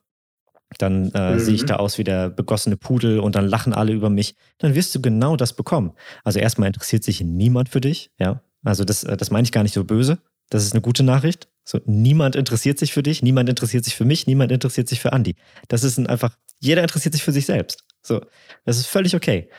dann 0.77 1.09
äh, 1.13 1.35
mhm. 1.35 1.39
sehe 1.39 1.55
ich 1.55 1.63
da 1.63 1.77
aus 1.77 1.97
wie 1.97 2.03
der 2.03 2.29
begossene 2.29 2.75
Pudel 2.75 3.19
und 3.19 3.35
dann 3.35 3.47
lachen 3.47 3.71
alle 3.71 3.93
über 3.93 4.09
mich, 4.09 4.35
dann 4.57 4.75
wirst 4.75 4.93
du 4.93 5.01
genau 5.01 5.37
das 5.37 5.55
bekommen. 5.55 5.93
Also 6.25 6.39
erstmal 6.39 6.67
interessiert 6.67 7.05
sich 7.05 7.21
niemand 7.21 7.69
für 7.69 7.79
dich, 7.79 8.11
ja. 8.19 8.41
Also 8.65 8.83
das, 8.83 9.05
äh, 9.05 9.15
das 9.15 9.31
meine 9.31 9.45
ich 9.45 9.53
gar 9.53 9.63
nicht 9.63 9.73
so 9.73 9.85
böse. 9.85 10.17
Das 10.49 10.65
ist 10.65 10.73
eine 10.73 10.81
gute 10.81 11.03
Nachricht. 11.03 11.47
So, 11.63 11.79
niemand 11.85 12.35
interessiert 12.35 12.77
sich 12.77 12.91
für 12.91 13.03
dich, 13.03 13.23
niemand 13.23 13.47
interessiert 13.47 13.85
sich 13.85 13.95
für 13.95 14.05
mich, 14.05 14.27
niemand 14.27 14.51
interessiert 14.51 14.89
sich 14.89 14.99
für 14.99 15.13
Andi. 15.13 15.35
Das 15.69 15.85
ist 15.85 15.97
ein 15.97 16.07
einfach, 16.07 16.35
jeder 16.59 16.81
interessiert 16.81 17.13
sich 17.13 17.23
für 17.23 17.31
sich 17.31 17.45
selbst. 17.45 17.84
So, 18.05 18.21
das 18.65 18.77
ist 18.77 18.87
völlig 18.87 19.15
okay. 19.15 19.49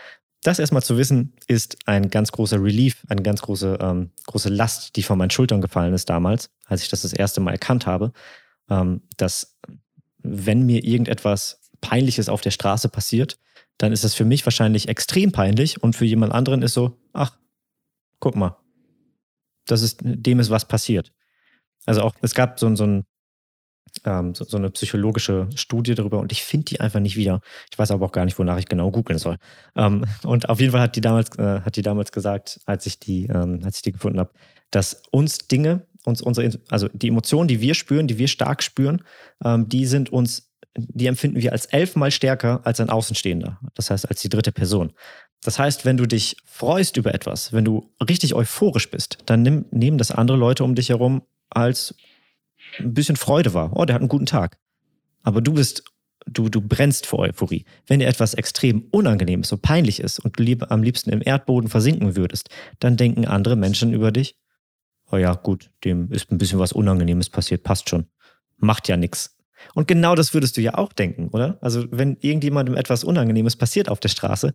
das 0.42 0.60
erstmal 0.60 0.82
zu 0.82 0.96
wissen, 0.96 1.34
ist 1.48 1.76
ein 1.86 2.08
ganz 2.08 2.30
großer 2.30 2.62
Relief, 2.62 3.04
eine 3.08 3.22
ganz 3.22 3.42
große, 3.42 3.78
ähm, 3.80 4.12
große 4.26 4.48
Last, 4.48 4.94
die 4.94 5.02
von 5.02 5.18
meinen 5.18 5.30
Schultern 5.30 5.60
gefallen 5.60 5.92
ist 5.92 6.08
damals, 6.08 6.50
als 6.66 6.82
ich 6.82 6.88
das 6.88 7.02
das 7.02 7.12
erste 7.12 7.40
Mal 7.40 7.52
erkannt 7.52 7.86
habe, 7.86 8.12
ähm, 8.70 9.02
dass 9.16 9.58
wenn 10.18 10.64
mir 10.64 10.84
irgendetwas 10.84 11.60
Peinliches 11.80 12.28
auf 12.28 12.42
der 12.42 12.52
Straße 12.52 12.88
passiert, 12.88 13.38
dann 13.78 13.92
ist 13.92 14.04
es 14.04 14.14
für 14.14 14.24
mich 14.24 14.46
wahrscheinlich 14.46 14.88
extrem 14.88 15.32
peinlich 15.32 15.82
und 15.82 15.96
für 15.96 16.04
jemand 16.04 16.32
anderen 16.32 16.62
ist 16.62 16.74
so, 16.74 16.96
ach, 17.12 17.36
guck 18.20 18.36
mal, 18.36 18.56
das 19.66 19.82
ist, 19.82 20.00
dem 20.02 20.38
ist 20.38 20.50
was 20.50 20.66
passiert. 20.66 21.12
Also 21.86 22.02
auch, 22.02 22.14
es 22.22 22.34
gab 22.34 22.60
so, 22.60 22.74
so 22.76 22.84
ein 22.84 23.04
ähm, 24.04 24.34
so, 24.34 24.44
so, 24.44 24.56
eine 24.56 24.70
psychologische 24.70 25.48
Studie 25.54 25.94
darüber 25.94 26.20
und 26.20 26.32
ich 26.32 26.42
finde 26.42 26.66
die 26.66 26.80
einfach 26.80 27.00
nicht 27.00 27.16
wieder. 27.16 27.40
Ich 27.70 27.78
weiß 27.78 27.90
aber 27.90 28.06
auch 28.06 28.12
gar 28.12 28.24
nicht, 28.24 28.38
wonach 28.38 28.58
ich 28.58 28.66
genau 28.66 28.90
googeln 28.90 29.18
soll. 29.18 29.36
Ähm, 29.76 30.04
und 30.24 30.48
auf 30.48 30.60
jeden 30.60 30.72
Fall 30.72 30.80
hat 30.80 30.96
die 30.96 31.00
damals, 31.00 31.36
äh, 31.38 31.60
hat 31.60 31.76
die 31.76 31.82
damals 31.82 32.12
gesagt, 32.12 32.60
als 32.66 32.86
ich 32.86 32.98
die, 32.98 33.26
ähm, 33.26 33.60
als 33.64 33.76
ich 33.76 33.82
die 33.82 33.92
gefunden 33.92 34.18
habe, 34.18 34.30
dass 34.70 35.02
uns 35.10 35.38
Dinge, 35.48 35.86
uns 36.04 36.20
unsere, 36.20 36.50
also 36.70 36.88
die 36.92 37.08
Emotionen, 37.08 37.48
die 37.48 37.60
wir 37.60 37.74
spüren, 37.74 38.06
die 38.06 38.18
wir 38.18 38.28
stark 38.28 38.62
spüren, 38.62 39.02
ähm, 39.44 39.68
die 39.68 39.86
sind 39.86 40.10
uns, 40.10 40.52
die 40.76 41.06
empfinden 41.06 41.40
wir 41.40 41.52
als 41.52 41.66
elfmal 41.66 42.10
stärker 42.10 42.60
als 42.64 42.80
ein 42.80 42.90
Außenstehender. 42.90 43.60
Das 43.74 43.90
heißt, 43.90 44.08
als 44.08 44.20
die 44.20 44.28
dritte 44.28 44.52
Person. 44.52 44.92
Das 45.42 45.58
heißt, 45.58 45.84
wenn 45.84 45.96
du 45.96 46.06
dich 46.06 46.36
freust 46.44 46.96
über 46.96 47.14
etwas, 47.14 47.52
wenn 47.52 47.64
du 47.64 47.92
richtig 48.08 48.34
euphorisch 48.34 48.90
bist, 48.90 49.18
dann 49.26 49.42
nimm, 49.42 49.66
nehmen 49.70 49.98
das 49.98 50.10
andere 50.10 50.36
Leute 50.36 50.64
um 50.64 50.74
dich 50.74 50.88
herum 50.88 51.22
als 51.50 51.94
ein 52.78 52.94
bisschen 52.94 53.16
Freude 53.16 53.54
war. 53.54 53.76
Oh, 53.76 53.84
der 53.84 53.94
hat 53.94 54.02
einen 54.02 54.08
guten 54.08 54.26
Tag. 54.26 54.58
Aber 55.22 55.40
du 55.40 55.54
bist, 55.54 55.84
du, 56.26 56.48
du 56.48 56.60
brennst 56.60 57.06
vor 57.06 57.20
Euphorie. 57.20 57.64
Wenn 57.86 58.00
dir 58.00 58.06
etwas 58.06 58.34
extrem 58.34 58.86
unangenehm 58.90 59.40
ist, 59.40 59.48
so 59.48 59.56
peinlich 59.56 60.00
ist 60.00 60.18
und 60.18 60.38
du 60.38 60.42
lieb, 60.42 60.70
am 60.70 60.82
liebsten 60.82 61.10
im 61.10 61.22
Erdboden 61.24 61.68
versinken 61.68 62.16
würdest, 62.16 62.50
dann 62.78 62.96
denken 62.96 63.26
andere 63.26 63.56
Menschen 63.56 63.92
über 63.92 64.12
dich, 64.12 64.36
oh 65.10 65.16
ja, 65.16 65.34
gut, 65.34 65.70
dem 65.84 66.10
ist 66.12 66.30
ein 66.30 66.38
bisschen 66.38 66.58
was 66.58 66.72
Unangenehmes 66.72 67.30
passiert, 67.30 67.62
passt 67.62 67.88
schon. 67.88 68.06
Macht 68.58 68.88
ja 68.88 68.96
nichts. 68.96 69.36
Und 69.74 69.88
genau 69.88 70.14
das 70.14 70.34
würdest 70.34 70.56
du 70.56 70.60
ja 70.60 70.74
auch 70.74 70.92
denken, 70.92 71.28
oder? 71.28 71.58
Also, 71.60 71.86
wenn 71.90 72.16
irgendjemandem 72.20 72.76
etwas 72.76 73.04
Unangenehmes 73.04 73.56
passiert 73.56 73.88
auf 73.88 74.00
der 74.00 74.08
Straße, 74.08 74.54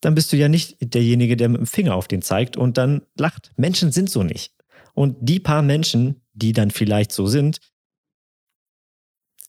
dann 0.00 0.14
bist 0.14 0.32
du 0.32 0.36
ja 0.36 0.48
nicht 0.48 0.76
derjenige, 0.80 1.36
der 1.36 1.48
mit 1.48 1.60
dem 1.60 1.66
Finger 1.66 1.94
auf 1.94 2.08
den 2.08 2.22
zeigt 2.22 2.56
und 2.56 2.78
dann 2.78 3.02
lacht. 3.18 3.52
Menschen 3.56 3.92
sind 3.92 4.10
so 4.10 4.22
nicht. 4.22 4.54
Und 4.94 5.16
die 5.20 5.40
paar 5.40 5.62
Menschen, 5.62 6.22
die 6.36 6.52
dann 6.52 6.70
vielleicht 6.70 7.12
so 7.12 7.26
sind, 7.26 7.58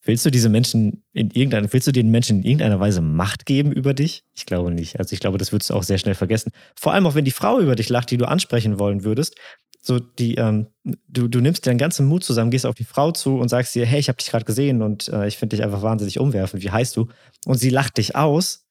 willst 0.03 0.25
du 0.25 0.31
diese 0.31 0.49
Menschen 0.49 1.03
in 1.13 1.29
irgendeiner, 1.31 1.71
willst 1.71 1.87
du 1.87 1.91
den 1.91 2.09
Menschen 2.09 2.37
in 2.37 2.43
irgendeiner 2.43 2.79
Weise 2.79 3.01
Macht 3.01 3.45
geben 3.45 3.71
über 3.71 3.93
dich? 3.93 4.23
Ich 4.33 4.45
glaube 4.45 4.71
nicht. 4.71 4.99
Also 4.99 5.13
ich 5.13 5.19
glaube, 5.19 5.37
das 5.37 5.51
würdest 5.51 5.69
du 5.69 5.73
auch 5.73 5.83
sehr 5.83 5.97
schnell 5.97 6.15
vergessen. 6.15 6.51
Vor 6.75 6.93
allem 6.93 7.05
auch, 7.05 7.15
wenn 7.15 7.25
die 7.25 7.31
Frau 7.31 7.59
über 7.59 7.75
dich 7.75 7.89
lacht, 7.89 8.09
die 8.09 8.17
du 8.17 8.27
ansprechen 8.27 8.79
wollen 8.79 9.03
würdest. 9.03 9.35
So 9.81 9.99
die, 9.99 10.35
ähm, 10.35 10.67
du, 11.07 11.27
du 11.27 11.39
nimmst 11.39 11.67
deinen 11.67 11.77
ganzen 11.77 12.07
Mut 12.07 12.23
zusammen, 12.23 12.51
gehst 12.51 12.65
auf 12.65 12.75
die 12.75 12.83
Frau 12.83 13.11
zu 13.11 13.37
und 13.37 13.49
sagst 13.49 13.75
ihr, 13.75 13.85
hey, 13.85 13.99
ich 13.99 14.07
habe 14.07 14.17
dich 14.17 14.29
gerade 14.29 14.45
gesehen 14.45 14.81
und 14.81 15.07
äh, 15.09 15.27
ich 15.27 15.37
finde 15.37 15.55
dich 15.55 15.63
einfach 15.63 15.81
wahnsinnig 15.81 16.19
umwerfend. 16.19 16.63
Wie 16.63 16.71
heißt 16.71 16.95
du? 16.95 17.07
Und 17.45 17.57
sie 17.57 17.69
lacht 17.69 17.97
dich 17.97 18.15
aus. 18.15 18.65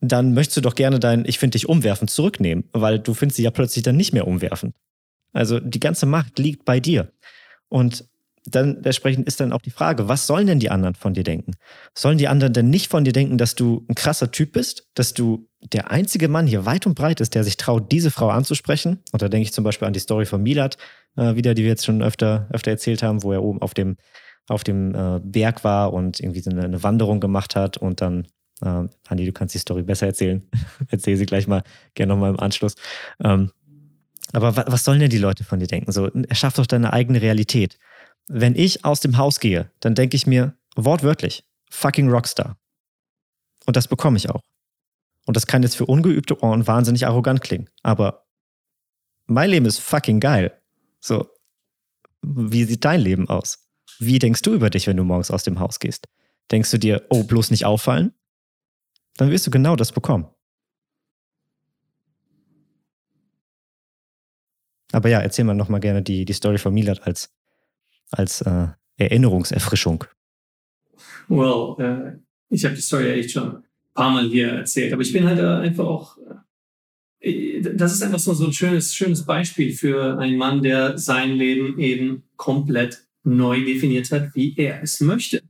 Dann 0.00 0.32
möchtest 0.32 0.58
du 0.58 0.60
doch 0.62 0.74
gerne 0.74 0.98
dein 0.98 1.26
Ich 1.26 1.38
finde 1.38 1.52
dich 1.52 1.68
umwerfend 1.68 2.10
zurücknehmen, 2.10 2.64
weil 2.72 2.98
du 2.98 3.12
findest 3.12 3.36
sie 3.36 3.42
ja 3.42 3.50
plötzlich 3.50 3.82
dann 3.82 3.96
nicht 3.96 4.14
mehr 4.14 4.26
umwerfend. 4.26 4.74
Also 5.32 5.60
die 5.60 5.80
ganze 5.80 6.06
Macht 6.06 6.38
liegt 6.38 6.64
bei 6.64 6.80
dir. 6.80 7.12
Und 7.68 8.04
dann 8.46 8.82
entsprechend 8.84 9.26
ist 9.26 9.40
dann 9.40 9.52
auch 9.52 9.60
die 9.60 9.70
Frage, 9.70 10.08
was 10.08 10.26
sollen 10.26 10.46
denn 10.46 10.60
die 10.60 10.70
anderen 10.70 10.94
von 10.94 11.14
dir 11.14 11.24
denken? 11.24 11.52
Sollen 11.94 12.18
die 12.18 12.28
anderen 12.28 12.52
denn 12.52 12.70
nicht 12.70 12.88
von 12.88 13.04
dir 13.04 13.12
denken, 13.12 13.38
dass 13.38 13.54
du 13.54 13.84
ein 13.88 13.94
krasser 13.94 14.30
Typ 14.30 14.52
bist, 14.52 14.88
dass 14.94 15.12
du 15.12 15.46
der 15.60 15.90
einzige 15.90 16.28
Mann 16.28 16.46
hier 16.46 16.64
weit 16.64 16.86
und 16.86 16.94
breit 16.94 17.20
ist, 17.20 17.34
der 17.34 17.44
sich 17.44 17.58
traut, 17.58 17.92
diese 17.92 18.10
Frau 18.10 18.30
anzusprechen? 18.30 19.00
Und 19.12 19.20
da 19.20 19.28
denke 19.28 19.42
ich 19.42 19.52
zum 19.52 19.64
Beispiel 19.64 19.86
an 19.86 19.92
die 19.92 20.00
Story 20.00 20.24
von 20.24 20.42
Milat, 20.42 20.78
äh, 21.16 21.34
wieder, 21.34 21.54
die 21.54 21.62
wir 21.62 21.70
jetzt 21.70 21.84
schon 21.84 22.02
öfter, 22.02 22.48
öfter 22.50 22.70
erzählt 22.70 23.02
haben, 23.02 23.22
wo 23.22 23.32
er 23.32 23.42
oben 23.42 23.60
auf 23.60 23.74
dem, 23.74 23.96
auf 24.48 24.64
dem 24.64 24.94
äh, 24.94 25.20
Berg 25.22 25.62
war 25.62 25.92
und 25.92 26.18
irgendwie 26.18 26.40
so 26.40 26.50
eine, 26.50 26.64
eine 26.64 26.82
Wanderung 26.82 27.20
gemacht 27.20 27.56
hat 27.56 27.76
und 27.76 28.00
dann 28.00 28.26
äh, 28.62 28.88
Andi, 29.08 29.26
du 29.26 29.32
kannst 29.32 29.54
die 29.54 29.58
Story 29.58 29.82
besser 29.82 30.06
erzählen. 30.06 30.46
Erzähl 30.88 31.16
sie 31.16 31.26
gleich 31.26 31.46
mal 31.46 31.62
gerne 31.94 32.12
nochmal 32.12 32.30
im 32.30 32.40
Anschluss. 32.40 32.74
Ähm, 33.22 33.50
aber 34.32 34.56
was 34.56 34.84
sollen 34.84 35.00
denn 35.00 35.10
die 35.10 35.18
Leute 35.18 35.44
von 35.44 35.60
dir 35.60 35.66
denken? 35.66 35.92
So, 35.92 36.08
erschaff 36.28 36.54
doch 36.54 36.66
deine 36.66 36.92
eigene 36.92 37.20
Realität. 37.20 37.78
Wenn 38.28 38.54
ich 38.54 38.84
aus 38.84 39.00
dem 39.00 39.16
Haus 39.16 39.40
gehe, 39.40 39.70
dann 39.80 39.94
denke 39.94 40.16
ich 40.16 40.26
mir 40.26 40.54
wortwörtlich, 40.76 41.44
fucking 41.70 42.08
Rockstar. 42.08 42.56
Und 43.66 43.76
das 43.76 43.88
bekomme 43.88 44.16
ich 44.16 44.30
auch. 44.30 44.42
Und 45.26 45.36
das 45.36 45.46
kann 45.46 45.62
jetzt 45.62 45.76
für 45.76 45.86
ungeübte 45.86 46.42
Ohren 46.42 46.66
wahnsinnig 46.66 47.06
arrogant 47.06 47.40
klingen. 47.40 47.68
Aber 47.82 48.26
mein 49.26 49.50
Leben 49.50 49.66
ist 49.66 49.78
fucking 49.78 50.20
geil. 50.20 50.52
So, 51.00 51.28
wie 52.22 52.64
sieht 52.64 52.84
dein 52.84 53.00
Leben 53.00 53.28
aus? 53.28 53.66
Wie 53.98 54.18
denkst 54.18 54.42
du 54.42 54.54
über 54.54 54.70
dich, 54.70 54.86
wenn 54.86 54.96
du 54.96 55.04
morgens 55.04 55.30
aus 55.30 55.44
dem 55.44 55.58
Haus 55.58 55.78
gehst? 55.78 56.08
Denkst 56.50 56.70
du 56.70 56.78
dir, 56.78 57.06
oh, 57.10 57.24
bloß 57.24 57.50
nicht 57.50 57.64
auffallen? 57.64 58.12
Dann 59.16 59.30
wirst 59.30 59.46
du 59.46 59.50
genau 59.50 59.76
das 59.76 59.92
bekommen. 59.92 60.28
Aber 64.92 65.08
ja, 65.08 65.20
erzähl 65.20 65.44
mal 65.44 65.54
nochmal 65.54 65.80
gerne 65.80 66.02
die, 66.02 66.24
die 66.24 66.32
Story 66.32 66.58
von 66.58 66.74
Milat 66.74 67.06
als, 67.06 67.32
als 68.10 68.40
äh, 68.42 68.68
Erinnerungserfrischung. 68.96 70.04
Well, 71.28 71.76
äh, 71.78 72.18
ich 72.48 72.64
habe 72.64 72.74
die 72.74 72.80
Story 72.80 73.08
ja 73.08 73.14
echt 73.14 73.30
schon 73.30 73.56
ein 73.56 73.62
paar 73.94 74.10
Mal 74.10 74.28
hier 74.28 74.48
erzählt, 74.48 74.92
aber 74.92 75.02
ich 75.02 75.12
bin 75.12 75.26
halt 75.26 75.38
äh, 75.38 75.66
einfach 75.66 75.86
auch, 75.86 76.18
äh, 77.20 77.60
das 77.60 77.92
ist 77.92 78.02
einfach 78.02 78.18
so, 78.18 78.34
so 78.34 78.46
ein 78.46 78.52
schönes, 78.52 78.94
schönes 78.94 79.24
Beispiel 79.24 79.72
für 79.72 80.18
einen 80.18 80.36
Mann, 80.36 80.62
der 80.62 80.98
sein 80.98 81.32
Leben 81.32 81.78
eben 81.78 82.24
komplett 82.36 83.06
neu 83.22 83.64
definiert 83.64 84.10
hat, 84.10 84.34
wie 84.34 84.56
er 84.56 84.82
es 84.82 85.00
möchte. 85.00 85.42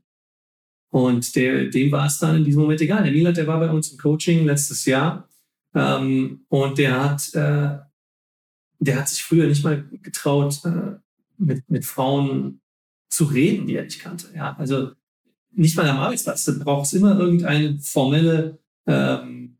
Und 0.90 1.36
der, 1.36 1.66
dem 1.66 1.92
war 1.92 2.06
es 2.06 2.18
dann 2.18 2.36
in 2.36 2.44
diesem 2.44 2.62
Moment 2.62 2.80
egal. 2.80 3.04
Der 3.04 3.12
Milat, 3.12 3.36
der 3.36 3.46
war 3.46 3.60
bei 3.60 3.70
uns 3.70 3.92
im 3.92 3.98
Coaching 3.98 4.44
letztes 4.44 4.84
Jahr 4.84 5.28
ähm, 5.74 6.44
und 6.48 6.78
der 6.78 7.04
hat 7.04 7.32
äh, 7.34 7.78
der 8.80 8.98
hat 8.98 9.08
sich 9.08 9.22
früher 9.22 9.46
nicht 9.46 9.62
mal 9.62 9.84
getraut, 10.02 10.60
äh, 10.64 10.96
mit, 11.38 11.70
mit 11.70 11.84
Frauen 11.84 12.60
zu 13.08 13.24
reden, 13.24 13.66
die 13.66 13.76
er 13.76 13.84
nicht 13.84 14.00
kannte. 14.00 14.28
Ja, 14.34 14.56
also 14.58 14.90
nicht 15.52 15.76
mal 15.76 15.88
am 15.88 15.98
Arbeitsplatz. 15.98 16.44
Da 16.44 16.52
braucht 16.52 16.86
es 16.86 16.92
immer 16.92 17.18
irgendeine 17.18 17.78
formelle, 17.78 18.58
ähm, 18.86 19.58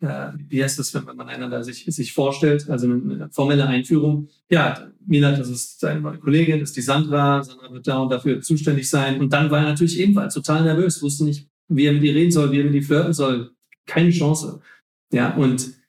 äh, 0.00 0.32
wie 0.48 0.62
heißt 0.62 0.78
das, 0.78 0.92
wenn 0.94 1.04
man 1.04 1.28
einander 1.28 1.62
sich, 1.62 1.84
sich 1.86 2.12
vorstellt, 2.12 2.68
also 2.68 2.86
eine 2.86 3.30
formelle 3.30 3.66
Einführung. 3.66 4.28
Ja, 4.50 4.90
Milat, 5.06 5.38
das 5.38 5.48
ist 5.48 5.80
seine 5.80 6.02
Kollegin, 6.18 6.60
das 6.60 6.70
ist 6.70 6.76
die 6.76 6.82
Sandra. 6.82 7.42
Sandra 7.42 7.72
wird 7.72 7.86
da 7.86 7.98
und 8.00 8.10
dafür 8.10 8.40
zuständig 8.40 8.88
sein. 8.90 9.20
Und 9.20 9.32
dann 9.32 9.50
war 9.50 9.60
er 9.60 9.70
natürlich 9.70 9.98
ebenfalls 9.98 10.34
total 10.34 10.64
nervös, 10.64 11.02
wusste 11.02 11.24
nicht, 11.24 11.48
wie 11.68 11.86
er 11.86 11.92
mit 11.92 12.02
ihr 12.02 12.14
reden 12.14 12.32
soll, 12.32 12.50
wie 12.52 12.60
er 12.60 12.64
mit 12.64 12.74
ihr 12.74 12.82
flirten 12.82 13.12
soll. 13.12 13.52
Keine 13.86 14.10
Chance. 14.10 14.60
Ja, 15.12 15.34
und 15.34 15.81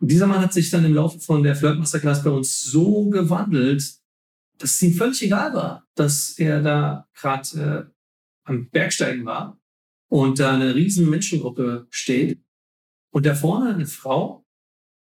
dieser 0.00 0.26
Mann 0.26 0.40
hat 0.40 0.52
sich 0.52 0.70
dann 0.70 0.84
im 0.84 0.94
Laufe 0.94 1.18
von 1.20 1.42
der 1.42 1.56
Flirt 1.56 1.78
Masterclass 1.78 2.22
bei 2.22 2.30
uns 2.30 2.62
so 2.64 3.08
gewandelt, 3.08 3.98
dass 4.58 4.74
es 4.74 4.82
ihm 4.82 4.94
völlig 4.94 5.22
egal 5.22 5.54
war, 5.54 5.86
dass 5.94 6.38
er 6.38 6.62
da 6.62 7.08
gerade 7.14 7.88
äh, 7.88 7.92
am 8.44 8.68
Bergsteigen 8.70 9.24
war 9.24 9.60
und 10.08 10.38
da 10.38 10.54
eine 10.54 10.74
riesen 10.74 11.08
Menschengruppe 11.08 11.86
steht 11.90 12.42
und 13.10 13.26
da 13.26 13.34
vorne 13.34 13.74
eine 13.74 13.86
Frau 13.86 14.46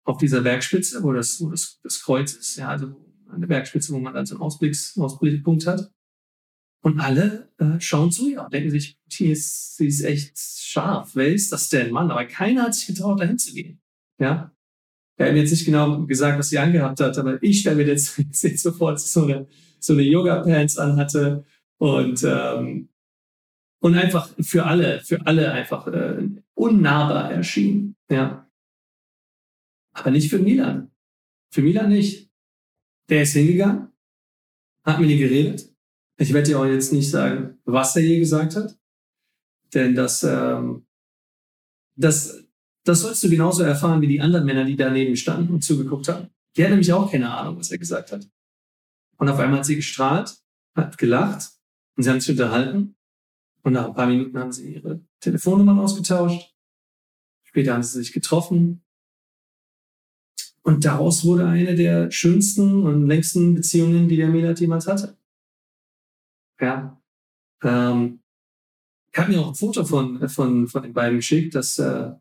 auf 0.04 0.18
dieser 0.18 0.40
Bergspitze, 0.40 1.02
wo 1.02 1.12
das, 1.12 1.40
wo 1.40 1.50
das, 1.50 1.80
das 1.82 2.02
Kreuz 2.02 2.32
ist, 2.32 2.56
ja, 2.56 2.68
also 2.68 2.94
eine 3.30 3.46
Bergspitze, 3.46 3.92
wo 3.92 3.98
man 3.98 4.14
dann 4.14 4.26
so 4.26 4.34
einen 4.34 4.42
Ausblicks, 4.42 4.96
Ausblickpunkt 4.98 5.66
hat. 5.66 5.92
Und 6.80 7.00
alle 7.00 7.52
äh, 7.58 7.80
schauen 7.80 8.10
zu 8.10 8.30
ihr 8.30 8.42
und 8.42 8.52
denken 8.52 8.70
sich, 8.70 8.98
die 9.06 9.30
ist, 9.32 9.78
die 9.78 9.88
ist 9.88 10.00
echt 10.02 10.38
scharf. 10.38 11.14
Wer 11.14 11.34
ist 11.34 11.52
das 11.52 11.68
denn, 11.68 11.90
Mann? 11.90 12.10
Aber 12.10 12.24
keiner 12.24 12.62
hat 12.62 12.74
sich 12.74 12.86
getraut, 12.86 13.20
dahin 13.20 13.36
zu 13.36 13.52
gehen. 13.52 13.82
Ja, 14.18 14.56
er 15.18 15.26
hat 15.26 15.34
mir 15.34 15.40
jetzt 15.40 15.50
nicht 15.50 15.64
genau 15.64 16.06
gesagt, 16.06 16.38
was 16.38 16.48
sie 16.48 16.58
angehabt 16.58 17.00
hat, 17.00 17.18
aber 17.18 17.42
ich 17.42 17.60
stelle 17.60 17.76
mir 17.76 17.86
jetzt, 17.86 18.16
jetzt 18.42 18.62
sofort 18.62 19.00
so 19.00 19.24
eine, 19.24 19.46
so 19.80 19.92
eine 19.92 20.02
Yoga-Pants 20.02 20.78
anhatte 20.78 21.44
und, 21.78 22.24
ähm, 22.24 22.88
und 23.80 23.94
einfach 23.96 24.30
für 24.40 24.64
alle, 24.64 25.00
für 25.00 25.26
alle 25.26 25.52
einfach 25.52 25.88
äh, 25.88 26.28
unnahbar 26.54 27.32
erschien. 27.32 27.96
Ja. 28.08 28.48
Aber 29.92 30.10
nicht 30.12 30.30
für 30.30 30.38
Milan. 30.38 30.92
Für 31.52 31.62
Milan 31.62 31.90
nicht. 31.90 32.30
Der 33.08 33.22
ist 33.22 33.32
hingegangen, 33.32 33.88
hat 34.84 35.00
mit 35.00 35.10
ihr 35.10 35.18
geredet. 35.18 35.74
Ich 36.16 36.32
werde 36.32 36.48
dir 36.48 36.60
auch 36.60 36.66
jetzt 36.66 36.92
nicht 36.92 37.10
sagen, 37.10 37.58
was 37.64 37.96
er 37.96 38.02
je 38.02 38.18
gesagt 38.18 38.54
hat, 38.54 38.78
denn 39.72 39.94
das, 39.94 40.22
ähm, 40.22 40.86
das 41.96 42.47
das 42.88 43.00
sollst 43.02 43.22
du 43.22 43.28
genauso 43.28 43.62
erfahren 43.64 44.00
wie 44.00 44.06
die 44.06 44.20
anderen 44.22 44.46
Männer, 44.46 44.64
die 44.64 44.74
daneben 44.74 45.14
standen 45.14 45.52
und 45.52 45.62
zugeguckt 45.62 46.08
haben. 46.08 46.28
Die 46.56 46.64
hat 46.64 46.70
nämlich 46.70 46.90
auch 46.90 47.10
keine 47.10 47.30
Ahnung, 47.30 47.58
was 47.58 47.70
er 47.70 47.76
gesagt 47.76 48.12
hat. 48.12 48.26
Und 49.18 49.28
auf 49.28 49.38
einmal 49.38 49.58
hat 49.58 49.66
sie 49.66 49.76
gestrahlt, 49.76 50.38
hat 50.74 50.96
gelacht 50.96 51.50
und 51.96 52.04
sie 52.04 52.10
haben 52.10 52.20
sich 52.20 52.30
unterhalten. 52.30 52.96
Und 53.62 53.74
nach 53.74 53.88
ein 53.88 53.94
paar 53.94 54.06
Minuten 54.06 54.38
haben 54.38 54.52
sie 54.52 54.76
ihre 54.76 55.02
Telefonnummern 55.20 55.78
ausgetauscht. 55.78 56.54
Später 57.42 57.74
haben 57.74 57.82
sie 57.82 57.98
sich 57.98 58.12
getroffen. 58.12 58.82
Und 60.62 60.86
daraus 60.86 61.26
wurde 61.26 61.46
eine 61.46 61.74
der 61.74 62.10
schönsten 62.10 62.84
und 62.84 63.06
längsten 63.06 63.54
Beziehungen, 63.54 64.08
die 64.08 64.16
der 64.16 64.28
Melat 64.28 64.60
jemals 64.60 64.86
hatte. 64.86 65.18
Ja. 66.58 66.98
Ähm, 67.62 68.20
ich 69.12 69.18
habe 69.18 69.32
mir 69.32 69.40
auch 69.40 69.48
ein 69.48 69.54
Foto 69.54 69.84
von, 69.84 70.26
von, 70.30 70.68
von 70.68 70.82
den 70.82 70.94
beiden 70.94 71.18
geschickt. 71.18 71.54
Das, 71.54 71.78
äh, 71.78 72.12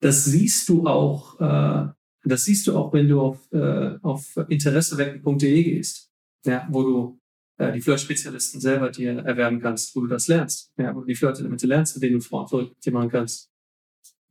das 0.00 0.24
siehst 0.24 0.68
du 0.68 0.86
auch, 0.86 1.38
äh, 1.40 1.88
das 2.24 2.44
siehst 2.44 2.66
du 2.66 2.76
auch, 2.76 2.92
wenn 2.92 3.08
du 3.08 3.20
auf, 3.20 3.52
äh, 3.52 3.98
auf 4.02 4.36
interessewecken.de 4.48 5.62
gehst, 5.62 6.10
ja, 6.44 6.66
wo 6.70 6.82
du 6.82 7.20
äh, 7.58 7.72
die 7.72 7.80
Flirt-Spezialisten 7.80 8.60
selber 8.60 8.90
dir 8.90 9.18
erwerben 9.18 9.60
kannst, 9.60 9.94
wo 9.94 10.00
du 10.00 10.06
das 10.06 10.28
lernst, 10.28 10.72
ja, 10.78 10.94
wo 10.94 11.00
du 11.00 11.06
die 11.06 11.14
Flirt-Elemente 11.14 11.66
lernst, 11.66 11.96
mit 11.96 12.02
denen 12.02 12.18
du 12.18 12.24
Frauen 12.24 12.48
verrückt 12.48 12.86
machen 12.90 13.10
kannst. 13.10 13.50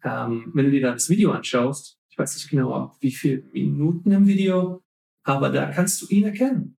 Ähm, 0.04 0.52
wenn 0.54 0.66
du 0.66 0.72
dir 0.72 0.82
da 0.82 0.92
das 0.94 1.10
Video 1.10 1.32
anschaust, 1.32 2.00
ich 2.10 2.18
weiß 2.18 2.36
nicht 2.36 2.50
genau, 2.50 2.96
wie 3.00 3.12
viele 3.12 3.44
Minuten 3.54 4.12
im 4.12 4.28
Video, 4.28 4.82
aber 5.24 5.50
da 5.50 5.72
kannst 5.72 6.02
du 6.02 6.08
ihn 6.08 6.26
erkennen. 6.26 6.78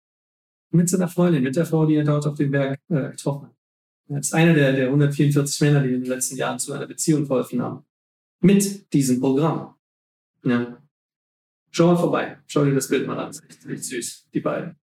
Mit 0.71 0.89
seiner 0.89 1.07
Freundin, 1.07 1.43
mit 1.43 1.55
der 1.55 1.65
Frau, 1.65 1.85
die 1.85 1.95
er 1.95 2.03
dort 2.03 2.25
auf 2.25 2.35
dem 2.35 2.51
Berg 2.51 2.79
äh, 2.89 3.11
getroffen 3.11 3.47
hat. 3.47 3.55
Er 4.09 4.19
ist 4.19 4.33
einer 4.33 4.53
der, 4.53 4.73
der 4.73 4.87
144 4.87 5.61
Männer, 5.61 5.83
die 5.83 5.93
in 5.93 6.01
den 6.01 6.09
letzten 6.09 6.35
Jahren 6.35 6.59
zu 6.59 6.73
einer 6.73 6.87
Beziehung 6.87 7.25
verholfen 7.25 7.61
haben. 7.61 7.85
Mit 8.41 8.91
diesem 8.93 9.19
Programm. 9.19 9.75
Ja. 10.43 10.81
Schau 11.71 11.87
mal 11.87 11.97
vorbei. 11.97 12.41
Schau 12.47 12.65
dir 12.65 12.73
das 12.73 12.89
Bild 12.89 13.07
mal 13.07 13.17
an. 13.17 13.27
Das 13.27 13.65
echt, 13.65 13.83
süß, 13.83 14.29
die 14.33 14.39
beiden. 14.41 14.77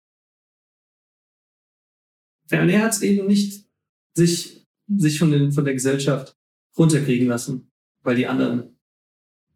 Ja, 2.50 2.62
und 2.62 2.68
er 2.68 2.82
hat 2.82 3.00
eben 3.00 3.26
nicht 3.26 3.66
sich, 4.14 4.66
sich 4.88 5.18
von, 5.18 5.30
den, 5.30 5.52
von 5.52 5.64
der 5.64 5.74
Gesellschaft 5.74 6.36
runterkriegen 6.76 7.28
lassen, 7.28 7.70
weil 8.02 8.16
die 8.16 8.26
anderen 8.26 8.78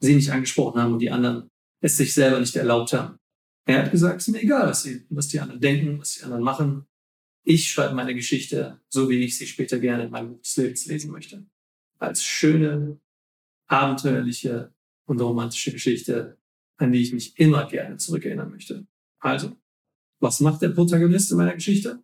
sie 0.00 0.14
nicht 0.14 0.30
angesprochen 0.30 0.80
haben 0.80 0.94
und 0.94 1.00
die 1.00 1.10
anderen 1.10 1.50
es 1.80 1.96
sich 1.96 2.14
selber 2.14 2.40
nicht 2.40 2.56
erlaubt 2.56 2.92
haben. 2.92 3.18
Er 3.66 3.84
hat 3.84 3.90
gesagt, 3.90 4.20
es 4.20 4.28
ist 4.28 4.32
mir 4.32 4.42
egal, 4.42 4.68
was, 4.68 4.84
sie, 4.84 5.04
was 5.10 5.28
die 5.28 5.40
anderen 5.40 5.60
denken, 5.60 5.98
was 5.98 6.14
die 6.14 6.22
anderen 6.22 6.42
machen. 6.42 6.86
Ich 7.44 7.70
schreibe 7.70 7.94
meine 7.94 8.14
Geschichte, 8.14 8.80
so 8.88 9.10
wie 9.10 9.22
ich 9.22 9.36
sie 9.36 9.46
später 9.46 9.78
gerne 9.78 10.04
in 10.04 10.10
meinem 10.10 10.32
Buch 10.32 10.40
des 10.40 10.56
Lebens 10.56 10.86
lesen 10.86 11.10
möchte. 11.10 11.46
Als 11.98 12.22
schöne, 12.22 13.00
abenteuerliche 13.68 14.74
und 15.06 15.20
romantische 15.20 15.72
Geschichte, 15.72 16.38
an 16.76 16.92
die 16.92 17.02
ich 17.02 17.12
mich 17.12 17.38
immer 17.38 17.66
gerne 17.66 17.96
zurückerinnern 17.96 18.50
möchte. 18.50 18.86
Also, 19.20 19.56
was 20.20 20.40
macht 20.40 20.62
der 20.62 20.70
Protagonist 20.70 21.30
in 21.30 21.38
meiner 21.38 21.54
Geschichte? 21.54 22.02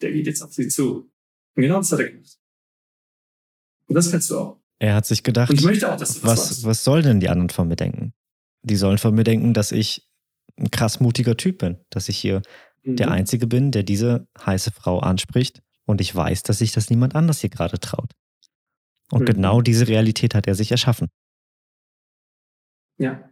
Der 0.00 0.12
geht 0.12 0.26
jetzt 0.26 0.42
auf 0.42 0.52
sie 0.52 0.68
zu. 0.68 1.10
Und 1.56 1.62
genau 1.62 1.78
das 1.78 1.90
hat 1.90 2.00
er 2.00 2.10
gemacht. 2.10 2.38
Und 3.86 3.94
das 3.94 4.10
kannst 4.10 4.30
du 4.30 4.38
auch. 4.38 4.60
Er 4.78 4.94
hat 4.94 5.06
sich 5.06 5.24
gedacht, 5.24 5.50
und 5.50 5.58
ich 5.58 5.64
möchte 5.64 5.92
auch, 5.92 5.96
dass 5.96 6.20
du 6.20 6.26
was, 6.26 6.50
was, 6.50 6.64
was 6.64 6.84
soll 6.84 7.02
denn 7.02 7.18
die 7.18 7.28
anderen 7.28 7.50
von 7.50 7.66
mir 7.66 7.76
denken? 7.76 8.12
Die 8.62 8.76
sollen 8.76 8.98
von 8.98 9.14
mir 9.14 9.24
denken, 9.24 9.54
dass 9.54 9.72
ich 9.72 10.08
ein 10.56 10.70
krass 10.70 11.00
mutiger 11.00 11.36
Typ 11.36 11.58
bin, 11.58 11.78
dass 11.90 12.08
ich 12.08 12.18
hier 12.18 12.42
mhm. 12.84 12.96
der 12.96 13.10
Einzige 13.10 13.46
bin, 13.46 13.72
der 13.72 13.82
diese 13.82 14.28
heiße 14.44 14.70
Frau 14.70 15.00
anspricht 15.00 15.62
und 15.84 16.00
ich 16.00 16.14
weiß, 16.14 16.44
dass 16.44 16.58
sich 16.58 16.72
das 16.72 16.90
niemand 16.90 17.14
anders 17.14 17.40
hier 17.40 17.50
gerade 17.50 17.80
traut. 17.80 18.12
Und 19.10 19.22
mhm. 19.22 19.26
genau 19.26 19.60
diese 19.60 19.88
Realität 19.88 20.34
hat 20.34 20.46
er 20.46 20.54
sich 20.54 20.70
erschaffen. 20.70 21.08
Ja. 22.98 23.30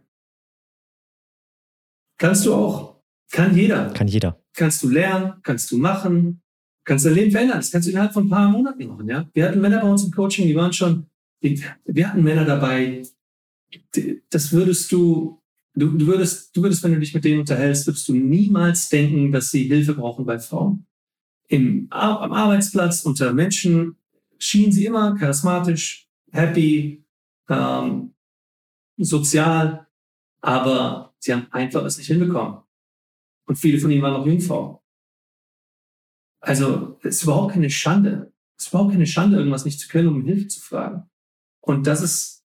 Kannst 2.17 2.45
du 2.45 2.53
auch. 2.53 3.01
Kann 3.31 3.55
jeder. 3.55 3.91
Kann 3.91 4.07
jeder. 4.07 4.41
Kannst 4.53 4.81
du 4.81 4.89
lernen, 4.89 5.33
kannst 5.43 5.69
du 5.71 5.77
machen, 5.77 6.41
kannst 6.85 7.05
dein 7.05 7.13
Leben 7.13 7.31
verändern. 7.31 7.57
Das 7.57 7.69
kannst 7.69 7.87
du 7.87 7.91
innerhalb 7.91 8.13
von 8.13 8.25
ein 8.25 8.29
paar 8.29 8.49
Monaten 8.49 8.87
machen. 8.87 9.07
Ja? 9.07 9.29
Wir 9.33 9.47
hatten 9.47 9.61
Männer 9.61 9.81
bei 9.81 9.89
uns 9.89 10.03
im 10.03 10.11
Coaching, 10.11 10.47
die 10.47 10.55
waren 10.55 10.73
schon 10.73 11.07
wir 11.41 12.09
hatten 12.09 12.23
Männer 12.23 12.45
dabei, 12.45 13.03
das 14.29 14.51
würdest 14.51 14.91
du, 14.91 15.41
du, 15.75 15.91
du 15.97 16.07
würdest, 16.07 16.55
du 16.55 16.63
würdest, 16.63 16.83
wenn 16.83 16.93
du 16.93 16.99
dich 16.99 17.13
mit 17.13 17.25
denen 17.25 17.41
unterhältst, 17.41 17.85
würdest 17.87 18.07
du 18.07 18.13
niemals 18.13 18.89
denken, 18.89 19.31
dass 19.31 19.51
sie 19.51 19.63
Hilfe 19.63 19.93
brauchen 19.93 20.25
bei 20.25 20.39
Frauen. 20.39 20.85
Im, 21.49 21.87
am 21.91 22.33
Arbeitsplatz 22.33 23.03
unter 23.05 23.33
Menschen 23.33 23.97
schienen 24.39 24.71
sie 24.71 24.85
immer 24.85 25.15
charismatisch, 25.15 26.09
happy, 26.31 27.05
ähm, 27.49 28.13
sozial, 28.97 29.87
aber 30.41 31.15
sie 31.19 31.33
haben 31.33 31.47
einfach 31.51 31.83
es 31.85 31.97
nicht 31.97 32.07
hinbekommen. 32.07 32.61
Und 33.45 33.57
viele 33.57 33.79
von 33.79 33.91
ihnen 33.91 34.01
waren 34.01 34.13
noch 34.13 34.25
Jungfrau. 34.25 34.83
Also 36.39 36.99
es 37.03 37.17
ist 37.17 37.23
überhaupt 37.23 37.53
keine 37.53 37.69
Schande. 37.69 38.33
Es 38.57 38.65
ist 38.65 38.69
überhaupt 38.69 38.91
keine 38.91 39.07
Schande, 39.07 39.37
irgendwas 39.37 39.65
nicht 39.65 39.79
zu 39.79 39.87
können, 39.87 40.07
um 40.07 40.25
Hilfe 40.25 40.47
zu 40.47 40.59
fragen. 40.59 41.09
Und 41.61 41.87
das 41.87 42.01
ist 42.01 42.45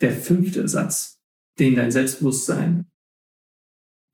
der 0.00 0.12
fünfte 0.12 0.66
Satz, 0.68 1.20
den 1.58 1.76
dein 1.76 1.90
Selbstbewusstsein, 1.90 2.90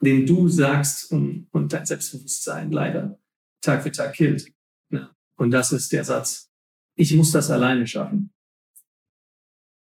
den 0.01 0.27
du 0.27 0.49
sagst 0.49 1.11
und, 1.13 1.49
und 1.53 1.73
dein 1.73 1.87
Selbstbewusstsein 1.87 2.71
leider 2.71 3.19
Tag 3.61 3.83
für 3.83 3.93
Tag 3.93 4.15
killt. 4.15 4.53
Und 5.37 5.51
das 5.53 5.73
ist 5.73 5.93
der 5.93 6.05
Satz, 6.05 6.50
ich 7.01 7.15
muss 7.15 7.33
das 7.33 7.51
alleine 7.51 7.87
schaffen. 7.87 8.31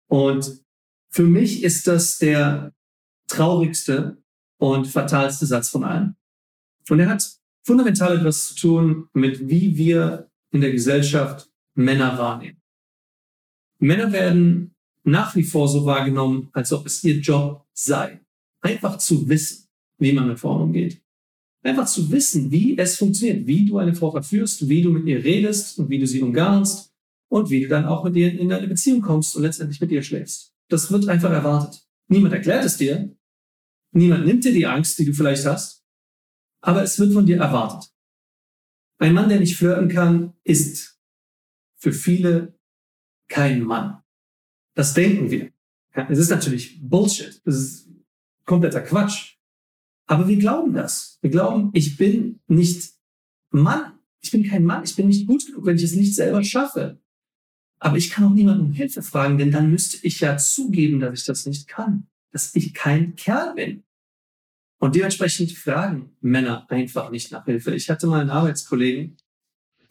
Und 0.08 0.64
für 1.10 1.24
mich 1.24 1.64
ist 1.64 1.86
das 1.86 2.18
der 2.18 2.74
traurigste 3.28 4.18
und 4.58 4.88
fatalste 4.88 5.46
Satz 5.46 5.70
von 5.70 5.84
allen. 5.84 6.16
Und 6.90 7.00
er 7.00 7.10
hat 7.10 7.40
fundamental 7.64 8.18
etwas 8.18 8.48
zu 8.48 8.56
tun 8.56 9.10
mit, 9.14 9.48
wie 9.48 9.78
wir 9.78 10.32
in 10.52 10.62
der 10.62 10.72
Gesellschaft 10.72 11.48
Männer 11.76 12.18
wahrnehmen. 12.18 12.60
Männer 13.78 14.12
werden 14.12 14.74
nach 15.04 15.36
wie 15.36 15.44
vor 15.44 15.68
so 15.68 15.86
wahrgenommen, 15.86 16.50
als 16.54 16.74
ob 16.74 16.88
es 16.88 17.04
ihr 17.04 17.20
Job 17.20 17.68
sei. 17.74 18.20
Einfach 18.62 18.98
zu 18.98 19.30
wissen, 19.30 19.68
wie 20.00 20.14
man 20.14 20.28
mit 20.28 20.40
Frauen 20.40 20.64
umgeht. 20.64 21.02
Einfach 21.62 21.86
zu 21.86 22.10
wissen, 22.12 22.52
wie 22.52 22.76
es 22.78 22.98
funktioniert, 22.98 23.46
wie 23.46 23.66
du 23.66 23.78
eine 23.78 23.94
Frau 23.94 24.12
verführst, 24.12 24.68
wie 24.70 24.82
du 24.82 24.90
mit 24.90 25.06
ihr 25.06 25.24
redest 25.24 25.78
und 25.78 25.90
wie 25.90 26.00
du 26.00 26.08
sie 26.08 26.22
umgarnst 26.22 26.95
und 27.30 27.50
wie 27.50 27.62
du 27.62 27.68
dann 27.68 27.86
auch 27.86 28.04
mit 28.04 28.16
ihr 28.16 28.32
in 28.32 28.52
eine 28.52 28.68
Beziehung 28.68 29.02
kommst 29.02 29.36
und 29.36 29.44
letztendlich 29.44 29.82
mit 29.82 29.92
ihr 29.92 30.04
schläfst. 30.04 30.54
Das 30.70 30.92
wird 30.92 31.08
einfach 31.08 31.32
erwartet. 31.32 31.86
Niemand 32.08 32.34
erklärt 32.34 32.66
es 32.66 32.78
dir. 32.78 33.16
Niemand 33.92 34.26
nimmt 34.26 34.44
dir 34.44 34.54
die 34.54 34.66
Angst, 34.66 34.98
die 35.00 35.06
du 35.06 35.14
vielleicht 35.14 35.46
hast. 35.46 35.84
Aber 36.62 36.84
es 36.84 37.00
wird 37.00 37.14
von 37.14 37.26
dir 37.26 37.38
erwartet. 37.38 37.92
Ein 38.98 39.14
Mann, 39.14 39.30
der 39.30 39.40
nicht 39.40 39.58
flirten 39.58 39.90
kann, 39.90 40.34
ist 40.44 41.00
für 41.78 41.92
viele 41.92 42.58
kein 43.28 43.64
Mann. 43.64 44.02
Das 44.74 44.94
denken 44.94 45.32
wir. 45.32 45.52
Es 46.10 46.20
ist 46.20 46.30
natürlich 46.30 46.80
Bullshit. 46.82 47.42
Es 47.46 47.56
ist 47.56 47.90
kompletter 48.46 48.82
Quatsch. 48.82 49.38
Aber 50.08 50.28
wir 50.28 50.38
glauben 50.38 50.74
das. 50.74 51.18
Wir 51.22 51.30
glauben, 51.30 51.72
ich 51.74 51.98
bin 51.98 52.40
nicht 52.48 52.94
Mann. 53.50 54.00
Ich 54.22 54.32
bin 54.32 54.44
kein 54.44 54.66
Mann. 54.66 54.84
Ich 54.84 54.96
bin 54.96 55.08
nicht 55.08 55.28
gut 55.28 55.46
genug, 55.46 55.66
wenn 55.66 55.78
ich 55.78 55.84
es 55.84 55.96
nicht 55.96 56.16
selber 56.16 56.44
schaffe. 56.44 57.00
Aber 57.86 57.98
ich 57.98 58.10
kann 58.10 58.26
auch 58.26 58.32
niemanden 58.32 58.66
um 58.66 58.72
Hilfe 58.72 59.04
fragen, 59.04 59.38
denn 59.38 59.52
dann 59.52 59.70
müsste 59.70 60.00
ich 60.08 60.20
ja 60.20 60.38
zugeben, 60.38 61.00
dass 61.00 61.20
ich 61.20 61.26
das 61.26 61.46
nicht 61.46 61.68
kann. 61.68 62.08
Dass 62.32 62.56
ich 62.56 62.74
kein 62.74 63.16
Kerl 63.16 63.54
bin. 63.54 63.84
Und 64.80 64.96
dementsprechend 64.96 65.52
fragen 65.52 66.18
Männer 66.20 66.66
einfach 66.72 67.12
nicht 67.12 67.32
nach 67.32 67.46
Hilfe. 67.46 67.76
Ich 67.76 67.88
hatte 67.92 68.08
mal 68.08 68.22
einen 68.22 68.32
Arbeitskollegen, 68.32 69.18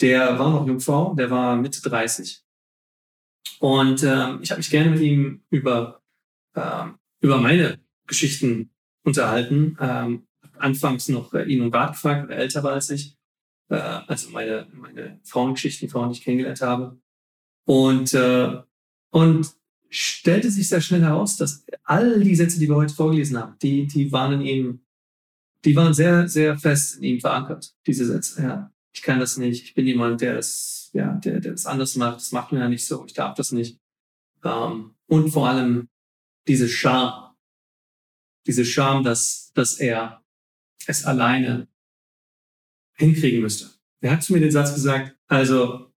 der 0.00 0.40
war 0.40 0.50
noch 0.50 0.66
Jungfrau, 0.66 1.14
der 1.14 1.30
war 1.30 1.54
Mitte 1.54 1.82
30. 1.82 2.44
Und 3.60 4.02
ähm, 4.02 4.40
ich 4.42 4.50
habe 4.50 4.58
mich 4.58 4.70
gerne 4.70 4.90
mit 4.90 5.00
ihm 5.00 5.44
über, 5.50 6.02
ähm, 6.56 6.98
über 7.20 7.38
meine 7.38 7.78
Geschichten 8.08 8.72
unterhalten. 9.04 9.78
Ähm, 9.80 10.26
anfangs 10.58 11.08
noch 11.08 11.32
äh, 11.32 11.44
ihn 11.44 11.62
um 11.62 11.72
Rat 11.72 11.92
gefragt, 11.92 12.28
weil 12.28 12.38
er 12.38 12.42
älter 12.42 12.64
war 12.64 12.72
als 12.72 12.90
ich. 12.90 13.16
Äh, 13.68 13.76
also 13.76 14.30
meine, 14.30 14.66
meine 14.72 15.20
Frauengeschichten, 15.22 15.88
Frauen, 15.88 16.10
die 16.10 16.18
ich 16.18 16.24
kennengelernt 16.24 16.60
habe. 16.60 16.98
Und, 17.64 18.12
äh, 18.14 18.60
und 19.10 19.50
stellte 19.88 20.50
sich 20.50 20.68
sehr 20.68 20.80
schnell 20.80 21.02
heraus, 21.02 21.36
dass 21.36 21.64
all 21.84 22.22
die 22.22 22.34
Sätze, 22.34 22.58
die 22.58 22.68
wir 22.68 22.76
heute 22.76 22.94
vorgelesen 22.94 23.38
haben, 23.38 23.56
die, 23.62 23.86
die 23.86 24.12
waren 24.12 24.32
in 24.32 24.40
ihm, 24.40 24.80
die 25.64 25.76
waren 25.76 25.94
sehr, 25.94 26.28
sehr 26.28 26.58
fest 26.58 26.96
in 26.96 27.04
ihm 27.04 27.20
verankert, 27.20 27.74
diese 27.86 28.04
Sätze. 28.04 28.42
Ja, 28.42 28.72
ich 28.92 29.02
kann 29.02 29.20
das 29.20 29.36
nicht, 29.36 29.62
ich 29.62 29.74
bin 29.74 29.86
jemand, 29.86 30.20
der 30.20 30.34
das 30.34 30.84
ja, 30.94 31.12
der, 31.14 31.40
der 31.40 31.52
das 31.52 31.66
anders 31.66 31.96
macht, 31.96 32.16
das 32.16 32.32
macht 32.32 32.52
mir 32.52 32.60
ja 32.60 32.68
nicht 32.68 32.86
so, 32.86 33.04
ich 33.04 33.12
darf 33.12 33.34
das 33.34 33.52
nicht. 33.52 33.78
Ähm, 34.44 34.94
und 35.06 35.30
vor 35.30 35.48
allem 35.48 35.88
diese 36.46 36.68
Scham, 36.68 37.34
diese 38.46 38.64
Scham, 38.64 39.02
dass, 39.02 39.52
dass 39.54 39.78
er 39.78 40.22
es 40.86 41.04
alleine 41.04 41.68
hinkriegen 42.94 43.40
müsste. 43.40 43.70
Er 44.00 44.12
hat 44.12 44.22
zu 44.22 44.32
mir 44.32 44.40
den 44.40 44.52
Satz 44.52 44.72
gesagt, 44.72 45.16
also, 45.26 45.92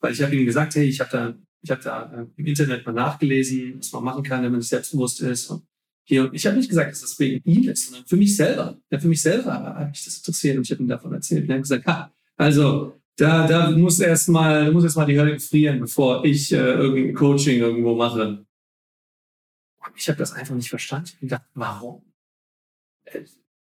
weil 0.00 0.12
ich 0.12 0.22
habe 0.22 0.34
ihm 0.34 0.46
gesagt, 0.46 0.74
hey, 0.74 0.86
ich 0.86 1.00
habe 1.00 1.10
da, 1.10 1.34
ich 1.62 1.70
habe 1.70 1.82
da 1.82 2.12
äh, 2.12 2.26
im 2.36 2.46
Internet 2.46 2.84
mal 2.86 2.92
nachgelesen, 2.92 3.78
was 3.78 3.92
man 3.92 4.04
machen 4.04 4.22
kann, 4.22 4.42
wenn 4.42 4.52
man 4.52 4.60
sich 4.60 4.70
selbstbewusst 4.70 5.20
ist. 5.20 5.48
Und 5.50 5.62
hier, 6.04 6.30
ich 6.32 6.46
habe 6.46 6.56
nicht 6.56 6.68
gesagt, 6.68 6.90
dass 6.90 7.02
das 7.02 7.18
wegen 7.18 7.40
ihm 7.44 7.68
ist, 7.68 7.86
sondern 7.86 8.06
für 8.06 8.16
mich 8.16 8.34
selber. 8.34 8.78
Ja, 8.90 8.98
für 8.98 9.08
mich 9.08 9.22
selber 9.22 9.52
hat 9.52 9.90
mich 9.90 10.04
das 10.04 10.16
interessiert 10.16 10.56
und 10.56 10.62
ich 10.62 10.70
habe 10.72 10.82
ihm 10.82 10.88
davon 10.88 11.12
erzählt. 11.12 11.44
Und 11.44 11.50
er 11.50 11.56
hat 11.56 11.62
gesagt, 11.62 11.86
ha, 11.86 12.12
also 12.36 13.00
da, 13.16 13.46
da 13.46 13.70
muss 13.70 14.00
erstmal, 14.00 14.72
muss 14.72 14.84
erstmal 14.84 15.06
die 15.06 15.18
Hölle 15.18 15.34
gefrieren, 15.34 15.78
bevor 15.78 16.24
ich 16.24 16.52
äh, 16.52 16.56
irgendein 16.56 17.14
Coaching 17.14 17.60
irgendwo 17.60 17.94
mache. 17.94 18.44
ich 19.94 20.08
habe 20.08 20.18
das 20.18 20.32
einfach 20.32 20.54
nicht 20.54 20.70
verstanden. 20.70 21.06
Ich 21.06 21.14
habe 21.14 21.26
gedacht, 21.26 21.44
warum? 21.54 22.02
Äh, 23.04 23.24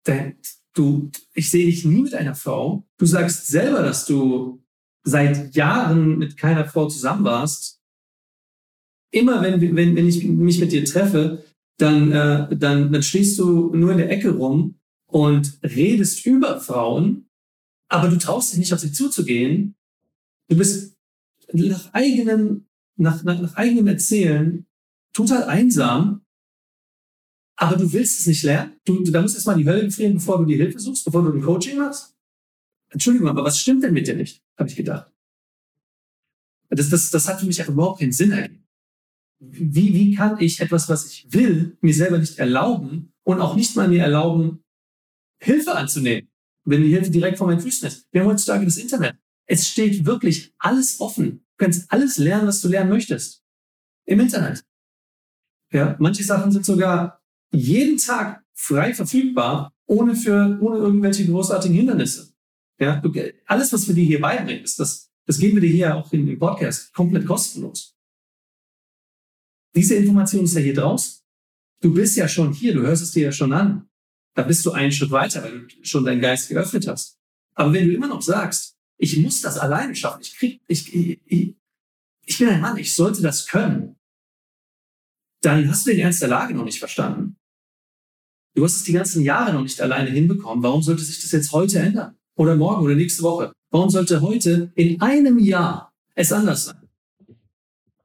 denn 0.06 0.38
du, 0.74 1.12
ich 1.34 1.50
sehe 1.50 1.66
dich 1.66 1.86
nie 1.86 2.02
mit 2.02 2.14
einer 2.14 2.36
Frau. 2.36 2.86
Du 2.98 3.06
sagst 3.06 3.48
selber, 3.48 3.82
dass 3.82 4.06
du 4.06 4.64
seit 5.04 5.56
Jahren 5.56 6.18
mit 6.18 6.38
keiner 6.38 6.66
Frau 6.66 6.88
zusammen 6.88 7.24
warst. 7.24 7.82
Immer 9.12 9.42
wenn, 9.42 9.62
wenn, 9.62 9.96
wenn 9.96 10.08
ich 10.08 10.24
mich 10.24 10.60
mit 10.60 10.72
dir 10.72 10.84
treffe, 10.84 11.44
dann, 11.78 12.12
äh, 12.12 12.56
dann, 12.56 12.92
dann 12.92 13.04
stehst 13.04 13.40
du 13.40 13.74
nur 13.76 13.92
in 13.92 14.00
der 14.00 14.10
Ecke 14.10 14.32
rum 14.32 14.76
und 15.08 15.60
redest 15.64 16.26
über 16.26 16.60
Frauen, 16.60 17.30
aber 17.90 18.10
du 18.10 18.18
traust 18.18 18.52
dich 18.52 18.60
nicht 18.60 18.74
auf 18.74 18.80
sie 18.80 18.92
zuzugehen. 18.92 19.76
Du 20.50 20.58
bist 20.58 20.98
nach 21.54 21.94
eigenem, 21.94 22.66
nach, 22.98 23.24
nach, 23.24 23.40
nach 23.40 23.56
eigenem 23.56 23.88
Erzählen 23.88 24.66
total 25.14 25.44
einsam, 25.46 26.26
aber 27.56 27.78
du 27.78 27.92
willst 27.92 28.20
es 28.20 28.28
nicht 28.28 28.44
lernen. 28.44 28.74
Du, 28.86 29.04
du 29.04 29.12
da 29.12 29.22
musst 29.22 29.36
erstmal 29.36 29.58
die 29.58 29.66
Hölle 29.66 29.86
gefrieren, 29.86 30.16
bevor 30.16 30.40
du 30.40 30.46
die 30.46 30.58
Hilfe 30.58 30.80
suchst, 30.80 31.06
bevor 31.06 31.24
du 31.24 31.34
ein 31.34 31.42
Coaching 31.42 31.78
machst. 31.78 32.17
Entschuldigung, 32.98 33.30
aber 33.30 33.44
was 33.44 33.60
stimmt 33.60 33.84
denn 33.84 33.94
mit 33.94 34.08
dir 34.08 34.16
nicht? 34.16 34.42
Habe 34.58 34.70
ich 34.70 34.76
gedacht. 34.76 35.14
Das, 36.72 36.90
das, 36.90 37.12
das 37.12 37.28
hat 37.28 37.40
für 37.40 37.46
mich 37.46 37.60
einfach 37.60 37.74
überhaupt 37.74 38.00
keinen 38.00 38.12
Sinn 38.12 38.32
ergeben. 38.32 38.68
Wie, 39.40 39.94
wie 39.94 40.16
kann 40.16 40.40
ich 40.40 40.60
etwas, 40.62 40.90
was 40.90 41.06
ich 41.06 41.32
will, 41.32 41.78
mir 41.82 41.94
selber 41.94 42.18
nicht 42.18 42.40
erlauben 42.40 43.14
und 43.22 43.40
auch 43.40 43.56
nicht 43.56 43.76
mal 43.76 43.88
mir 43.88 44.02
erlauben, 44.02 44.64
Hilfe 45.40 45.76
anzunehmen, 45.76 46.28
wenn 46.66 46.82
die 46.82 46.90
Hilfe 46.90 47.12
direkt 47.12 47.38
vor 47.38 47.46
meinen 47.46 47.60
Füßen 47.60 47.88
ist? 47.88 48.08
Wir 48.12 48.22
haben 48.22 48.30
heutzutage 48.30 48.66
das 48.66 48.78
Internet. 48.78 49.16
Es 49.46 49.68
steht 49.68 50.04
wirklich 50.08 50.56
alles 50.58 51.00
offen. 51.00 51.46
Du 51.56 51.66
kannst 51.66 51.92
alles 51.92 52.18
lernen, 52.18 52.48
was 52.48 52.62
du 52.62 52.68
lernen 52.68 52.90
möchtest. 52.90 53.44
Im 54.06 54.20
Internet. 54.20 54.66
Ja, 55.72 55.96
manche 56.00 56.24
Sachen 56.24 56.52
sind 56.52 56.66
sogar 56.66 57.22
jeden 57.52 58.00
Tag 58.00 58.44
frei 58.56 58.96
verfügbar, 58.96 59.72
ohne 59.86 60.16
für, 60.16 60.58
ohne 60.60 60.78
irgendwelche 60.80 61.28
großartigen 61.28 61.78
Hindernisse. 61.78 62.34
Ja, 62.80 62.98
du, 62.98 63.12
alles, 63.46 63.74
was 63.74 63.88
wir 63.88 63.96
dir 63.96 64.06
hier 64.06 64.22
beibringen, 64.22 64.64
ist 64.64 64.80
das, 64.80 65.12
das 65.26 65.40
geben 65.40 65.56
wir 65.56 65.62
dir 65.62 65.74
hier 65.74 65.96
auch 65.96 66.12
in, 66.14 66.28
im 66.28 66.38
Podcast 66.38 66.94
komplett 66.94 67.26
kostenlos. 67.26 67.96
Diese 69.76 69.96
Information 69.96 70.46
ist 70.46 70.56
ja 70.56 70.62
hier 70.62 70.74
draußen. 70.74 71.24
Du 71.82 71.94
bist 71.94 72.16
ja 72.18 72.28
schon 72.28 72.54
hier, 72.54 72.74
du 72.74 72.82
hörst 72.82 73.04
es 73.04 73.12
dir 73.12 73.26
ja 73.26 73.32
schon 73.32 73.54
an. 73.54 73.90
Da 74.36 74.44
bist 74.44 74.66
du 74.66 74.72
einen 74.72 74.92
Schritt 74.92 75.12
weiter, 75.12 75.44
weil 75.44 75.68
du 75.68 75.68
schon 75.84 76.06
deinen 76.06 76.22
Geist 76.22 76.50
geöffnet 76.50 76.88
hast. 76.88 77.20
Aber 77.56 77.74
wenn 77.74 77.88
du 77.88 77.94
immer 77.94 78.08
noch 78.08 78.22
sagst, 78.22 78.78
ich 78.98 79.18
muss 79.18 79.42
das 79.42 79.58
alleine 79.58 79.96
schaffen, 79.96 80.22
ich 80.22 80.36
krieg, 80.36 80.62
ich, 80.68 80.94
ich, 80.94 81.56
ich 82.24 82.38
bin 82.38 82.50
ein 82.50 82.62
Mann, 82.62 82.78
ich 82.78 82.94
sollte 82.94 83.22
das 83.22 83.48
können, 83.48 84.00
dann 85.42 85.70
hast 85.70 85.86
du 85.86 85.92
den 85.92 86.00
Ernst 86.00 86.22
der 86.22 86.30
Lage 86.30 86.54
noch 86.54 86.66
nicht 86.66 86.80
verstanden. 86.80 87.38
Du 88.56 88.64
hast 88.64 88.76
es 88.76 88.84
die 88.84 88.94
ganzen 88.94 89.24
Jahre 89.24 89.54
noch 89.54 89.62
nicht 89.62 89.80
alleine 89.82 90.10
hinbekommen. 90.10 90.64
Warum 90.64 90.82
sollte 90.82 91.04
sich 91.04 91.22
das 91.22 91.32
jetzt 91.32 91.52
heute 91.52 91.80
ändern? 91.80 92.17
Oder 92.38 92.56
morgen 92.56 92.84
oder 92.84 92.96
nächste 92.96 93.24
Woche? 93.24 93.52
Warum 93.72 93.90
sollte 93.90 94.22
heute 94.22 94.72
in 94.76 95.02
einem 95.02 95.40
Jahr 95.40 95.92
es 96.14 96.32
anders 96.32 96.66
sein? 96.66 96.88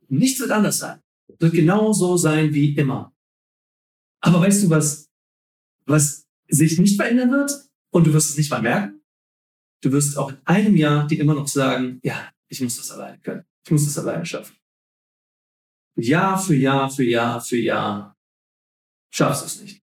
Nichts 0.09 0.41
wird 0.41 0.51
anders 0.51 0.79
sein. 0.79 1.01
Es 1.29 1.39
wird 1.39 1.53
genauso 1.53 2.17
sein 2.17 2.53
wie 2.55 2.75
immer. 2.75 3.13
Aber 4.21 4.41
weißt 4.41 4.65
du, 4.65 4.71
was, 4.71 5.11
was 5.85 6.27
sich 6.49 6.79
nicht 6.79 6.97
verändern 6.97 7.31
wird? 7.31 7.69
Und 7.91 8.07
du 8.07 8.13
wirst 8.15 8.31
es 8.31 8.39
nicht 8.39 8.51
mal 8.51 8.63
merken? 8.63 9.03
Du 9.83 9.93
wirst 9.93 10.17
auch 10.17 10.31
in 10.31 10.39
einem 10.45 10.77
Jahr 10.77 11.07
dir 11.07 11.21
immer 11.21 11.35
noch 11.35 11.49
sagen, 11.49 12.01
ja, 12.03 12.31
ich 12.49 12.61
muss 12.63 12.79
das 12.79 12.91
alleine 12.91 13.19
können. 13.21 13.45
Ich 13.65 13.71
muss 13.71 13.85
das 13.85 13.99
alleine 13.99 14.25
schaffen. 14.25 14.57
Jahr 15.97 16.39
für 16.39 16.57
Jahr 16.57 16.91
für 16.91 17.05
Jahr 17.05 17.39
für 17.41 17.59
Jahr 17.59 18.17
schaffst 19.11 19.43
du 19.43 19.47
es 19.47 19.61
nicht. 19.61 19.83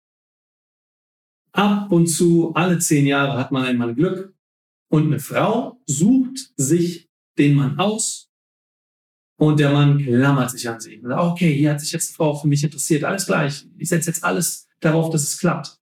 Ab 1.53 1.93
und 1.93 2.07
zu, 2.07 2.55
alle 2.55 2.79
zehn 2.79 3.07
Jahre 3.07 3.37
hat 3.37 3.53
man 3.53 3.65
einmal 3.65 3.95
Glück 3.95 4.38
und 4.91 5.07
eine 5.07 5.21
Frau 5.21 5.81
sucht 5.87 6.53
sich 6.57 7.09
den 7.39 7.55
Mann 7.55 7.79
aus 7.79 8.29
und 9.39 9.61
der 9.61 9.73
Mann 9.73 9.99
klammert 9.99 10.51
sich 10.51 10.69
an 10.69 10.81
sie. 10.81 11.01
okay, 11.05 11.55
hier 11.55 11.71
hat 11.71 11.81
sich 11.81 11.93
jetzt 11.93 12.11
eine 12.11 12.17
Frau 12.17 12.35
für 12.35 12.49
mich 12.49 12.65
interessiert, 12.65 13.05
alles 13.05 13.27
gleich. 13.27 13.67
Ich 13.79 13.89
setze 13.89 14.11
jetzt 14.11 14.25
alles 14.25 14.67
darauf, 14.81 15.11
dass 15.11 15.23
es 15.23 15.39
klappt. 15.39 15.79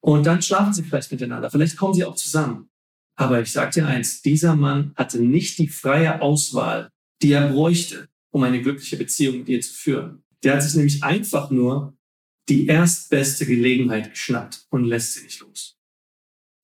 Und 0.00 0.24
dann 0.26 0.42
schlafen 0.42 0.72
sie 0.72 0.82
vielleicht 0.82 1.10
miteinander, 1.12 1.50
vielleicht 1.50 1.76
kommen 1.76 1.94
sie 1.94 2.04
auch 2.04 2.14
zusammen. 2.14 2.68
Aber 3.16 3.40
ich 3.40 3.52
sage 3.52 3.72
dir 3.72 3.86
eins, 3.86 4.22
dieser 4.22 4.56
Mann 4.56 4.92
hatte 4.96 5.20
nicht 5.20 5.58
die 5.58 5.68
freie 5.68 6.20
Auswahl, 6.20 6.90
die 7.22 7.32
er 7.32 7.48
bräuchte, 7.48 8.08
um 8.30 8.42
eine 8.42 8.60
glückliche 8.60 8.96
Beziehung 8.96 9.38
mit 9.38 9.48
ihr 9.48 9.60
zu 9.60 9.72
führen. 9.72 10.24
Der 10.42 10.54
hat 10.54 10.62
sich 10.62 10.74
nämlich 10.74 11.02
einfach 11.02 11.50
nur 11.50 11.96
die 12.48 12.66
erstbeste 12.66 13.46
Gelegenheit 13.46 14.10
geschnappt 14.10 14.66
und 14.70 14.84
lässt 14.84 15.14
sie 15.14 15.24
nicht 15.24 15.40
los. 15.40 15.73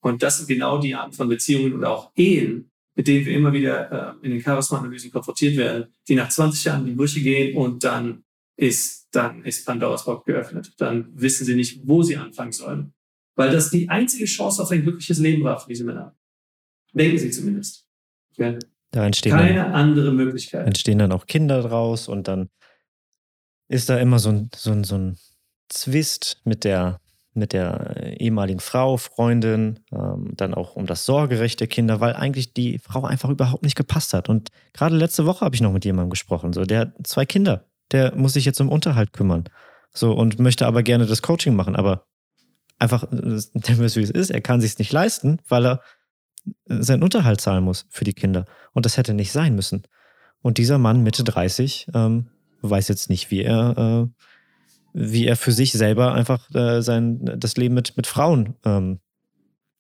Und 0.01 0.23
das 0.23 0.39
sind 0.39 0.49
genau 0.49 0.79
die 0.79 0.95
Arten 0.95 1.13
von 1.13 1.29
Beziehungen 1.29 1.75
oder 1.75 1.91
auch 1.91 2.13
Ehen, 2.17 2.71
mit 2.95 3.07
denen 3.07 3.27
wir 3.27 3.35
immer 3.35 3.53
wieder 3.53 4.17
äh, 4.23 4.27
in 4.27 4.33
den 4.33 4.43
Charisma-Analysen 4.43 5.11
konfrontiert 5.11 5.57
werden, 5.57 5.93
die 6.09 6.15
nach 6.15 6.29
20 6.29 6.65
Jahren 6.65 6.81
in 6.81 6.87
die 6.89 6.95
Brüche 6.95 7.21
gehen 7.21 7.57
und 7.57 7.85
dann 7.85 8.25
ist, 8.57 9.09
dann 9.13 9.45
ist 9.45 9.65
Pandoras 9.67 10.05
Box 10.05 10.25
geöffnet. 10.25 10.75
Dann 10.79 11.09
wissen 11.15 11.45
sie 11.47 11.55
nicht, 11.55 11.81
wo 11.85 12.03
sie 12.03 12.17
anfangen 12.17 12.53
sollen. 12.53 12.93
Weil 13.37 13.51
das 13.51 13.71
die 13.71 13.89
einzige 13.89 14.27
Chance 14.27 14.63
auf 14.63 14.71
ein 14.71 14.83
glückliches 14.83 15.19
Leben 15.19 15.43
war 15.45 15.59
für 15.59 15.69
diese 15.69 15.85
Männer. 15.85 16.15
Denken 16.93 17.19
sie 17.19 17.31
zumindest. 17.31 17.87
Ja. 18.37 18.59
Da 18.91 19.07
entstehen 19.07 19.33
Keine 19.33 19.55
dann, 19.55 19.73
andere 19.73 20.13
Möglichkeit. 20.13 20.67
Entstehen 20.67 20.99
dann 20.99 21.13
auch 21.13 21.27
Kinder 21.27 21.63
draus 21.63 22.09
und 22.09 22.29
dann 22.29 22.51
ist 23.69 23.89
da 23.89 23.99
immer 23.99 24.19
so 24.19 24.31
ein, 24.31 24.51
so 24.55 24.73
ein, 24.73 24.85
so 24.85 24.97
ein 24.97 25.17
Zwist 25.69 26.41
mit 26.45 26.65
der, 26.65 27.01
mit 27.33 27.53
der 27.53 28.21
ehemaligen 28.21 28.61
Frau, 28.61 28.97
Freundin, 28.97 29.81
ähm, 29.93 30.33
dann 30.35 30.55
auch 30.55 30.75
um 30.77 30.87
das 30.87 31.05
Sorgerecht 31.05 31.61
der 31.61 31.69
Kinder, 31.69 32.01
weil 32.01 32.15
eigentlich 32.15 32.55
die 32.55 32.79
Frau 32.79 33.05
einfach 33.05 33.29
überhaupt 33.29 33.63
nicht 33.63 33.77
gepasst 33.77 34.15
hat. 34.15 34.29
Und 34.29 34.51
gerade 34.73 34.97
letzte 34.97 35.27
Woche 35.27 35.45
habe 35.45 35.55
ich 35.55 35.61
noch 35.61 35.73
mit 35.73 35.85
jemandem 35.85 36.11
gesprochen, 36.11 36.53
so, 36.53 36.65
der 36.65 36.81
hat 36.81 36.93
zwei 37.05 37.27
Kinder, 37.27 37.67
der 37.93 38.15
muss 38.17 38.33
sich 38.33 38.45
jetzt 38.45 38.61
um 38.61 38.69
Unterhalt 38.69 39.13
kümmern. 39.13 39.45
So, 39.93 40.13
und 40.13 40.39
möchte 40.39 40.67
aber 40.67 40.83
gerne 40.83 41.07
das 41.07 41.23
Coaching 41.23 41.55
machen, 41.55 41.77
aber 41.77 42.07
einfach, 42.79 43.05
der 43.11 43.79
wie 43.79 43.85
es 43.85 43.97
ist, 43.97 44.31
er 44.31 44.41
kann 44.41 44.61
sich 44.61 44.79
nicht 44.79 44.93
leisten, 44.93 45.39
weil 45.49 45.67
er 45.67 45.81
seinen 46.67 47.03
Unterhalt 47.03 47.41
zahlen 47.41 47.65
muss 47.65 47.87
für 47.91 48.05
die 48.05 48.15
Kinder. 48.15 48.45
Und 48.73 48.87
das 48.87 48.97
hätte 48.97 49.15
nicht 49.15 49.33
sein 49.33 49.55
müssen. 49.55 49.83
Und 50.43 50.59
dieser 50.59 50.79
Mann, 50.79 51.03
Mitte 51.03 51.23
30, 51.23 51.89
ähm, 51.95 52.31
weiß 52.63 52.89
jetzt 52.89 53.11
nicht, 53.11 53.31
wie 53.31 53.43
er, 53.43 53.77
äh, 54.09 54.25
wie 54.93 55.27
er 55.27 55.37
für 55.37 55.53
sich 55.53 55.73
selber 55.73 56.15
einfach 56.15 56.53
äh, 56.55 56.83
sein, 56.83 57.21
das 57.37 57.57
Leben 57.57 57.75
mit, 57.75 57.97
mit 57.97 58.07
Frauen 58.07 58.55
ähm, 58.65 59.01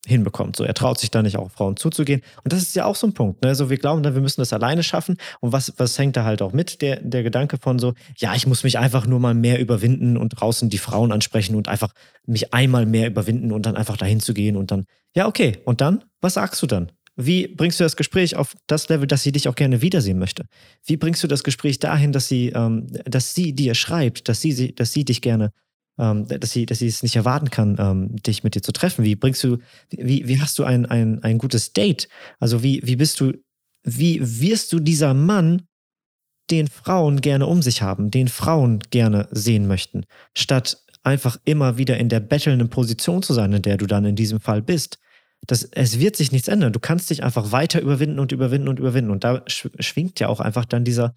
hinbekommt. 0.06 0.56
So, 0.56 0.64
er 0.64 0.74
traut 0.74 0.98
sich 0.98 1.10
da 1.10 1.22
nicht 1.22 1.36
auch 1.36 1.50
Frauen 1.50 1.76
zuzugehen. 1.76 2.22
Und 2.42 2.52
das 2.52 2.62
ist 2.62 2.74
ja 2.74 2.86
auch 2.86 2.96
so 2.96 3.06
ein 3.06 3.12
Punkt. 3.12 3.42
Ne? 3.42 3.54
So, 3.54 3.68
wir 3.68 3.76
glauben 3.76 4.02
dann, 4.02 4.14
wir 4.14 4.22
müssen 4.22 4.40
das 4.40 4.52
alleine 4.52 4.82
schaffen. 4.82 5.18
Und 5.40 5.52
was, 5.52 5.74
was 5.76 5.98
hängt 5.98 6.16
da 6.16 6.24
halt 6.24 6.40
auch 6.40 6.52
mit? 6.52 6.80
Der, 6.80 7.00
der 7.00 7.22
Gedanke 7.22 7.58
von 7.58 7.78
so, 7.78 7.94
ja, 8.16 8.34
ich 8.34 8.46
muss 8.46 8.64
mich 8.64 8.78
einfach 8.78 9.06
nur 9.06 9.20
mal 9.20 9.34
mehr 9.34 9.60
überwinden 9.60 10.16
und 10.16 10.30
draußen 10.30 10.70
die 10.70 10.78
Frauen 10.78 11.12
ansprechen 11.12 11.54
und 11.54 11.68
einfach 11.68 11.92
mich 12.26 12.54
einmal 12.54 12.86
mehr 12.86 13.08
überwinden 13.08 13.52
und 13.52 13.66
dann 13.66 13.76
einfach 13.76 13.98
dahin 13.98 14.20
zu 14.20 14.32
gehen 14.32 14.56
und 14.56 14.70
dann, 14.70 14.86
ja, 15.14 15.26
okay. 15.26 15.58
Und 15.64 15.80
dann? 15.80 16.04
Was 16.20 16.34
sagst 16.34 16.62
du 16.62 16.66
dann? 16.66 16.92
Wie 17.26 17.48
bringst 17.48 17.80
du 17.80 17.84
das 17.84 17.96
Gespräch 17.96 18.36
auf 18.36 18.56
das 18.66 18.88
Level, 18.88 19.06
dass 19.06 19.22
sie 19.22 19.32
dich 19.32 19.48
auch 19.48 19.54
gerne 19.54 19.82
wiedersehen 19.82 20.18
möchte? 20.18 20.46
Wie 20.84 20.96
bringst 20.96 21.22
du 21.22 21.26
das 21.26 21.44
Gespräch 21.44 21.78
dahin, 21.78 22.12
dass 22.12 22.28
sie, 22.28 22.48
ähm, 22.48 22.86
dass 23.04 23.34
sie 23.34 23.52
dir 23.52 23.74
schreibt, 23.74 24.28
dass 24.28 24.40
sie, 24.40 24.74
dass 24.74 24.92
sie 24.92 25.04
dich 25.04 25.20
gerne 25.20 25.52
ähm, 25.98 26.26
dass 26.26 26.52
sie, 26.52 26.66
dass 26.66 26.78
sie 26.78 26.86
es 26.86 27.02
nicht 27.02 27.16
erwarten 27.16 27.50
kann, 27.50 27.76
ähm, 27.78 28.16
dich 28.22 28.42
mit 28.42 28.54
dir 28.54 28.62
zu 28.62 28.72
treffen? 28.72 29.04
Wie 29.04 29.16
bringst 29.16 29.44
du, 29.44 29.58
wie, 29.90 30.26
wie 30.26 30.40
hast 30.40 30.58
du 30.58 30.64
ein, 30.64 30.86
ein, 30.86 31.22
ein 31.22 31.36
gutes 31.36 31.74
Date? 31.74 32.08
Also 32.38 32.62
wie, 32.62 32.80
wie 32.84 32.96
bist 32.96 33.20
du, 33.20 33.34
wie 33.84 34.18
wirst 34.22 34.72
du 34.72 34.80
dieser 34.80 35.14
Mann, 35.14 35.62
den 36.50 36.68
Frauen 36.68 37.20
gerne 37.20 37.46
um 37.46 37.62
sich 37.62 37.82
haben, 37.82 38.10
den 38.10 38.28
Frauen 38.28 38.80
gerne 38.90 39.28
sehen 39.30 39.68
möchten, 39.68 40.04
statt 40.36 40.82
einfach 41.02 41.38
immer 41.44 41.78
wieder 41.78 41.98
in 41.98 42.08
der 42.08 42.20
bettelnden 42.20 42.70
Position 42.70 43.22
zu 43.22 43.34
sein, 43.34 43.52
in 43.52 43.62
der 43.62 43.76
du 43.76 43.86
dann 43.86 44.04
in 44.04 44.16
diesem 44.16 44.40
Fall 44.40 44.62
bist? 44.62 44.98
Das, 45.46 45.64
es 45.64 45.98
wird 45.98 46.16
sich 46.16 46.32
nichts 46.32 46.48
ändern. 46.48 46.72
Du 46.72 46.80
kannst 46.80 47.10
dich 47.10 47.22
einfach 47.22 47.52
weiter 47.52 47.80
überwinden 47.80 48.18
und 48.18 48.32
überwinden 48.32 48.68
und 48.68 48.78
überwinden. 48.78 49.10
Und 49.10 49.24
da 49.24 49.42
schwingt 49.46 50.20
ja 50.20 50.28
auch 50.28 50.40
einfach 50.40 50.64
dann 50.64 50.84
dieser, 50.84 51.14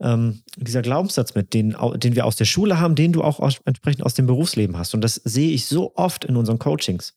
ähm, 0.00 0.42
dieser 0.56 0.82
Glaubenssatz 0.82 1.34
mit, 1.34 1.52
den, 1.52 1.76
den 1.96 2.14
wir 2.14 2.26
aus 2.26 2.36
der 2.36 2.44
Schule 2.44 2.78
haben, 2.78 2.94
den 2.94 3.12
du 3.12 3.22
auch 3.22 3.40
aus, 3.40 3.58
entsprechend 3.64 4.04
aus 4.04 4.14
dem 4.14 4.26
Berufsleben 4.26 4.78
hast. 4.78 4.94
Und 4.94 5.00
das 5.02 5.14
sehe 5.16 5.50
ich 5.50 5.66
so 5.66 5.94
oft 5.96 6.24
in 6.24 6.36
unseren 6.36 6.58
Coachings. 6.58 7.14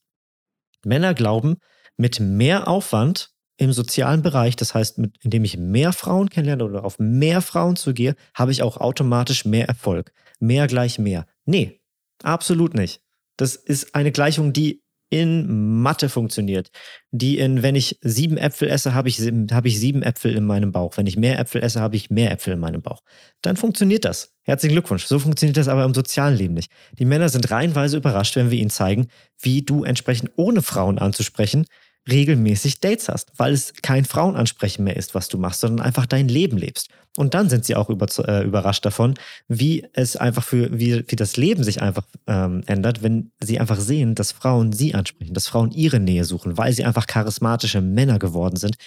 Männer 0.84 1.14
glauben, 1.14 1.58
mit 1.98 2.20
mehr 2.20 2.68
Aufwand 2.68 3.32
im 3.58 3.74
sozialen 3.74 4.22
Bereich, 4.22 4.56
das 4.56 4.74
heißt, 4.74 4.98
mit, 4.98 5.18
indem 5.22 5.44
ich 5.44 5.58
mehr 5.58 5.92
Frauen 5.92 6.30
kennenlerne 6.30 6.64
oder 6.64 6.86
auf 6.86 6.98
mehr 6.98 7.42
Frauen 7.42 7.76
zugehe, 7.76 8.16
habe 8.34 8.54
ich 8.54 8.64
auch 8.64 8.78
automatisch 8.78 9.44
mehr 9.44 9.68
Erfolg. 9.68 10.14
Mehr 10.40 10.68
gleich 10.68 10.98
mehr. 10.98 11.26
Nee, 11.46 11.82
absolut 12.24 12.74
nicht. 12.74 13.02
Das 13.36 13.56
ist 13.56 13.96
eine 13.96 14.14
Gleichung, 14.14 14.54
die 14.54 14.82
in 15.10 15.82
Mathe 15.82 16.08
funktioniert, 16.08 16.70
die 17.12 17.40
in, 17.40 17.64
wenn 17.64 17.76
ich 17.76 17.98
sieben 18.02 18.38
Äpfel 18.38 18.70
esse, 18.70 18.94
habe 18.94 19.10
ich, 19.10 19.20
hab 19.52 19.66
ich 19.66 19.80
sieben 19.80 20.04
Äpfel 20.04 20.36
in 20.36 20.46
meinem 20.46 20.72
Bauch. 20.72 20.98
Wenn 20.98 21.08
ich 21.08 21.18
mehr 21.18 21.40
Äpfel 21.40 21.64
esse, 21.64 21.82
habe 21.82 21.96
ich 21.96 22.10
mehr 22.10 22.32
Äpfel 22.32 22.54
in 22.54 22.60
meinem 22.60 22.82
Bauch. 22.82 23.02
Dann 23.42 23.58
funktioniert 23.58 24.06
das. 24.06 24.36
Herzlichen 24.44 24.74
Glückwunsch. 24.74 25.06
So 25.06 25.20
funktioniert 25.20 25.58
das 25.58 25.68
aber 25.68 25.84
im 25.84 25.94
sozialen 25.94 26.38
Leben 26.38 26.54
nicht. 26.54 26.72
Die 26.98 27.06
Männer 27.06 27.30
sind 27.30 27.50
reihenweise 27.50 27.98
überrascht, 27.98 28.36
wenn 28.36 28.52
wir 28.52 28.60
ihnen 28.60 28.70
zeigen, 28.70 29.08
wie 29.40 29.64
du 29.64 29.84
entsprechend 29.84 30.32
ohne 30.36 30.62
Frauen 30.62 31.00
anzusprechen 31.00 31.66
regelmäßig 32.12 32.80
Dates 32.80 33.10
hast, 33.10 33.32
weil 33.38 33.54
es 33.54 33.74
kein 33.82 34.06
Frauenansprechen 34.06 34.84
mehr 34.84 34.98
ist, 34.98 35.16
was 35.16 35.28
du 35.28 35.38
machst, 35.38 35.62
sondern 35.62 35.86
einfach 35.86 36.06
dein 36.06 36.28
Leben 36.28 36.58
lebst. 36.58 36.90
Und 37.18 37.34
dann 37.34 37.50
sind 37.50 37.66
sie 37.66 37.76
auch 37.76 37.90
über, 37.90 38.08
äh, 38.28 38.46
überrascht 38.46 38.86
davon, 38.86 39.16
wie 39.48 39.86
es 39.94 40.16
einfach 40.16 40.44
für, 40.44 40.80
wie, 40.80 41.04
wie 41.08 41.16
das 41.16 41.38
Leben 41.38 41.64
sich 41.64 41.82
einfach 41.82 42.06
ähm, 42.28 42.64
ändert, 42.66 43.04
wenn 43.04 43.32
sie 43.42 43.60
einfach 43.60 43.80
sehen, 43.80 44.16
dass 44.16 44.32
Frauen 44.32 44.72
sie 44.72 44.94
ansprechen, 44.94 45.34
dass 45.34 45.48
Frauen 45.48 45.72
ihre 45.72 46.00
Nähe 46.00 46.24
suchen, 46.24 46.58
weil 46.58 46.74
sie 46.74 46.86
einfach 46.86 47.08
charismatische 47.08 47.82
Männer 47.82 48.20
geworden 48.20 48.56
sind, 48.56 48.78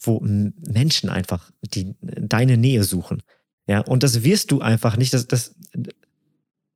wo 0.00 0.20
Menschen 0.20 1.08
einfach 1.08 1.50
die, 1.62 1.94
deine 2.00 2.56
Nähe 2.56 2.84
suchen. 2.84 3.22
Ja, 3.66 3.80
und 3.80 4.02
das 4.02 4.24
wirst 4.24 4.50
du 4.50 4.60
einfach 4.60 4.96
nicht, 4.96 5.12
das, 5.12 5.26
das, 5.26 5.54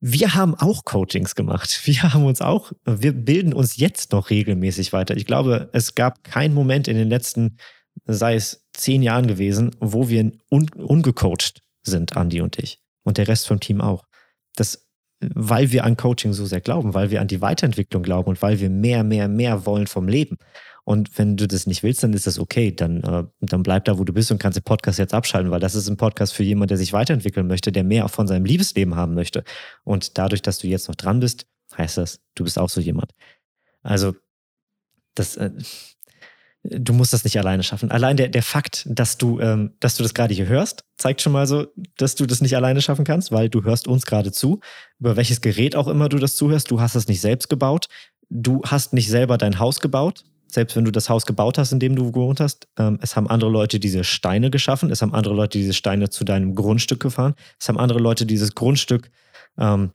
wir 0.05 0.35
haben 0.35 0.57
auch 0.57 0.85
Coachings 0.85 1.37
gemacht. 1.37 1.81
Wir 1.85 2.03
haben 2.03 2.25
uns 2.25 2.43
auch, 2.43 2.73
wir 2.85 3.13
bilden 3.13 3.55
uns 3.55 3.77
jetzt 3.77 4.11
noch 4.11 4.31
regelmäßig 4.31 4.93
weiter. 4.93 5.17
Ich 5.17 5.27
glaube, 5.27 5.71
es 5.73 5.95
gab 5.95 6.25
keinen 6.25 6.55
Moment 6.55 6.89
in 6.89 6.97
den 6.97 7.09
letzten, 7.09 7.57
sei 8.05 8.35
es 8.35 8.67
zehn 8.73 9.03
Jahren 9.03 9.29
gewesen, 9.29 9.71
wo 9.79 10.09
wir 10.09 10.33
un, 10.51 10.69
ungecoacht 10.71 11.63
sind, 11.85 12.17
Andi 12.17 12.41
und 12.41 12.59
ich. 12.59 12.81
Und 13.05 13.17
der 13.17 13.29
Rest 13.29 13.47
vom 13.47 13.61
Team 13.61 13.81
auch. 13.81 14.05
Das, 14.57 14.89
weil 15.21 15.71
wir 15.71 15.85
an 15.85 15.97
Coaching 15.97 16.33
so 16.33 16.47
sehr 16.47 16.61
glauben, 16.61 16.95
weil 16.95 17.13
wir 17.13 17.21
an 17.21 17.29
die 17.29 17.41
Weiterentwicklung 17.41 18.03
glauben 18.03 18.31
und 18.31 18.43
weil 18.43 18.59
wir 18.59 18.71
mehr, 18.71 19.05
mehr, 19.05 19.29
mehr 19.29 19.67
wollen 19.67 19.87
vom 19.87 20.09
Leben. 20.09 20.37
Und 20.85 21.17
wenn 21.17 21.37
du 21.37 21.47
das 21.47 21.67
nicht 21.67 21.83
willst, 21.83 22.03
dann 22.03 22.13
ist 22.13 22.27
das 22.27 22.39
okay. 22.39 22.75
Dann, 22.75 23.03
äh, 23.03 23.25
dann 23.41 23.63
bleib 23.63 23.85
da, 23.85 23.99
wo 23.99 24.05
du 24.05 24.13
bist 24.13 24.33
und 24.33 24.39
kannst 24.39 24.57
den 24.57 24.65
Podcast 24.65 24.99
jetzt 24.99 25.15
abschalten, 25.15 25.51
weil 25.51 25.61
das 25.61 25.75
ist 25.75 25.89
ein 25.89 25.97
Podcast 25.97 26.35
für 26.35 26.43
jemanden, 26.43 26.69
der 26.69 26.79
sich 26.79 26.93
weiterentwickeln 26.93 27.47
möchte, 27.47 27.71
der 27.71 27.85
mehr 27.85 28.05
auch 28.05 28.11
von 28.11 28.27
seinem 28.27 28.45
Liebesleben 28.45 28.97
haben 28.97 29.15
möchte. 29.15 29.45
Und 29.85 30.19
dadurch, 30.19 30.43
dass 30.43 30.59
du 30.59 30.67
jetzt 30.67 30.89
noch 30.89 30.97
dran 30.97 31.21
bist, 31.21 31.47
heißt 31.77 31.99
das, 31.99 32.21
du 32.35 32.45
bist 32.45 32.59
auch 32.59 32.69
so 32.69 32.81
jemand. 32.81 33.13
Also, 33.83 34.15
das, 35.15 35.37
äh, 35.37 35.51
du 36.65 36.93
musst 36.93 37.13
das 37.13 37.23
nicht 37.23 37.39
alleine 37.39 37.63
schaffen. 37.63 37.93
Allein 37.93 38.17
der, 38.17 38.29
der 38.29 38.43
Fakt, 38.43 38.85
dass 38.91 39.19
du, 39.19 39.39
ähm, 39.39 39.75
dass 39.79 39.97
du 39.97 40.03
das 40.03 40.15
gerade 40.15 40.35
hier 40.35 40.47
hörst, 40.47 40.85
zeigt 40.97 41.23
schon 41.23 41.33
mal 41.33 41.47
so, 41.47 41.69
dass 41.97 42.17
du 42.17 42.27
das 42.27 42.41
nicht 42.41 42.57
alleine 42.57 42.83
schaffen 42.83 43.05
kannst, 43.05 43.31
weil 43.31 43.49
du 43.49 43.63
hörst 43.63 43.87
uns 43.87 44.05
gerade 44.05 44.33
zu. 44.33 44.59
Über 44.99 45.17
welches 45.17 45.41
Gerät 45.41 45.77
auch 45.77 45.87
immer 45.87 46.09
du 46.09 46.19
das 46.19 46.35
zuhörst, 46.35 46.73
du 46.73 46.81
hast 46.81 46.97
es 46.97 47.07
nicht 47.07 47.21
selbst 47.21 47.49
gebaut. 47.49 47.87
Du 48.31 48.63
hast 48.65 48.95
nicht 48.95 49.09
selber 49.09 49.39
dein 49.39 49.59
Haus 49.61 49.79
gebaut 49.79 50.25
selbst 50.53 50.77
wenn 50.77 50.85
du 50.85 50.91
das 50.91 51.09
Haus 51.09 51.25
gebaut 51.25 51.57
hast, 51.57 51.73
in 51.73 51.81
dem 51.81 51.97
du 51.97 52.13
gewohnt 52.13 52.41
hast, 52.41 52.69
ähm, 52.79 52.99
es 53.01 53.17
haben 53.17 53.29
andere 53.29 53.51
Leute 53.51 53.81
diese 53.81 54.05
Steine 54.05 54.51
geschaffen, 54.51 54.91
es 54.91 55.01
haben 55.01 55.15
andere 55.15 55.35
Leute 55.35 55.59
diese 55.59 55.73
Steine 55.73 56.11
zu 56.11 56.25
deinem 56.25 56.55
Grundstück 56.55 57.01
gefahren, 57.01 57.35
es 57.59 57.69
haben 57.69 57.79
andere 57.79 57.99
Leute 57.99 58.27
dieses 58.27 58.55
Grundstück, 58.55 59.11
ähm, 59.59 59.93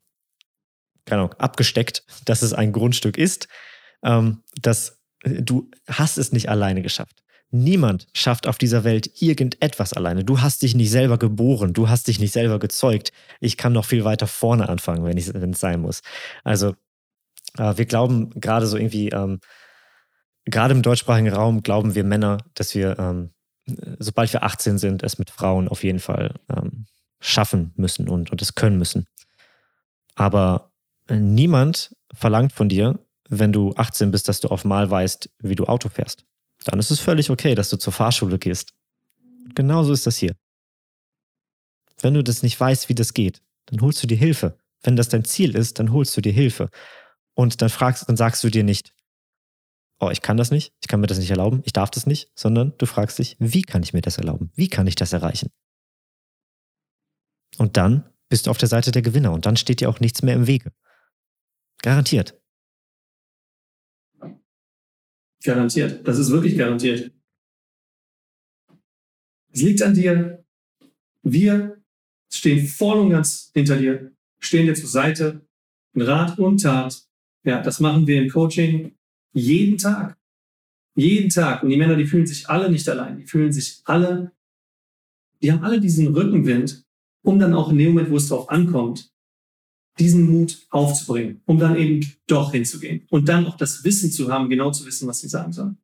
keine 1.06 1.22
Ahnung, 1.22 1.34
abgesteckt, 1.34 2.04
dass 2.26 2.42
es 2.42 2.54
ein 2.54 2.72
Grundstück 2.72 3.18
ist. 3.18 3.48
Ähm, 4.04 4.44
dass 4.62 5.00
du 5.24 5.70
hast 5.90 6.18
es 6.18 6.32
nicht 6.32 6.50
alleine 6.50 6.82
geschafft. 6.82 7.24
Niemand 7.50 8.08
schafft 8.14 8.46
auf 8.46 8.58
dieser 8.58 8.84
Welt 8.84 9.22
irgendetwas 9.22 9.94
alleine. 9.94 10.24
Du 10.24 10.42
hast 10.42 10.62
dich 10.62 10.76
nicht 10.76 10.92
selber 10.92 11.18
geboren, 11.18 11.74
du 11.74 11.88
hast 11.88 12.08
dich 12.08 12.20
nicht 12.20 12.34
selber 12.34 12.60
gezeugt. 12.60 13.12
Ich 13.40 13.58
kann 13.58 13.74
noch 13.74 13.86
viel 13.86 14.04
weiter 14.04 14.28
vorne 14.28 14.70
anfangen, 14.70 15.06
wenn 15.06 15.18
es 15.52 15.60
sein 15.60 15.82
muss. 15.82 16.02
Also 16.44 16.76
äh, 17.58 17.78
wir 17.78 17.86
glauben 17.86 18.32
gerade 18.32 18.68
so 18.68 18.78
irgendwie, 18.78 19.10
ähm, 19.10 19.40
gerade 20.50 20.74
im 20.74 20.82
deutschsprachigen 20.82 21.34
Raum 21.34 21.64
glauben 21.64 21.96
wir 21.96 22.04
Männer, 22.04 22.38
dass 22.54 22.74
wir, 22.74 22.98
ähm, 23.00 23.32
sobald 24.00 24.32
wir 24.34 24.44
18 24.44 24.78
sind, 24.78 25.04
es 25.04 25.20
mit 25.20 25.30
Frauen 25.30 25.68
auf 25.68 25.84
jeden 25.84 26.00
Fall 26.00 26.36
ähm, 26.50 26.86
schaffen 27.20 27.74
müssen 27.76 28.08
und, 28.08 28.32
und 28.32 28.42
es 28.42 28.56
können 28.56 28.78
müssen. 28.78 29.06
Aber 30.16 30.72
niemand 31.10 31.96
verlangt 32.14 32.54
von 32.54 32.70
dir, 32.70 33.00
wenn 33.30 33.52
du 33.52 33.74
18 33.76 34.12
bist, 34.12 34.28
dass 34.28 34.40
du 34.40 34.48
auf 34.48 34.66
Mal 34.66 34.90
weißt, 34.90 35.30
wie 35.40 35.56
du 35.56 35.66
Auto 35.66 35.90
fährst. 35.90 36.26
Dann 36.66 36.80
ist 36.80 36.92
es 36.92 37.00
völlig 37.00 37.30
okay, 37.30 37.56
dass 37.56 37.70
du 37.70 37.78
zur 37.78 37.94
Fahrschule 37.94 38.40
gehst. 38.40 38.74
Genauso 39.54 39.94
ist 39.94 40.08
das 40.08 40.18
hier. 40.18 40.36
Wenn 42.02 42.14
du 42.14 42.24
das 42.24 42.44
nicht 42.44 42.60
weißt, 42.60 42.90
wie 42.90 42.96
das 42.96 43.14
geht, 43.14 43.42
dann 43.66 43.82
holst 43.82 44.02
du 44.02 44.08
dir 44.08 44.18
Hilfe. 44.18 44.58
Wenn 44.84 44.96
das 44.96 45.10
dein 45.10 45.26
Ziel 45.26 45.56
ist, 45.56 45.80
dann 45.80 45.92
holst 45.92 46.16
du 46.16 46.22
dir 46.22 46.32
Hilfe. 46.32 46.70
Und 47.34 47.62
dann 47.62 47.70
fragst, 47.70 48.08
dann 48.08 48.18
sagst 48.18 48.44
du 48.44 48.50
dir 48.50 48.64
nicht, 48.64 48.94
oh, 50.00 50.10
ich 50.10 50.22
kann 50.22 50.38
das 50.38 50.52
nicht, 50.52 50.74
ich 50.82 50.88
kann 50.88 51.00
mir 51.00 51.08
das 51.08 51.18
nicht 51.18 51.30
erlauben, 51.30 51.62
ich 51.66 51.74
darf 51.74 51.90
das 51.90 52.06
nicht, 52.06 52.32
sondern 52.36 52.74
du 52.78 52.86
fragst 52.86 53.20
dich, 53.20 53.36
wie 53.40 53.62
kann 53.62 53.84
ich 53.84 53.94
mir 53.94 54.02
das 54.02 54.18
erlauben? 54.18 54.52
Wie 54.56 54.70
kann 54.70 54.88
ich 54.88 54.96
das 54.96 55.14
erreichen? 55.14 55.50
Und 57.58 57.78
dann 57.78 58.10
bist 58.30 58.46
du 58.46 58.52
auf 58.52 58.58
der 58.58 58.68
Seite 58.68 58.92
der 58.92 59.02
Gewinner 59.02 59.32
und 59.32 59.46
dann 59.46 59.58
steht 59.58 59.80
dir 59.80 59.90
auch 59.90 60.00
nichts 60.00 60.22
mehr 60.22 60.36
im 60.36 60.48
Wege. 60.48 60.72
Garantiert. 61.82 62.40
Garantiert. 65.44 66.08
Das 66.08 66.18
ist 66.18 66.32
wirklich 66.32 66.58
garantiert. 66.58 67.12
Es 69.54 69.62
liegt 69.62 69.82
an 69.82 69.94
dir. 69.94 70.44
Wir 71.24 71.82
stehen 72.32 72.68
voll 72.68 73.00
und 73.00 73.10
ganz 73.10 73.52
hinter 73.54 73.78
dir, 73.78 74.12
stehen 74.40 74.66
dir 74.66 74.76
zur 74.76 74.90
Seite, 74.90 75.48
in 75.94 76.02
Rat 76.02 76.38
und 76.38 76.62
Tat. 76.62 77.04
Ja, 77.44 77.62
das 77.62 77.80
machen 77.80 78.06
wir 78.06 78.22
im 78.22 78.30
Coaching, 78.30 78.97
jeden 79.38 79.78
Tag. 79.78 80.18
Jeden 80.96 81.30
Tag. 81.30 81.64
Und 81.64 81.70
die 81.70 81.78
Männer, 81.78 81.96
die 81.96 82.06
fühlen 82.06 82.26
sich 82.26 82.50
alle 82.50 82.72
nicht 82.72 82.90
allein. 82.90 83.20
Die 83.20 83.26
fühlen 83.26 83.52
sich 83.52 83.82
alle, 83.86 84.32
die 85.42 85.52
haben 85.52 85.64
alle 85.64 85.80
diesen 85.80 86.08
Rückenwind, 86.08 86.86
um 87.22 87.40
dann 87.40 87.54
auch 87.54 87.70
in 87.70 87.78
dem 87.78 87.90
Moment, 87.90 88.10
wo 88.10 88.18
es 88.18 88.30
drauf 88.30 88.50
ankommt, 88.50 89.14
diesen 90.00 90.30
Mut 90.30 90.66
aufzubringen, 90.70 91.42
um 91.46 91.58
dann 91.58 91.76
eben 91.76 92.06
doch 92.28 92.52
hinzugehen 92.52 93.06
und 93.10 93.30
dann 93.30 93.46
auch 93.46 93.58
das 93.58 93.84
Wissen 93.84 94.12
zu 94.12 94.32
haben, 94.32 94.50
genau 94.50 94.72
zu 94.72 94.86
wissen, 94.86 95.08
was 95.08 95.20
sie 95.20 95.28
sagen 95.28 95.52
sollen. 95.52 95.78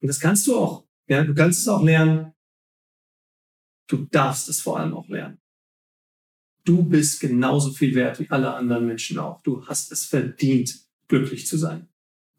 Und 0.00 0.08
das 0.08 0.20
kannst 0.20 0.46
du 0.46 0.56
auch. 0.56 0.86
Ja, 1.08 1.24
du 1.24 1.34
kannst 1.34 1.60
es 1.60 1.68
auch 1.68 1.82
lernen. 1.82 2.32
Du 3.88 4.06
darfst 4.06 4.48
es 4.48 4.60
vor 4.60 4.78
allem 4.78 4.94
auch 4.94 5.08
lernen. 5.08 5.38
Du 6.64 6.82
bist 6.82 7.20
genauso 7.20 7.72
viel 7.72 7.94
wert 7.94 8.20
wie 8.20 8.30
alle 8.30 8.54
anderen 8.54 8.86
Menschen 8.86 9.18
auch. 9.18 9.42
Du 9.42 9.66
hast 9.66 9.92
es 9.92 10.06
verdient, 10.06 10.86
glücklich 11.08 11.46
zu 11.46 11.58
sein. 11.58 11.88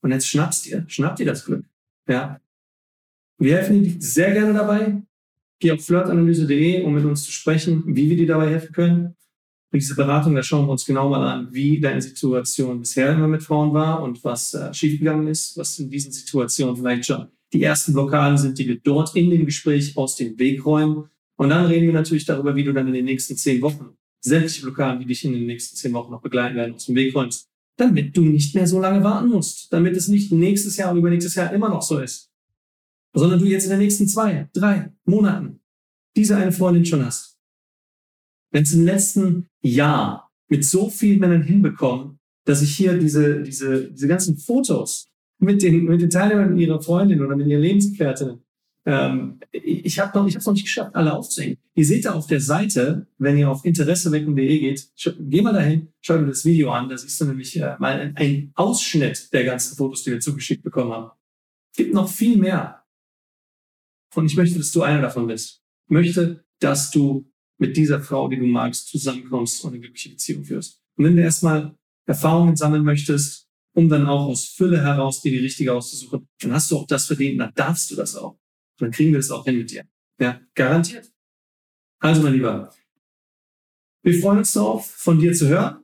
Und 0.03 0.11
jetzt 0.11 0.27
schnappst 0.27 0.65
dir, 0.65 0.83
schnapp 0.87 1.15
dir 1.15 1.25
das 1.25 1.45
Glück. 1.45 1.65
Ja. 2.07 2.39
Wir 3.39 3.57
helfen 3.57 3.83
dir 3.83 3.95
sehr 3.99 4.31
gerne 4.31 4.53
dabei. 4.53 5.01
Geh 5.59 5.71
auf 5.71 5.85
flirtanalyse.de, 5.85 6.83
um 6.83 6.93
mit 6.93 7.05
uns 7.05 7.23
zu 7.23 7.31
sprechen, 7.31 7.83
wie 7.87 8.09
wir 8.09 8.17
dir 8.17 8.27
dabei 8.27 8.49
helfen 8.49 8.73
können. 8.73 9.05
Und 9.05 9.81
diese 9.81 9.95
Beratung, 9.95 10.35
da 10.35 10.43
schauen 10.43 10.67
wir 10.67 10.73
uns 10.73 10.85
genau 10.85 11.09
mal 11.09 11.25
an, 11.25 11.47
wie 11.51 11.79
deine 11.79 12.01
Situation 12.01 12.79
bisher 12.79 13.13
immer 13.13 13.29
mit 13.29 13.43
Frauen 13.43 13.73
war 13.73 14.03
und 14.03 14.23
was 14.25 14.53
äh, 14.53 14.73
schiefgegangen 14.73 15.27
ist, 15.27 15.57
was 15.57 15.79
in 15.79 15.89
diesen 15.89 16.11
Situationen 16.11 16.75
vielleicht 16.75 17.05
schon 17.05 17.27
die 17.53 17.63
ersten 17.63 17.93
Blockaden 17.93 18.37
sind, 18.37 18.59
die 18.59 18.67
wir 18.67 18.79
dort 18.79 19.15
in 19.15 19.29
dem 19.29 19.45
Gespräch 19.45 19.95
aus 19.95 20.17
dem 20.17 20.37
Weg 20.37 20.65
räumen. 20.65 21.05
Und 21.37 21.49
dann 21.49 21.65
reden 21.65 21.87
wir 21.87 21.93
natürlich 21.93 22.25
darüber, 22.25 22.55
wie 22.55 22.65
du 22.65 22.73
dann 22.73 22.87
in 22.87 22.93
den 22.93 23.05
nächsten 23.05 23.37
zehn 23.37 23.61
Wochen 23.61 23.97
sämtliche 24.19 24.63
Blockaden, 24.63 24.99
die 24.99 25.05
dich 25.05 25.23
in 25.23 25.33
den 25.33 25.45
nächsten 25.45 25.77
zehn 25.77 25.93
Wochen 25.93 26.11
noch 26.11 26.21
begleiten 26.21 26.55
werden, 26.55 26.75
aus 26.75 26.85
dem 26.87 26.95
Weg 26.95 27.15
räumst 27.15 27.52
damit 27.77 28.15
du 28.15 28.21
nicht 28.21 28.55
mehr 28.55 28.67
so 28.67 28.79
lange 28.79 29.03
warten 29.03 29.29
musst, 29.29 29.71
damit 29.73 29.95
es 29.95 30.07
nicht 30.07 30.31
nächstes 30.31 30.77
Jahr 30.77 30.91
und 30.91 30.97
übernächstes 30.97 31.35
Jahr 31.35 31.51
immer 31.53 31.69
noch 31.69 31.81
so 31.81 31.99
ist, 31.99 32.31
sondern 33.13 33.39
du 33.39 33.45
jetzt 33.45 33.65
in 33.65 33.71
den 33.71 33.79
nächsten 33.79 34.07
zwei, 34.07 34.49
drei 34.53 34.93
Monaten 35.05 35.59
diese 36.15 36.35
eine 36.35 36.51
Freundin 36.51 36.85
schon 36.85 37.05
hast. 37.05 37.39
Wenn 38.51 38.63
es 38.63 38.73
im 38.73 38.85
letzten 38.85 39.49
Jahr 39.61 40.31
mit 40.47 40.63
so 40.63 40.89
vielen 40.89 41.19
Männern 41.19 41.41
hinbekommen, 41.41 42.19
dass 42.45 42.61
ich 42.61 42.75
hier 42.75 42.97
diese, 42.97 43.41
diese, 43.41 43.91
diese 43.91 44.07
ganzen 44.07 44.37
Fotos 44.37 45.07
mit 45.39 45.63
den, 45.63 45.85
mit 45.85 46.01
den 46.01 46.09
Teilnehmern 46.09 46.57
ihrer 46.57 46.81
Freundin 46.81 47.21
oder 47.21 47.35
mit 47.35 47.47
ihren 47.47 47.61
Lebensgefährtinnen 47.61 48.42
ähm, 48.85 49.39
ich 49.51 49.99
habe 49.99 50.17
noch, 50.17 50.27
ich 50.27 50.35
habe 50.35 50.43
noch 50.43 50.53
nicht 50.53 50.65
geschafft, 50.65 50.93
alle 50.95 51.13
aufzuhängen. 51.13 51.57
Ihr 51.73 51.85
seht 51.85 52.05
da 52.05 52.13
auf 52.13 52.27
der 52.27 52.41
Seite, 52.41 53.07
wenn 53.17 53.37
ihr 53.37 53.49
auf 53.49 53.63
interessewecken.de 53.63 54.59
geht, 54.59 54.89
geh 55.19 55.41
mal 55.41 55.53
dahin, 55.53 55.87
schau 56.01 56.17
dir 56.17 56.27
das 56.27 56.43
Video 56.43 56.71
an. 56.71 56.89
Da 56.89 56.97
siehst 56.97 57.19
du 57.21 57.25
nämlich 57.25 57.55
äh, 57.57 57.75
mal 57.79 58.13
einen 58.15 58.51
Ausschnitt 58.55 59.31
der 59.31 59.45
ganzen 59.45 59.77
Fotos, 59.77 60.03
die 60.03 60.11
wir 60.11 60.19
zugeschickt 60.19 60.63
bekommen 60.63 60.91
haben. 60.91 61.11
Es 61.71 61.77
gibt 61.77 61.93
noch 61.93 62.09
viel 62.09 62.37
mehr. 62.37 62.83
Und 64.15 64.25
ich 64.25 64.35
möchte, 64.35 64.57
dass 64.57 64.71
du 64.71 64.83
einer 64.83 65.01
davon 65.01 65.27
bist. 65.27 65.63
Ich 65.87 65.91
möchte, 65.91 66.43
dass 66.59 66.91
du 66.91 67.31
mit 67.57 67.77
dieser 67.77 68.01
Frau, 68.01 68.27
die 68.27 68.37
du 68.37 68.45
magst, 68.45 68.89
zusammenkommst 68.89 69.63
und 69.63 69.71
eine 69.71 69.79
glückliche 69.79 70.09
Beziehung 70.09 70.43
führst. 70.43 70.81
Und 70.97 71.05
wenn 71.05 71.15
du 71.15 71.23
erstmal 71.23 71.75
Erfahrungen 72.05 72.57
sammeln 72.57 72.83
möchtest, 72.83 73.47
um 73.75 73.89
dann 73.89 74.05
auch 74.05 74.27
aus 74.27 74.49
Fülle 74.49 74.81
heraus 74.81 75.21
dir 75.21 75.31
die 75.31 75.39
richtige 75.39 75.73
auszusuchen, 75.73 76.27
dann 76.41 76.53
hast 76.53 76.69
du 76.69 76.77
auch 76.77 76.85
das 76.85 77.07
verdient, 77.07 77.39
dann 77.39 77.53
darfst 77.55 77.89
du 77.89 77.95
das 77.95 78.15
auch 78.15 78.37
dann 78.77 78.91
kriegen 78.91 79.11
wir 79.11 79.19
das 79.19 79.31
auch 79.31 79.45
hin 79.45 79.57
mit 79.57 79.71
dir. 79.71 79.83
Ja, 80.19 80.39
garantiert. 80.55 81.11
Also, 81.99 82.21
mein 82.21 82.33
Lieber, 82.33 82.69
wir 84.03 84.19
freuen 84.19 84.39
uns 84.39 84.51
darauf, 84.51 84.87
von 84.87 85.19
dir 85.19 85.33
zu 85.33 85.47
hören. 85.47 85.77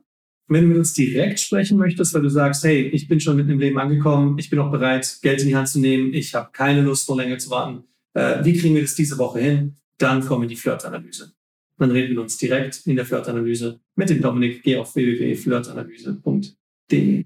Wenn 0.46 0.64
du 0.64 0.68
mit 0.68 0.78
uns 0.78 0.94
direkt 0.94 1.40
sprechen 1.40 1.78
möchtest, 1.78 2.12
weil 2.12 2.22
du 2.22 2.28
sagst, 2.28 2.64
hey, 2.64 2.88
ich 2.88 3.08
bin 3.08 3.20
schon 3.20 3.36
mitten 3.36 3.50
im 3.50 3.60
Leben 3.60 3.78
angekommen, 3.78 4.36
ich 4.38 4.50
bin 4.50 4.58
auch 4.58 4.70
bereit, 4.70 5.18
Geld 5.22 5.40
in 5.42 5.48
die 5.48 5.56
Hand 5.56 5.68
zu 5.68 5.78
nehmen, 5.78 6.12
ich 6.12 6.34
habe 6.34 6.50
keine 6.52 6.82
Lust, 6.82 7.08
noch 7.08 7.16
länger 7.16 7.38
zu 7.38 7.50
warten, 7.50 7.84
äh, 8.14 8.44
wie 8.44 8.58
kriegen 8.58 8.74
wir 8.74 8.82
das 8.82 8.96
diese 8.96 9.16
Woche 9.18 9.38
hin? 9.40 9.76
Dann 9.98 10.24
kommen 10.24 10.42
wir 10.42 10.46
in 10.46 10.50
die 10.50 10.56
Flirt-Analyse. 10.56 11.32
Dann 11.78 11.92
reden 11.92 12.08
wir 12.08 12.16
mit 12.16 12.24
uns 12.24 12.36
direkt 12.36 12.84
in 12.86 12.96
der 12.96 13.06
Flirt-Analyse 13.06 13.80
mit 13.94 14.10
dem 14.10 14.20
Dominik. 14.20 14.62
Geh 14.62 14.76
auf 14.76 14.94
www.flirtanalyse.de. 14.94 17.24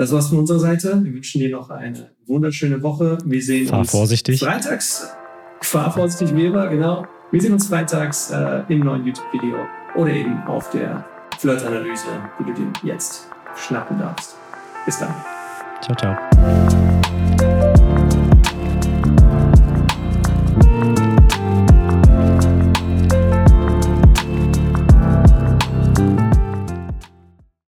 Das 0.00 0.12
war's 0.12 0.28
von 0.28 0.38
unserer 0.38 0.58
Seite. 0.58 1.04
Wir 1.04 1.12
wünschen 1.12 1.40
dir 1.40 1.50
noch 1.50 1.68
eine 1.68 2.08
wunderschöne 2.26 2.82
Woche. 2.82 3.18
Wir 3.22 3.42
sehen 3.42 3.68
Fahr 3.68 3.80
uns 3.80 3.90
vorsichtig. 3.90 4.40
freitags. 4.40 5.10
Fahr 5.60 5.92
vorsichtig, 5.92 6.34
Weber, 6.34 6.68
genau. 6.68 7.04
Wir 7.30 7.42
sehen 7.42 7.52
uns 7.52 7.66
freitags 7.68 8.30
äh, 8.30 8.62
im 8.70 8.80
neuen 8.80 9.04
YouTube-Video 9.04 9.56
oder 9.96 10.10
eben 10.10 10.42
auf 10.44 10.70
der 10.70 11.04
Flirt-Analyse, 11.38 12.06
die 12.38 12.44
du 12.44 12.52
dir 12.54 12.72
jetzt 12.82 13.28
schnappen 13.56 13.98
darfst. 13.98 14.36
Bis 14.86 14.98
dann. 14.98 15.14
Ciao, 15.82 15.94
ciao. 15.94 16.79